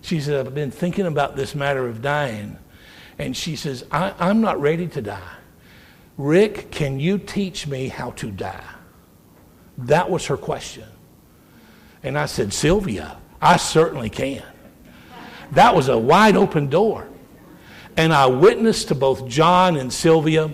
She 0.00 0.22
said, 0.22 0.46
I've 0.46 0.54
been 0.54 0.70
thinking 0.70 1.04
about 1.04 1.36
this 1.36 1.54
matter 1.54 1.86
of 1.86 2.00
dying. 2.00 2.56
And 3.18 3.36
she 3.36 3.56
says, 3.56 3.84
I, 3.90 4.14
am 4.18 4.40
not 4.40 4.58
ready 4.58 4.86
to 4.86 5.02
die. 5.02 5.36
Rick, 6.16 6.70
can 6.70 6.98
you 6.98 7.18
teach 7.18 7.66
me 7.66 7.88
how 7.88 8.12
to 8.12 8.30
die? 8.30 8.64
That 9.76 10.08
was 10.08 10.24
her 10.28 10.38
question. 10.38 10.88
And 12.02 12.16
I 12.18 12.24
said, 12.24 12.54
Sylvia, 12.54 13.18
I 13.38 13.58
certainly 13.58 14.08
can. 14.08 14.44
That 15.52 15.74
was 15.74 15.88
a 15.90 15.98
wide 15.98 16.36
open 16.36 16.70
door. 16.70 17.06
And 17.96 18.12
I 18.12 18.26
witnessed 18.26 18.88
to 18.88 18.94
both 18.94 19.28
John 19.28 19.76
and 19.76 19.92
Sylvia, 19.92 20.50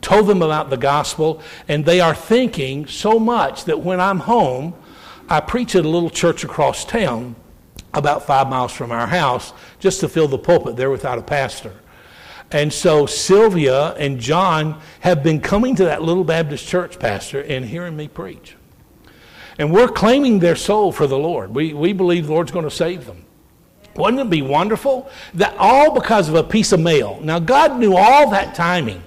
told 0.00 0.26
them 0.26 0.42
about 0.42 0.70
the 0.70 0.76
gospel, 0.76 1.42
and 1.66 1.84
they 1.84 2.00
are 2.00 2.14
thinking 2.14 2.86
so 2.86 3.18
much 3.18 3.64
that 3.64 3.80
when 3.80 4.00
I'm 4.00 4.20
home, 4.20 4.74
I 5.28 5.40
preach 5.40 5.74
at 5.74 5.84
a 5.84 5.88
little 5.88 6.10
church 6.10 6.44
across 6.44 6.84
town, 6.84 7.36
about 7.92 8.26
five 8.26 8.48
miles 8.48 8.72
from 8.72 8.92
our 8.92 9.06
house, 9.06 9.52
just 9.78 10.00
to 10.00 10.08
fill 10.08 10.28
the 10.28 10.38
pulpit 10.38 10.76
there 10.76 10.90
without 10.90 11.18
a 11.18 11.22
pastor. 11.22 11.74
And 12.50 12.72
so 12.72 13.04
Sylvia 13.04 13.92
and 13.94 14.18
John 14.18 14.80
have 15.00 15.22
been 15.22 15.40
coming 15.40 15.76
to 15.76 15.84
that 15.84 16.02
little 16.02 16.24
Baptist 16.24 16.66
church, 16.66 16.98
Pastor, 16.98 17.42
and 17.42 17.64
hearing 17.64 17.96
me 17.96 18.08
preach. 18.08 18.56
And 19.58 19.72
we're 19.72 19.88
claiming 19.88 20.38
their 20.38 20.56
soul 20.56 20.92
for 20.92 21.06
the 21.06 21.18
Lord. 21.18 21.54
We, 21.54 21.74
we 21.74 21.92
believe 21.92 22.26
the 22.26 22.32
Lord's 22.32 22.52
going 22.52 22.64
to 22.64 22.70
save 22.70 23.04
them. 23.06 23.24
Wouldn't 23.98 24.20
it 24.20 24.30
be 24.30 24.42
wonderful? 24.42 25.10
That 25.34 25.56
all 25.58 25.92
because 25.92 26.28
of 26.28 26.36
a 26.36 26.44
piece 26.44 26.72
of 26.72 26.80
mail. 26.80 27.18
Now, 27.22 27.38
God 27.38 27.78
knew 27.78 27.96
all 27.96 28.30
that 28.30 28.54
timing. 28.54 29.02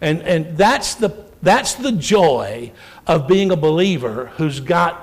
And, 0.00 0.22
and 0.22 0.56
that's, 0.58 0.94
the, 0.94 1.24
that's 1.42 1.74
the 1.74 1.92
joy 1.92 2.72
of 3.06 3.26
being 3.26 3.50
a 3.50 3.56
believer 3.56 4.26
who's 4.36 4.60
got 4.60 5.00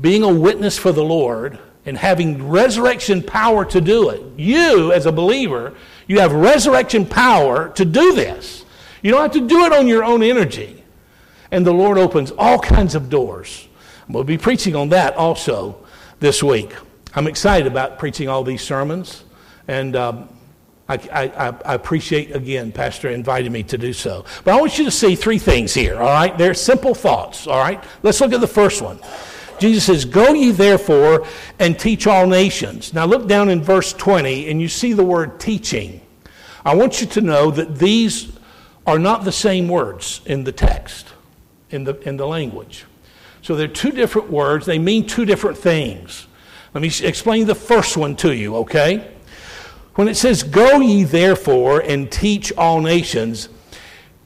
being 0.00 0.22
a 0.22 0.32
witness 0.32 0.78
for 0.78 0.90
the 0.90 1.04
Lord 1.04 1.58
and 1.84 1.96
having 1.96 2.48
resurrection 2.48 3.22
power 3.22 3.64
to 3.66 3.80
do 3.80 4.10
it. 4.10 4.22
You, 4.36 4.92
as 4.92 5.06
a 5.06 5.12
believer, 5.12 5.74
you 6.06 6.20
have 6.20 6.32
resurrection 6.32 7.06
power 7.06 7.68
to 7.70 7.84
do 7.84 8.14
this. 8.14 8.64
You 9.02 9.10
don't 9.10 9.22
have 9.22 9.32
to 9.32 9.46
do 9.46 9.64
it 9.64 9.72
on 9.72 9.86
your 9.86 10.04
own 10.04 10.22
energy. 10.22 10.82
And 11.50 11.66
the 11.66 11.72
Lord 11.72 11.98
opens 11.98 12.30
all 12.32 12.58
kinds 12.58 12.94
of 12.94 13.10
doors. 13.10 13.68
We'll 14.08 14.24
be 14.24 14.38
preaching 14.38 14.74
on 14.74 14.88
that 14.90 15.16
also 15.16 15.76
this 16.20 16.42
week. 16.42 16.72
I'm 17.14 17.26
excited 17.26 17.66
about 17.66 17.98
preaching 17.98 18.30
all 18.30 18.42
these 18.42 18.62
sermons, 18.62 19.24
and 19.68 19.94
um, 19.96 20.30
I, 20.88 20.94
I, 20.94 21.48
I, 21.62 21.74
appreciate 21.74 22.34
again 22.34 22.72
Pastor 22.72 23.10
inviting 23.10 23.52
me 23.52 23.62
to 23.64 23.76
do 23.76 23.92
so. 23.92 24.24
But 24.44 24.54
I 24.54 24.60
want 24.60 24.78
you 24.78 24.84
to 24.86 24.90
see 24.90 25.14
three 25.14 25.38
things 25.38 25.74
here. 25.74 25.96
All 25.96 26.08
right, 26.08 26.36
they're 26.38 26.54
simple 26.54 26.94
thoughts. 26.94 27.46
All 27.46 27.58
right, 27.58 27.84
let's 28.02 28.18
look 28.22 28.32
at 28.32 28.40
the 28.40 28.46
first 28.46 28.80
one. 28.80 28.98
Jesus 29.58 29.84
says, 29.84 30.06
"Go 30.06 30.32
ye 30.32 30.52
therefore 30.52 31.26
and 31.58 31.78
teach 31.78 32.06
all 32.06 32.26
nations." 32.26 32.94
Now 32.94 33.04
look 33.04 33.28
down 33.28 33.50
in 33.50 33.62
verse 33.62 33.92
20, 33.92 34.48
and 34.48 34.58
you 34.58 34.68
see 34.68 34.94
the 34.94 35.04
word 35.04 35.38
teaching. 35.38 36.00
I 36.64 36.74
want 36.74 37.02
you 37.02 37.06
to 37.08 37.20
know 37.20 37.50
that 37.50 37.78
these 37.78 38.32
are 38.86 38.98
not 38.98 39.24
the 39.24 39.32
same 39.32 39.68
words 39.68 40.22
in 40.24 40.44
the 40.44 40.52
text, 40.52 41.08
in 41.68 41.84
the 41.84 42.00
in 42.08 42.16
the 42.16 42.26
language. 42.26 42.86
So 43.42 43.54
they're 43.54 43.68
two 43.68 43.90
different 43.90 44.30
words. 44.30 44.64
They 44.64 44.78
mean 44.78 45.06
two 45.06 45.26
different 45.26 45.58
things. 45.58 46.26
Let 46.74 46.80
me 46.80 46.90
explain 47.02 47.46
the 47.46 47.54
first 47.54 47.96
one 47.96 48.16
to 48.16 48.34
you, 48.34 48.56
okay? 48.56 49.12
When 49.94 50.08
it 50.08 50.16
says, 50.16 50.42
Go 50.42 50.80
ye 50.80 51.04
therefore 51.04 51.80
and 51.80 52.10
teach 52.10 52.52
all 52.56 52.80
nations, 52.80 53.48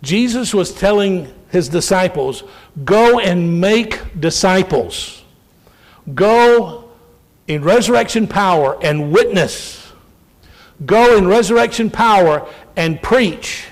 Jesus 0.02 0.54
was 0.54 0.72
telling 0.72 1.32
his 1.50 1.68
disciples, 1.68 2.44
Go 2.84 3.18
and 3.18 3.60
make 3.60 4.20
disciples. 4.20 5.24
Go 6.14 6.90
in 7.48 7.62
resurrection 7.62 8.28
power 8.28 8.78
and 8.82 9.12
witness. 9.12 9.92
Go 10.84 11.16
in 11.16 11.26
resurrection 11.26 11.90
power 11.90 12.48
and 12.76 13.02
preach. 13.02 13.66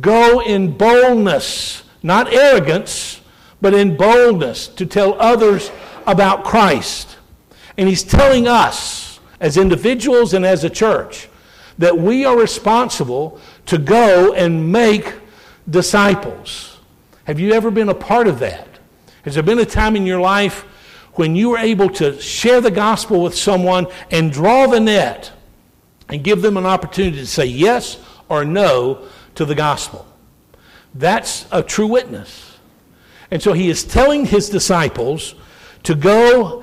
Go 0.00 0.40
in 0.40 0.76
boldness, 0.76 1.82
not 2.02 2.32
arrogance, 2.32 3.20
but 3.60 3.74
in 3.74 3.96
boldness 3.96 4.68
to 4.68 4.86
tell 4.86 5.20
others 5.20 5.72
about 6.06 6.44
Christ. 6.44 7.16
And 7.80 7.88
he's 7.88 8.02
telling 8.02 8.46
us, 8.46 9.20
as 9.40 9.56
individuals 9.56 10.34
and 10.34 10.44
as 10.44 10.64
a 10.64 10.68
church, 10.68 11.30
that 11.78 11.96
we 11.96 12.26
are 12.26 12.38
responsible 12.38 13.40
to 13.64 13.78
go 13.78 14.34
and 14.34 14.70
make 14.70 15.14
disciples. 15.66 16.78
Have 17.24 17.40
you 17.40 17.52
ever 17.52 17.70
been 17.70 17.88
a 17.88 17.94
part 17.94 18.28
of 18.28 18.38
that? 18.40 18.68
Has 19.22 19.32
there 19.32 19.42
been 19.42 19.58
a 19.60 19.64
time 19.64 19.96
in 19.96 20.04
your 20.04 20.20
life 20.20 20.60
when 21.14 21.34
you 21.34 21.48
were 21.48 21.56
able 21.56 21.88
to 21.88 22.20
share 22.20 22.60
the 22.60 22.70
gospel 22.70 23.22
with 23.22 23.34
someone 23.34 23.86
and 24.10 24.30
draw 24.30 24.66
the 24.66 24.78
net 24.78 25.32
and 26.10 26.22
give 26.22 26.42
them 26.42 26.58
an 26.58 26.66
opportunity 26.66 27.16
to 27.16 27.26
say 27.26 27.46
yes 27.46 27.96
or 28.28 28.44
no 28.44 29.06
to 29.36 29.46
the 29.46 29.54
gospel? 29.54 30.06
That's 30.94 31.46
a 31.50 31.62
true 31.62 31.86
witness. 31.86 32.58
And 33.30 33.42
so 33.42 33.54
he 33.54 33.70
is 33.70 33.84
telling 33.84 34.26
his 34.26 34.50
disciples 34.50 35.34
to 35.84 35.94
go 35.94 36.62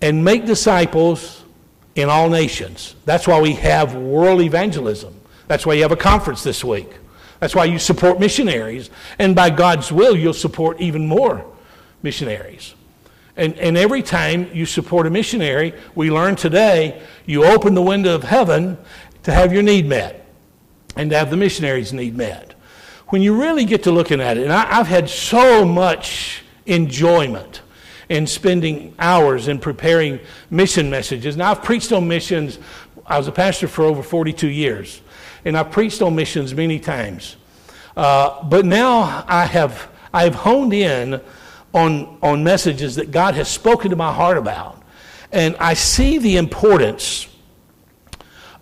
and 0.00 0.24
make 0.24 0.46
disciples 0.46 1.44
in 1.94 2.08
all 2.08 2.28
nations. 2.28 2.94
That's 3.04 3.26
why 3.26 3.40
we 3.40 3.52
have 3.54 3.94
world 3.94 4.40
evangelism. 4.42 5.14
That's 5.48 5.64
why 5.64 5.74
you 5.74 5.82
have 5.82 5.92
a 5.92 5.96
conference 5.96 6.42
this 6.42 6.62
week. 6.62 6.90
That's 7.40 7.54
why 7.54 7.64
you 7.64 7.78
support 7.78 8.20
missionaries. 8.20 8.90
And 9.18 9.34
by 9.34 9.50
God's 9.50 9.92
will, 9.92 10.16
you'll 10.16 10.34
support 10.34 10.80
even 10.80 11.06
more 11.06 11.44
missionaries. 12.02 12.74
And, 13.36 13.58
and 13.58 13.76
every 13.76 14.02
time 14.02 14.50
you 14.54 14.64
support 14.64 15.06
a 15.06 15.10
missionary, 15.10 15.74
we 15.94 16.10
learn 16.10 16.36
today, 16.36 17.02
you 17.26 17.44
open 17.44 17.74
the 17.74 17.82
window 17.82 18.14
of 18.14 18.24
heaven 18.24 18.78
to 19.24 19.32
have 19.32 19.52
your 19.52 19.62
need 19.62 19.86
met 19.86 20.26
and 20.96 21.10
to 21.10 21.18
have 21.18 21.30
the 21.30 21.36
missionary's 21.36 21.92
need 21.92 22.16
met. 22.16 22.54
When 23.08 23.22
you 23.22 23.40
really 23.40 23.64
get 23.64 23.82
to 23.84 23.92
looking 23.92 24.20
at 24.20 24.38
it, 24.38 24.44
and 24.44 24.52
I, 24.52 24.78
I've 24.78 24.86
had 24.86 25.08
so 25.08 25.64
much 25.64 26.42
enjoyment 26.64 27.60
in 28.08 28.26
spending 28.26 28.94
hours 28.98 29.48
in 29.48 29.58
preparing 29.58 30.20
mission 30.50 30.88
messages. 30.90 31.36
Now, 31.36 31.50
I've 31.50 31.62
preached 31.62 31.92
on 31.92 32.06
missions. 32.06 32.58
I 33.06 33.18
was 33.18 33.28
a 33.28 33.32
pastor 33.32 33.68
for 33.68 33.84
over 33.84 34.02
42 34.02 34.48
years, 34.48 35.00
and 35.44 35.56
I've 35.56 35.70
preached 35.70 36.02
on 36.02 36.14
missions 36.14 36.54
many 36.54 36.78
times. 36.78 37.36
Uh, 37.96 38.42
but 38.44 38.64
now 38.64 39.24
I 39.26 39.46
have, 39.46 39.88
I 40.12 40.24
have 40.24 40.34
honed 40.34 40.72
in 40.72 41.20
on, 41.72 42.18
on 42.22 42.44
messages 42.44 42.96
that 42.96 43.10
God 43.10 43.34
has 43.34 43.48
spoken 43.48 43.90
to 43.90 43.96
my 43.96 44.12
heart 44.12 44.38
about. 44.38 44.82
And 45.32 45.56
I 45.56 45.74
see 45.74 46.18
the 46.18 46.36
importance 46.36 47.28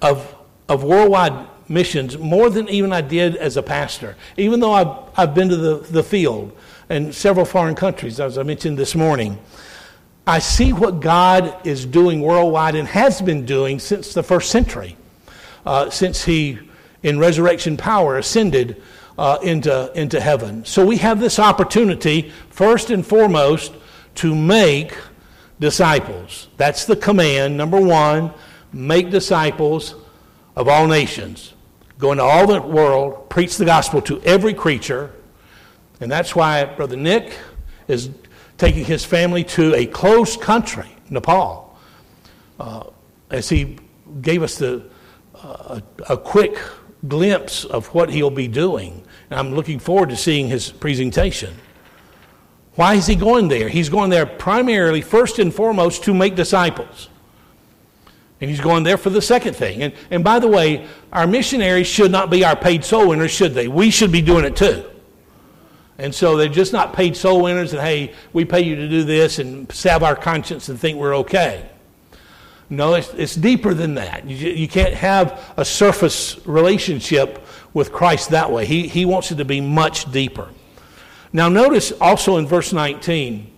of, 0.01 0.35
of 0.69 0.85
worldwide 0.85 1.47
missions 1.69 2.19
more 2.19 2.51
than 2.51 2.69
even 2.69 2.93
I 2.93 3.01
did 3.01 3.37
as 3.37 3.57
a 3.57 3.63
pastor. 3.63 4.17
Even 4.37 4.61
though 4.61 4.73
I've, 4.73 4.97
I've 5.17 5.35
been 5.35 5.49
to 5.49 5.57
the, 5.57 5.77
the 5.77 6.03
field, 6.03 6.57
and 6.89 7.15
several 7.15 7.45
foreign 7.45 7.75
countries, 7.75 8.21
as 8.21 8.39
I 8.39 8.43
mentioned 8.43 8.79
this 8.79 8.95
morning. 8.95 9.39
I 10.27 10.39
see 10.39 10.73
what 10.73 11.01
God 11.01 11.67
is 11.67 11.85
doing 11.85 12.21
worldwide 12.21 12.75
and 12.75 12.89
has 12.89 13.21
been 13.21 13.45
doing 13.45 13.79
since 13.79 14.15
the 14.15 14.23
first 14.23 14.51
century, 14.51 14.97
uh, 15.67 15.91
since 15.91 16.25
He 16.25 16.59
in 17.05 17.19
resurrection 17.19 17.77
power, 17.77 18.17
ascended 18.19 18.83
uh, 19.17 19.39
into, 19.43 19.93
into 19.95 20.21
heaven. 20.21 20.65
So 20.65 20.85
we 20.85 20.97
have 20.97 21.21
this 21.21 21.39
opportunity, 21.39 22.33
first 22.51 22.91
and 22.91 23.07
foremost, 23.07 23.73
to 24.17 24.35
make 24.35 24.97
disciples. 25.61 26.49
That's 26.57 26.87
the 26.87 26.97
command. 26.97 27.57
Number 27.57 27.81
one, 27.81 28.33
make 28.73 29.11
disciples 29.11 29.95
of 30.57 30.67
all 30.67 30.87
nations. 30.87 31.53
Go 31.99 32.11
into 32.13 32.25
all 32.25 32.47
the 32.47 32.61
world, 32.61 33.29
preach 33.29 33.57
the 33.57 33.65
gospel 33.65 34.01
to 34.03 34.21
every 34.23 34.55
creature. 34.55 35.14
And 36.01 36.11
that's 36.11 36.35
why 36.35 36.65
Brother 36.65 36.97
Nick 36.97 37.37
is 37.89 38.11
taking 38.59 38.85
his 38.85 39.05
family 39.05 39.45
to 39.45 39.75
a 39.75 39.87
close 39.87 40.37
country, 40.37 40.89
Nepal, 41.11 41.77
uh, 42.59 42.85
as 43.31 43.49
he 43.49 43.79
gave 44.21 44.43
us 44.43 44.59
the, 44.59 44.85
uh, 45.35 45.81
a, 46.09 46.17
quick 46.17 46.59
glimpse 47.09 47.65
of 47.65 47.87
what 47.89 48.11
he'll 48.11 48.31
be 48.31 48.49
doing. 48.49 49.05
And 49.31 49.39
I'm 49.39 49.55
looking 49.55 49.79
forward 49.79 50.11
to 50.11 50.17
seeing 50.17 50.49
his 50.49 50.71
presentation. 50.71 51.55
Why 52.75 52.95
is 52.95 53.07
he 53.07 53.15
going 53.15 53.49
there? 53.49 53.69
He's 53.69 53.89
going 53.89 54.11
there 54.11 54.27
primarily, 54.27 55.01
first 55.01 55.39
and 55.39 55.55
foremost, 55.55 56.05
to 56.05 56.15
make 56.15 56.35
disciples. 56.35 57.09
And 58.41 58.51
he's 58.51 58.61
going 58.61 58.83
there 58.83 58.97
for 58.97 59.11
the 59.11 59.23
second 59.23 59.55
thing. 59.55 59.83
And, 59.83 59.95
and 60.11 60.25
by 60.25 60.39
the 60.39 60.49
way, 60.49 60.87
our 61.13 61.27
missionaries 61.27 61.87
should 61.87 62.11
not 62.11 62.31
be 62.31 62.45
our 62.45 62.57
paid 62.57 62.85
soul 62.85 63.09
winners, 63.09 63.31
should 63.31 63.55
they? 63.55 63.69
We 63.69 63.91
should 63.91 64.13
be 64.13 64.23
doing 64.23 64.45
it 64.45 64.57
too. 64.57 64.85
And 65.99 66.15
so 66.15 66.37
they're 66.37 66.49
just 66.49 66.73
not 66.73 66.93
paid 66.93 67.17
soul 67.17 67.43
winners 67.43 67.73
and, 67.73 67.81
hey, 67.81 68.15
we 68.33 68.45
pay 68.45 68.63
you 68.63 68.75
to 68.77 68.89
do 68.89 69.05
this 69.05 69.39
and 69.39 69.71
salve 69.73 70.03
our 70.03 70.17
conscience 70.17 70.69
and 70.69 70.79
think 70.79 70.99
we're 70.99 71.17
okay. 71.19 71.69
No, 72.69 72.95
it's, 72.95 73.13
it's 73.15 73.35
deeper 73.37 73.75
than 73.75 73.95
that. 73.95 74.27
You, 74.27 74.51
you 74.51 74.67
can't 74.67 74.95
have 74.95 75.55
a 75.57 75.65
surface 75.65 76.45
relationship 76.47 77.47
with 77.73 77.93
Christ 77.93 78.31
that 78.31 78.51
way. 78.51 78.67
He, 78.67 78.89
he 78.89 79.05
wants 79.05 79.31
it 79.31 79.37
to 79.37 79.45
be 79.45 79.61
much 79.61 80.11
deeper. 80.11 80.49
Now, 81.33 81.49
notice 81.49 81.93
also 82.01 82.37
in 82.39 82.47
verse 82.47 82.73
19 82.73 83.51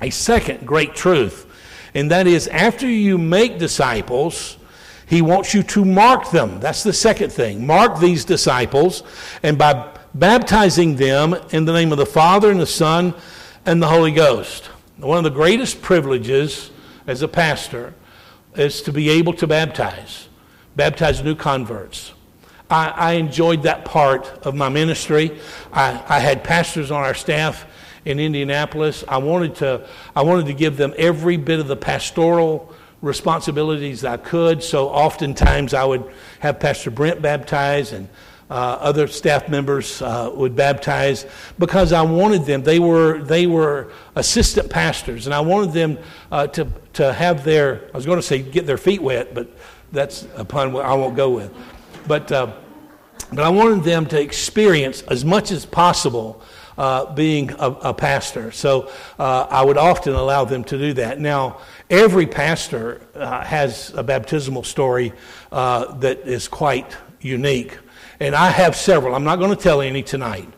a 0.00 0.10
second 0.10 0.66
great 0.66 0.94
truth, 0.94 1.46
and 1.94 2.10
that 2.10 2.26
is 2.26 2.48
after 2.48 2.88
you 2.88 3.16
make 3.16 3.58
disciples, 3.58 4.58
he 5.06 5.22
wants 5.22 5.54
you 5.54 5.62
to 5.62 5.84
mark 5.84 6.30
them. 6.30 6.58
That's 6.58 6.82
the 6.82 6.92
second 6.92 7.30
thing. 7.30 7.64
Mark 7.66 8.00
these 8.00 8.24
disciples, 8.24 9.04
and 9.42 9.56
by 9.56 9.93
baptizing 10.14 10.96
them 10.96 11.34
in 11.50 11.64
the 11.64 11.72
name 11.72 11.90
of 11.90 11.98
the 11.98 12.06
Father 12.06 12.50
and 12.50 12.60
the 12.60 12.66
Son 12.66 13.14
and 13.66 13.82
the 13.82 13.88
Holy 13.88 14.12
Ghost. 14.12 14.66
One 14.98 15.18
of 15.18 15.24
the 15.24 15.30
greatest 15.30 15.82
privileges 15.82 16.70
as 17.06 17.22
a 17.22 17.28
pastor 17.28 17.94
is 18.54 18.82
to 18.82 18.92
be 18.92 19.08
able 19.10 19.32
to 19.34 19.46
baptize, 19.46 20.28
baptize 20.76 21.22
new 21.22 21.34
converts. 21.34 22.12
I, 22.70 22.88
I 22.88 23.12
enjoyed 23.14 23.64
that 23.64 23.84
part 23.84 24.26
of 24.46 24.54
my 24.54 24.68
ministry. 24.68 25.38
I, 25.72 26.02
I 26.08 26.20
had 26.20 26.44
pastors 26.44 26.90
on 26.90 27.02
our 27.02 27.14
staff 27.14 27.66
in 28.04 28.20
Indianapolis. 28.20 29.02
I 29.08 29.18
wanted 29.18 29.56
to, 29.56 29.86
I 30.14 30.22
wanted 30.22 30.46
to 30.46 30.54
give 30.54 30.76
them 30.76 30.94
every 30.96 31.36
bit 31.36 31.58
of 31.58 31.66
the 31.66 31.76
pastoral 31.76 32.72
responsibilities 33.02 34.04
I 34.04 34.16
could. 34.16 34.62
So 34.62 34.88
oftentimes 34.88 35.74
I 35.74 35.84
would 35.84 36.10
have 36.40 36.60
Pastor 36.60 36.90
Brent 36.90 37.20
baptize 37.20 37.92
and 37.92 38.08
uh, 38.50 38.76
other 38.80 39.06
staff 39.06 39.48
members 39.48 40.02
uh, 40.02 40.30
would 40.34 40.54
baptize 40.54 41.26
because 41.58 41.92
I 41.92 42.02
wanted 42.02 42.44
them. 42.44 42.62
They 42.62 42.78
were 42.78 43.22
they 43.22 43.46
were 43.46 43.90
assistant 44.14 44.70
pastors, 44.70 45.26
and 45.26 45.34
I 45.34 45.40
wanted 45.40 45.72
them 45.72 45.98
uh, 46.30 46.46
to 46.48 46.68
to 46.94 47.12
have 47.12 47.44
their. 47.44 47.88
I 47.92 47.96
was 47.96 48.06
going 48.06 48.18
to 48.18 48.22
say 48.22 48.42
get 48.42 48.66
their 48.66 48.76
feet 48.76 49.02
wet, 49.02 49.34
but 49.34 49.48
that's 49.92 50.26
a 50.36 50.44
pun 50.44 50.76
I 50.76 50.94
won't 50.94 51.16
go 51.16 51.30
with. 51.30 51.54
But 52.06 52.30
uh, 52.30 52.52
but 53.30 53.44
I 53.44 53.48
wanted 53.48 53.82
them 53.84 54.06
to 54.06 54.20
experience 54.20 55.02
as 55.02 55.24
much 55.24 55.50
as 55.50 55.64
possible 55.64 56.42
uh, 56.76 57.12
being 57.14 57.50
a, 57.52 57.70
a, 57.70 57.94
pastor. 57.94 58.50
So 58.50 58.90
uh, 59.18 59.46
I 59.48 59.64
would 59.64 59.78
often 59.78 60.12
allow 60.12 60.44
them 60.44 60.64
to 60.64 60.76
do 60.76 60.92
that. 60.94 61.20
Now, 61.20 61.60
every 61.88 62.26
pastor 62.26 63.00
has 63.14 63.94
a 63.94 64.02
baptismal 64.02 64.64
story 64.64 65.12
that 65.50 66.18
is 66.24 66.48
quite 66.48 66.96
unique. 67.20 67.78
And 68.20 68.34
I 68.34 68.50
have 68.50 68.76
several. 68.76 69.14
I'm 69.14 69.24
not 69.24 69.36
going 69.36 69.50
to 69.50 69.62
tell 69.62 69.80
any 69.80 70.02
tonight. 70.02 70.48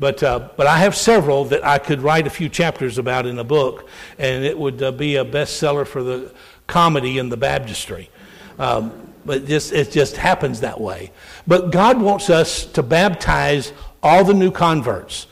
But, 0.00 0.22
uh, 0.22 0.48
but 0.56 0.66
I 0.66 0.78
have 0.78 0.96
several 0.96 1.44
that 1.46 1.64
I 1.64 1.78
could 1.78 2.02
write 2.02 2.26
a 2.26 2.30
few 2.30 2.48
chapters 2.48 2.98
about 2.98 3.26
in 3.26 3.38
a 3.38 3.44
book, 3.44 3.88
and 4.18 4.44
it 4.44 4.58
would 4.58 4.82
uh, 4.82 4.90
be 4.90 5.16
a 5.16 5.24
bestseller 5.24 5.86
for 5.86 6.02
the 6.02 6.34
comedy 6.66 7.18
in 7.18 7.28
the 7.28 7.36
baptistry. 7.36 8.10
Um, 8.58 9.12
but 9.24 9.46
just, 9.46 9.72
it 9.72 9.90
just 9.90 10.16
happens 10.16 10.60
that 10.60 10.80
way. 10.80 11.12
But 11.46 11.70
God 11.70 12.00
wants 12.00 12.28
us 12.28 12.66
to 12.66 12.82
baptize 12.82 13.72
all 14.02 14.24
the 14.24 14.34
new 14.34 14.50
converts. 14.50 15.26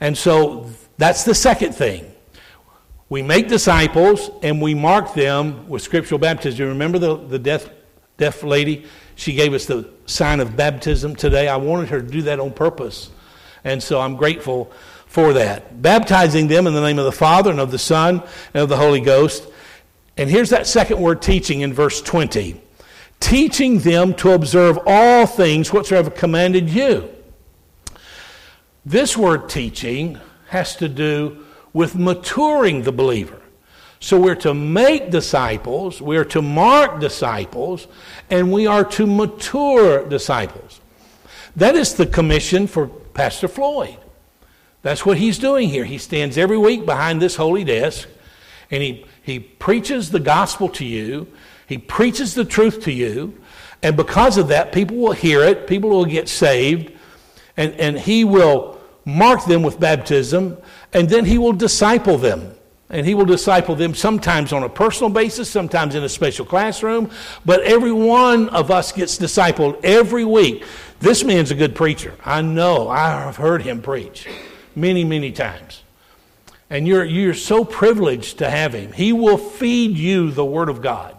And 0.00 0.16
so 0.16 0.70
that's 0.96 1.24
the 1.24 1.34
second 1.34 1.74
thing. 1.74 2.12
We 3.08 3.22
make 3.22 3.48
disciples 3.48 4.30
and 4.42 4.60
we 4.60 4.74
mark 4.74 5.14
them 5.14 5.68
with 5.68 5.82
scriptural 5.82 6.18
baptism. 6.18 6.60
You 6.60 6.68
remember 6.68 6.98
the, 6.98 7.16
the 7.16 7.38
deaf, 7.38 7.68
deaf 8.18 8.42
lady? 8.42 8.84
She 9.16 9.32
gave 9.32 9.54
us 9.54 9.64
the 9.64 9.90
sign 10.06 10.40
of 10.40 10.56
baptism 10.56 11.16
today. 11.16 11.48
I 11.48 11.56
wanted 11.56 11.88
her 11.88 12.02
to 12.02 12.06
do 12.06 12.22
that 12.22 12.38
on 12.38 12.52
purpose. 12.52 13.10
And 13.64 13.82
so 13.82 14.00
I'm 14.00 14.16
grateful 14.16 14.70
for 15.06 15.32
that. 15.32 15.80
Baptizing 15.82 16.46
them 16.46 16.66
in 16.66 16.74
the 16.74 16.80
name 16.80 16.98
of 16.98 17.06
the 17.06 17.12
Father 17.12 17.50
and 17.50 17.58
of 17.58 17.70
the 17.70 17.78
Son 17.78 18.22
and 18.54 18.62
of 18.62 18.68
the 18.68 18.76
Holy 18.76 19.00
Ghost. 19.00 19.48
And 20.16 20.28
here's 20.28 20.50
that 20.50 20.66
second 20.66 21.00
word 21.00 21.22
teaching 21.22 21.62
in 21.62 21.72
verse 21.72 22.02
20 22.02 22.60
teaching 23.20 23.80
them 23.80 24.14
to 24.14 24.30
observe 24.30 24.78
all 24.86 25.26
things 25.26 25.72
whatsoever 25.72 26.08
commanded 26.08 26.70
you. 26.70 27.08
This 28.86 29.16
word 29.16 29.48
teaching 29.48 30.20
has 30.48 30.76
to 30.76 30.88
do 30.88 31.44
with 31.72 31.96
maturing 31.96 32.82
the 32.82 32.92
believer. 32.92 33.42
So 34.00 34.18
we're 34.20 34.36
to 34.36 34.54
make 34.54 35.10
disciples, 35.10 36.00
we're 36.00 36.24
to 36.26 36.40
mark 36.40 37.00
disciples, 37.00 37.88
and 38.30 38.52
we 38.52 38.66
are 38.66 38.84
to 38.84 39.06
mature 39.06 40.08
disciples. 40.08 40.80
That 41.56 41.74
is 41.74 41.94
the 41.94 42.06
commission 42.06 42.66
for 42.66 42.86
Pastor 42.86 43.48
Floyd. 43.48 43.98
That's 44.82 45.04
what 45.04 45.18
he's 45.18 45.38
doing 45.38 45.68
here. 45.68 45.84
He 45.84 45.98
stands 45.98 46.38
every 46.38 46.58
week 46.58 46.86
behind 46.86 47.20
this 47.20 47.36
holy 47.36 47.64
desk 47.64 48.08
and 48.70 48.82
he, 48.82 49.06
he 49.22 49.40
preaches 49.40 50.10
the 50.10 50.20
gospel 50.20 50.68
to 50.68 50.84
you 50.84 51.26
he 51.68 51.76
preaches 51.76 52.34
the 52.34 52.46
truth 52.46 52.82
to 52.84 52.92
you, 52.92 53.38
and 53.82 53.94
because 53.94 54.38
of 54.38 54.48
that, 54.48 54.72
people 54.72 54.96
will 54.96 55.12
hear 55.12 55.44
it, 55.44 55.66
people 55.66 55.90
will 55.90 56.06
get 56.06 56.26
saved, 56.26 56.90
and, 57.58 57.74
and 57.74 57.98
he 57.98 58.24
will 58.24 58.80
mark 59.04 59.44
them 59.44 59.62
with 59.62 59.78
baptism, 59.78 60.56
and 60.94 61.10
then 61.10 61.26
he 61.26 61.36
will 61.36 61.52
disciple 61.52 62.16
them. 62.16 62.54
And 62.90 63.04
he 63.04 63.14
will 63.14 63.26
disciple 63.26 63.74
them 63.74 63.94
sometimes 63.94 64.52
on 64.52 64.62
a 64.62 64.68
personal 64.68 65.10
basis, 65.10 65.50
sometimes 65.50 65.94
in 65.94 66.02
a 66.02 66.08
special 66.08 66.46
classroom, 66.46 67.10
but 67.44 67.60
every 67.62 67.92
one 67.92 68.48
of 68.48 68.70
us 68.70 68.92
gets 68.92 69.18
discipled 69.18 69.78
every 69.84 70.24
week. 70.24 70.64
This 71.00 71.22
man's 71.22 71.50
a 71.50 71.54
good 71.54 71.74
preacher. 71.74 72.14
I 72.24 72.40
know. 72.40 72.88
I 72.88 73.10
have 73.10 73.36
heard 73.36 73.62
him 73.62 73.82
preach 73.82 74.26
many, 74.74 75.04
many 75.04 75.32
times. 75.32 75.82
And 76.70 76.86
you're, 76.86 77.04
you're 77.04 77.34
so 77.34 77.64
privileged 77.64 78.38
to 78.38 78.50
have 78.50 78.74
him. 78.74 78.92
He 78.92 79.12
will 79.12 79.38
feed 79.38 79.96
you 79.96 80.30
the 80.30 80.44
Word 80.44 80.68
of 80.68 80.82
God. 80.82 81.16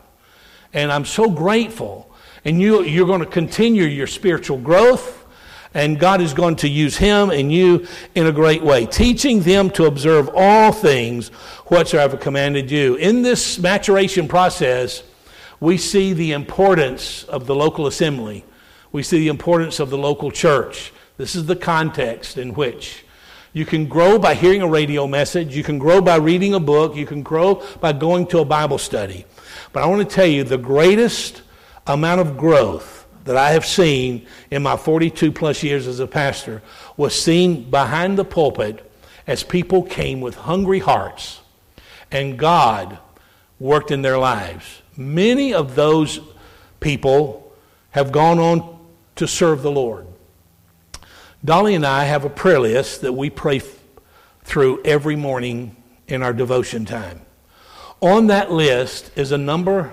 And 0.74 0.92
I'm 0.92 1.06
so 1.06 1.30
grateful. 1.30 2.12
And 2.46 2.62
you, 2.62 2.84
you're 2.84 3.08
going 3.08 3.22
to 3.22 3.26
continue 3.26 3.84
your 3.84 4.08
spiritual 4.08 4.58
growth. 4.58 5.19
And 5.74 6.00
God 6.00 6.20
is 6.20 6.34
going 6.34 6.56
to 6.58 6.68
use 6.68 6.98
him 6.98 7.30
and 7.30 7.52
you 7.52 7.86
in 8.16 8.26
a 8.26 8.32
great 8.32 8.64
way, 8.64 8.86
teaching 8.86 9.42
them 9.42 9.70
to 9.72 9.86
observe 9.86 10.30
all 10.34 10.72
things 10.72 11.30
whatsoever 11.68 12.18
commanded 12.18 12.72
you. 12.72 12.96
In 12.96 13.22
this 13.22 13.60
maturation 13.60 14.28
process, 14.28 15.04
we 15.60 15.78
see 15.78 16.14
the 16.14 16.32
importance 16.32 17.24
of 17.26 17.46
the 17.46 17.56
local 17.56 17.86
assembly. 17.86 18.46
We 18.92 19.04
see 19.04 19.20
the 19.20 19.28
importance 19.28 19.80
of 19.80 19.92
the 19.92 19.98
local 19.98 20.32
church. 20.32 20.92
This 21.18 21.36
is 21.36 21.46
the 21.46 21.56
context 21.56 22.38
in 22.38 22.54
which 22.54 23.06
you 23.54 23.66
can 23.66 23.88
grow 23.88 24.18
by 24.18 24.36
hearing 24.36 24.62
a 24.62 24.68
radio 24.68 25.06
message. 25.06 25.56
You 25.56 25.64
can 25.64 25.80
grow 25.80 26.02
by 26.02 26.18
reading 26.18 26.54
a 26.54 26.60
book. 26.60 26.96
You 26.96 27.06
can 27.06 27.24
grow 27.24 27.64
by 27.80 27.94
going 27.94 28.28
to 28.28 28.40
a 28.40 28.46
Bible 28.46 28.78
study. 28.78 29.26
But 29.74 29.84
I 29.84 29.88
want 29.88 30.08
to 30.08 30.16
tell 30.16 30.26
you 30.26 30.44
the 30.44 30.58
greatest 30.58 31.42
amount 31.88 32.22
of 32.22 32.38
growth 32.38 32.99
that 33.26 33.38
I 33.38 33.52
have 33.52 33.66
seen 33.66 34.26
in 34.50 34.64
my 34.64 34.78
42 34.78 35.32
plus 35.32 35.64
years 35.64 35.88
as 35.88 36.00
a 36.00 36.08
pastor 36.08 36.62
was 36.98 37.20
seen 37.20 37.70
behind 37.70 38.18
the 38.18 38.26
pulpit 38.26 38.90
as 39.28 39.44
people 39.44 39.84
came 39.84 40.22
with 40.22 40.36
hungry 40.36 40.80
hearts 40.80 41.42
and 42.12 42.40
God 42.40 42.98
worked 43.60 43.92
in 43.92 44.02
their 44.02 44.18
lives. 44.18 44.82
Many 44.96 45.54
of 45.54 45.76
those 45.76 46.20
people 46.80 47.54
have 47.92 48.12
gone 48.12 48.40
on 48.40 48.80
to 49.16 49.28
serve 49.28 49.62
the 49.62 49.72
Lord. 49.72 50.08
Dolly 51.44 51.76
and 51.76 51.86
I 51.86 52.06
have 52.06 52.26
a 52.26 52.30
prayer 52.30 52.60
list 52.60 53.02
that 53.02 53.14
we 53.14 53.30
pray 53.30 53.62
through 54.44 54.82
every 54.84 55.16
morning 55.16 55.76
in 56.08 56.24
our 56.24 56.34
devotion 56.34 56.86
time. 56.86 57.22
On 58.02 58.28
that 58.28 58.52
list 58.52 59.12
is 59.16 59.32
a 59.32 59.38
number 59.38 59.92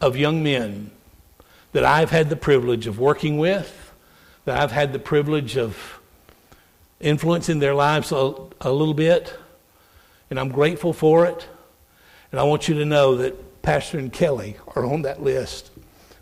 of 0.00 0.16
young 0.16 0.42
men 0.42 0.90
that 1.72 1.84
I've 1.84 2.10
had 2.10 2.28
the 2.28 2.36
privilege 2.36 2.86
of 2.86 2.98
working 2.98 3.38
with, 3.38 3.92
that 4.44 4.58
I've 4.58 4.72
had 4.72 4.92
the 4.92 4.98
privilege 4.98 5.56
of 5.56 6.00
influencing 7.00 7.58
their 7.58 7.74
lives 7.74 8.12
a, 8.12 8.34
a 8.60 8.70
little 8.70 8.94
bit, 8.94 9.36
and 10.30 10.38
I'm 10.38 10.50
grateful 10.50 10.92
for 10.92 11.26
it. 11.26 11.48
And 12.30 12.40
I 12.40 12.44
want 12.44 12.68
you 12.68 12.74
to 12.76 12.84
know 12.84 13.16
that 13.16 13.62
Pastor 13.62 13.98
and 13.98 14.12
Kelly 14.12 14.56
are 14.74 14.84
on 14.84 15.02
that 15.02 15.22
list. 15.22 15.70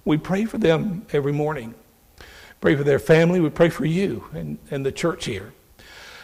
We 0.04 0.18
pray 0.18 0.44
for 0.44 0.58
them 0.58 1.06
every 1.12 1.32
morning. 1.32 1.74
Pray 2.60 2.74
for 2.76 2.84
their 2.84 2.98
family. 2.98 3.40
We 3.40 3.50
pray 3.50 3.68
for 3.68 3.84
you 3.84 4.26
and, 4.32 4.58
and 4.70 4.84
the 4.84 4.92
church 4.92 5.24
here. 5.24 5.52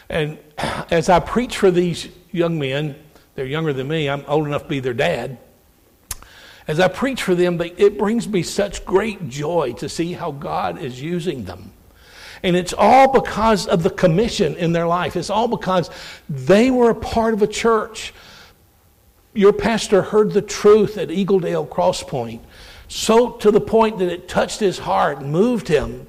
And 0.09 0.37
as 0.57 1.09
I 1.09 1.19
preach 1.19 1.57
for 1.57 1.71
these 1.71 2.09
young 2.31 2.59
men, 2.59 2.95
they're 3.35 3.45
younger 3.45 3.73
than 3.73 3.87
me, 3.87 4.09
I'm 4.09 4.23
old 4.27 4.47
enough 4.47 4.63
to 4.63 4.69
be 4.69 4.79
their 4.79 4.93
dad. 4.93 5.37
As 6.67 6.81
I 6.81 6.89
preach 6.89 7.23
for 7.23 7.33
them, 7.33 7.59
it 7.61 7.97
brings 7.97 8.27
me 8.27 8.43
such 8.43 8.83
great 8.83 9.29
joy 9.29 9.73
to 9.73 9.87
see 9.87 10.13
how 10.13 10.31
God 10.31 10.81
is 10.81 11.01
using 11.01 11.45
them. 11.45 11.71
And 12.43 12.55
it's 12.55 12.73
all 12.73 13.11
because 13.11 13.67
of 13.67 13.83
the 13.83 13.89
commission 13.89 14.55
in 14.55 14.73
their 14.73 14.85
life. 14.85 15.15
It's 15.15 15.29
all 15.29 15.47
because 15.47 15.89
they 16.29 16.69
were 16.69 16.89
a 16.89 16.95
part 16.95 17.33
of 17.33 17.41
a 17.41 17.47
church. 17.47 18.13
Your 19.33 19.53
pastor 19.53 20.01
heard 20.01 20.33
the 20.33 20.41
truth 20.41 20.97
at 20.97 21.07
Eagledale 21.07 21.69
Cross 21.69 22.03
Point, 22.03 22.43
so 22.87 23.31
to 23.31 23.49
the 23.51 23.61
point 23.61 23.99
that 23.99 24.09
it 24.09 24.27
touched 24.27 24.59
his 24.59 24.77
heart, 24.79 25.19
and 25.19 25.31
moved 25.31 25.67
him, 25.67 26.07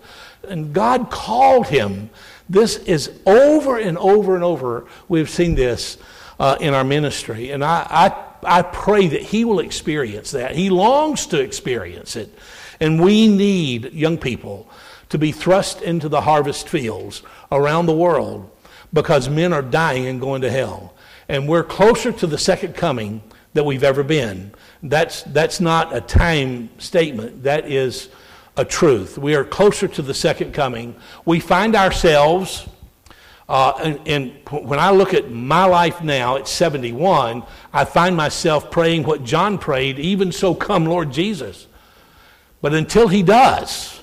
and 0.48 0.72
God 0.72 1.10
called 1.10 1.66
him. 1.68 2.10
This 2.48 2.76
is 2.76 3.10
over 3.26 3.78
and 3.78 3.98
over 3.98 4.34
and 4.34 4.42
over. 4.42 4.86
We've 5.08 5.28
seen 5.28 5.54
this 5.54 5.98
uh, 6.38 6.56
in 6.60 6.72
our 6.72 6.84
ministry. 6.84 7.50
And 7.50 7.64
I, 7.64 7.86
I, 7.90 8.27
I 8.42 8.62
pray 8.62 9.08
that 9.08 9.22
he 9.22 9.44
will 9.44 9.60
experience 9.60 10.30
that. 10.32 10.54
He 10.54 10.70
longs 10.70 11.26
to 11.26 11.40
experience 11.40 12.16
it. 12.16 12.32
And 12.80 13.02
we 13.02 13.26
need 13.28 13.92
young 13.92 14.18
people 14.18 14.70
to 15.08 15.18
be 15.18 15.32
thrust 15.32 15.82
into 15.82 16.08
the 16.08 16.20
harvest 16.20 16.68
fields 16.68 17.22
around 17.50 17.86
the 17.86 17.94
world 17.94 18.50
because 18.92 19.28
men 19.28 19.52
are 19.52 19.62
dying 19.62 20.06
and 20.06 20.20
going 20.20 20.42
to 20.42 20.50
hell. 20.50 20.94
And 21.28 21.48
we're 21.48 21.64
closer 21.64 22.12
to 22.12 22.26
the 22.26 22.38
second 22.38 22.74
coming 22.74 23.22
than 23.52 23.64
we've 23.64 23.84
ever 23.84 24.02
been. 24.02 24.52
That's, 24.82 25.22
that's 25.22 25.60
not 25.60 25.94
a 25.94 26.00
time 26.00 26.70
statement, 26.78 27.42
that 27.42 27.70
is 27.70 28.08
a 28.56 28.64
truth. 28.64 29.18
We 29.18 29.34
are 29.34 29.44
closer 29.44 29.88
to 29.88 30.02
the 30.02 30.14
second 30.14 30.52
coming. 30.52 30.94
We 31.24 31.40
find 31.40 31.74
ourselves, 31.74 32.66
uh, 33.48 33.72
and, 33.82 34.00
and 34.06 34.32
when 34.50 34.78
I 34.78 34.90
look 34.90 35.14
at 35.14 35.30
my 35.30 35.64
life 35.64 36.02
now 36.02 36.36
at 36.36 36.46
71, 36.46 37.42
I 37.72 37.84
find 37.84 38.14
myself 38.16 38.70
praying 38.70 39.04
what 39.04 39.24
John 39.24 39.56
prayed, 39.56 39.98
even 39.98 40.32
so 40.32 40.54
come 40.54 40.84
Lord 40.84 41.12
Jesus. 41.12 41.66
But 42.60 42.74
until 42.74 43.08
he 43.08 43.22
does, 43.22 43.97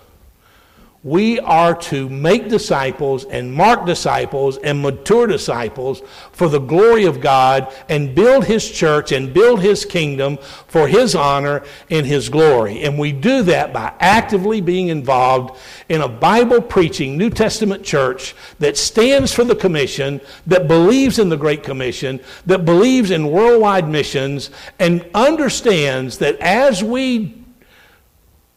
we 1.06 1.40
are 1.42 1.76
to 1.76 2.10
make 2.10 2.50
disciples 2.50 3.26
and 3.26 3.54
mark 3.54 3.86
disciples 3.86 4.58
and 4.58 4.82
mature 4.82 5.28
disciples 5.28 6.02
for 6.32 6.50
the 6.50 6.58
glory 6.60 7.06
of 7.06 7.22
God 7.22 7.72
and 7.88 8.16
build 8.16 8.44
His 8.44 8.68
church 8.68 9.12
and 9.12 9.32
build 9.32 9.62
His 9.62 9.86
kingdom 9.86 10.40
for 10.66 10.88
His 10.88 11.14
honor 11.14 11.64
and 11.92 12.08
His 12.08 12.28
glory. 12.28 12.82
And 12.82 12.98
we 12.98 13.12
do 13.12 13.44
that 13.44 13.72
by 13.72 13.94
actively 14.00 14.62
being 14.62 14.88
involved 14.88 15.60
in 15.90 16.02
a 16.02 16.10
Bible 16.10 16.60
preaching 16.60 17.20
New 17.20 17.30
Testament 17.30 17.84
church 17.84 18.36
that 18.58 18.76
stands 18.76 19.32
for 19.32 19.44
the 19.44 19.56
commission, 19.56 20.20
that 20.48 20.68
believes 20.68 21.20
in 21.20 21.30
the 21.30 21.38
Great 21.38 21.62
Commission, 21.62 22.20
that 22.48 22.66
believes 22.66 23.12
in 23.12 23.30
worldwide 23.30 23.88
missions, 23.88 24.50
and 24.80 25.08
understands 25.14 26.18
that 26.18 26.40
as 26.40 26.84
we 26.84 27.45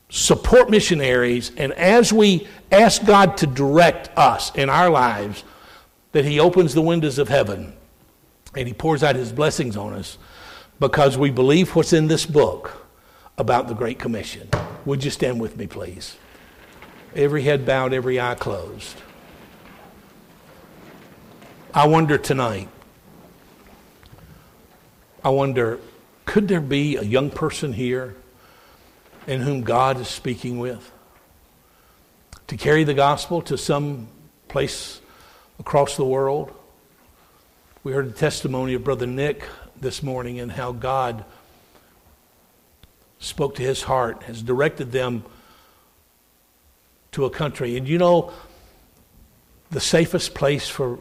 support 0.08 0.70
missionaries, 0.70 1.52
and 1.56 1.72
as 1.74 2.12
we 2.12 2.46
ask 2.72 3.04
God 3.04 3.36
to 3.38 3.46
direct 3.46 4.10
us 4.16 4.54
in 4.54 4.70
our 4.70 4.90
lives, 4.90 5.44
that 6.12 6.24
He 6.24 6.40
opens 6.40 6.74
the 6.74 6.82
windows 6.82 7.18
of 7.18 7.28
heaven 7.28 7.74
and 8.56 8.66
He 8.66 8.74
pours 8.74 9.02
out 9.02 9.16
His 9.16 9.32
blessings 9.32 9.76
on 9.76 9.92
us 9.92 10.18
because 10.80 11.18
we 11.18 11.30
believe 11.30 11.74
what's 11.74 11.92
in 11.92 12.06
this 12.06 12.24
book 12.24 12.86
about 13.36 13.68
the 13.68 13.74
Great 13.74 13.98
Commission. 13.98 14.48
Would 14.84 15.04
you 15.04 15.10
stand 15.10 15.40
with 15.40 15.56
me, 15.56 15.66
please? 15.66 16.16
Every 17.14 17.42
head 17.42 17.66
bowed, 17.66 17.92
every 17.92 18.20
eye 18.20 18.34
closed. 18.34 18.96
I 21.74 21.86
wonder 21.86 22.16
tonight, 22.16 22.68
I 25.22 25.28
wonder, 25.28 25.78
could 26.24 26.48
there 26.48 26.60
be 26.60 26.96
a 26.96 27.02
young 27.02 27.30
person 27.30 27.72
here? 27.72 28.16
In 29.28 29.42
whom 29.42 29.60
God 29.60 30.00
is 30.00 30.08
speaking 30.08 30.58
with, 30.58 30.90
to 32.46 32.56
carry 32.56 32.82
the 32.82 32.94
gospel 32.94 33.42
to 33.42 33.58
some 33.58 34.08
place 34.48 35.02
across 35.58 35.98
the 35.98 36.04
world. 36.04 36.50
We 37.84 37.92
heard 37.92 38.08
the 38.08 38.18
testimony 38.18 38.72
of 38.72 38.84
Brother 38.84 39.06
Nick 39.06 39.44
this 39.78 40.02
morning 40.02 40.40
and 40.40 40.50
how 40.50 40.72
God 40.72 41.26
spoke 43.18 43.56
to 43.56 43.62
his 43.62 43.82
heart, 43.82 44.22
has 44.22 44.42
directed 44.42 44.92
them 44.92 45.24
to 47.12 47.26
a 47.26 47.30
country. 47.30 47.76
And 47.76 47.86
you 47.86 47.98
know, 47.98 48.32
the 49.70 49.80
safest 49.80 50.34
place 50.34 50.70
for 50.70 51.00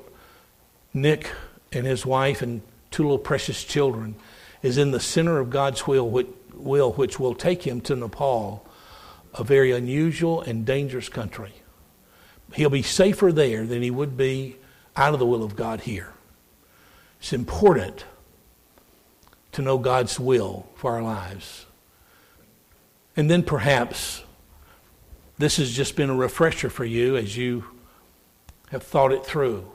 Nick 0.93 1.31
and 1.71 1.87
his 1.87 2.05
wife 2.05 2.41
and 2.41 2.61
two 2.91 3.03
little 3.03 3.19
precious 3.19 3.63
children 3.63 4.15
is 4.61 4.77
in 4.77 4.91
the 4.91 4.99
center 4.99 5.39
of 5.39 5.49
God's 5.49 5.87
will, 5.87 6.09
which 6.09 6.27
will, 6.59 6.93
which 6.93 7.19
will 7.19 7.35
take 7.35 7.65
him 7.65 7.81
to 7.81 7.95
Nepal, 7.95 8.67
a 9.33 9.43
very 9.43 9.71
unusual 9.71 10.41
and 10.41 10.65
dangerous 10.65 11.09
country. 11.09 11.53
He'll 12.53 12.69
be 12.69 12.81
safer 12.81 13.31
there 13.31 13.65
than 13.65 13.81
he 13.81 13.91
would 13.91 14.17
be 14.17 14.57
out 14.95 15.13
of 15.13 15.19
the 15.19 15.25
will 15.25 15.43
of 15.43 15.55
God 15.55 15.81
here. 15.81 16.13
It's 17.19 17.33
important 17.33 18.05
to 19.51 19.61
know 19.61 19.77
God's 19.77 20.19
will 20.19 20.67
for 20.75 20.93
our 20.93 21.01
lives. 21.01 21.65
And 23.15 23.29
then 23.29 23.43
perhaps 23.43 24.23
this 25.37 25.57
has 25.57 25.75
just 25.75 25.95
been 25.95 26.09
a 26.09 26.15
refresher 26.15 26.69
for 26.69 26.85
you 26.85 27.17
as 27.17 27.35
you 27.35 27.65
have 28.69 28.83
thought 28.83 29.11
it 29.11 29.25
through. 29.25 29.71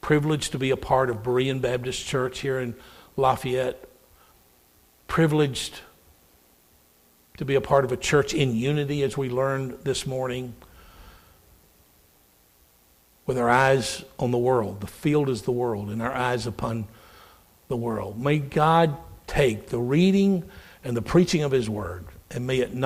Privileged 0.00 0.52
to 0.52 0.58
be 0.58 0.70
a 0.70 0.76
part 0.76 1.10
of 1.10 1.22
Berean 1.22 1.60
Baptist 1.60 2.06
Church 2.06 2.40
here 2.40 2.58
in 2.58 2.74
Lafayette. 3.16 3.88
Privileged 5.06 5.80
to 7.40 7.46
be 7.46 7.54
a 7.54 7.60
part 7.60 7.86
of 7.86 7.90
a 7.90 7.96
church 7.96 8.34
in 8.34 8.54
unity, 8.54 9.02
as 9.02 9.16
we 9.16 9.30
learned 9.30 9.78
this 9.82 10.06
morning, 10.06 10.52
with 13.24 13.38
our 13.38 13.48
eyes 13.48 14.04
on 14.18 14.30
the 14.30 14.36
world. 14.36 14.82
The 14.82 14.86
field 14.86 15.30
is 15.30 15.40
the 15.40 15.50
world, 15.50 15.88
and 15.88 16.02
our 16.02 16.12
eyes 16.12 16.46
upon 16.46 16.86
the 17.68 17.78
world. 17.78 18.22
May 18.22 18.40
God 18.40 18.94
take 19.26 19.70
the 19.70 19.78
reading 19.78 20.44
and 20.84 20.94
the 20.94 21.00
preaching 21.00 21.42
of 21.42 21.50
His 21.50 21.70
word, 21.70 22.04
and 22.30 22.46
may 22.46 22.58
it 22.58 22.74
not 22.74 22.78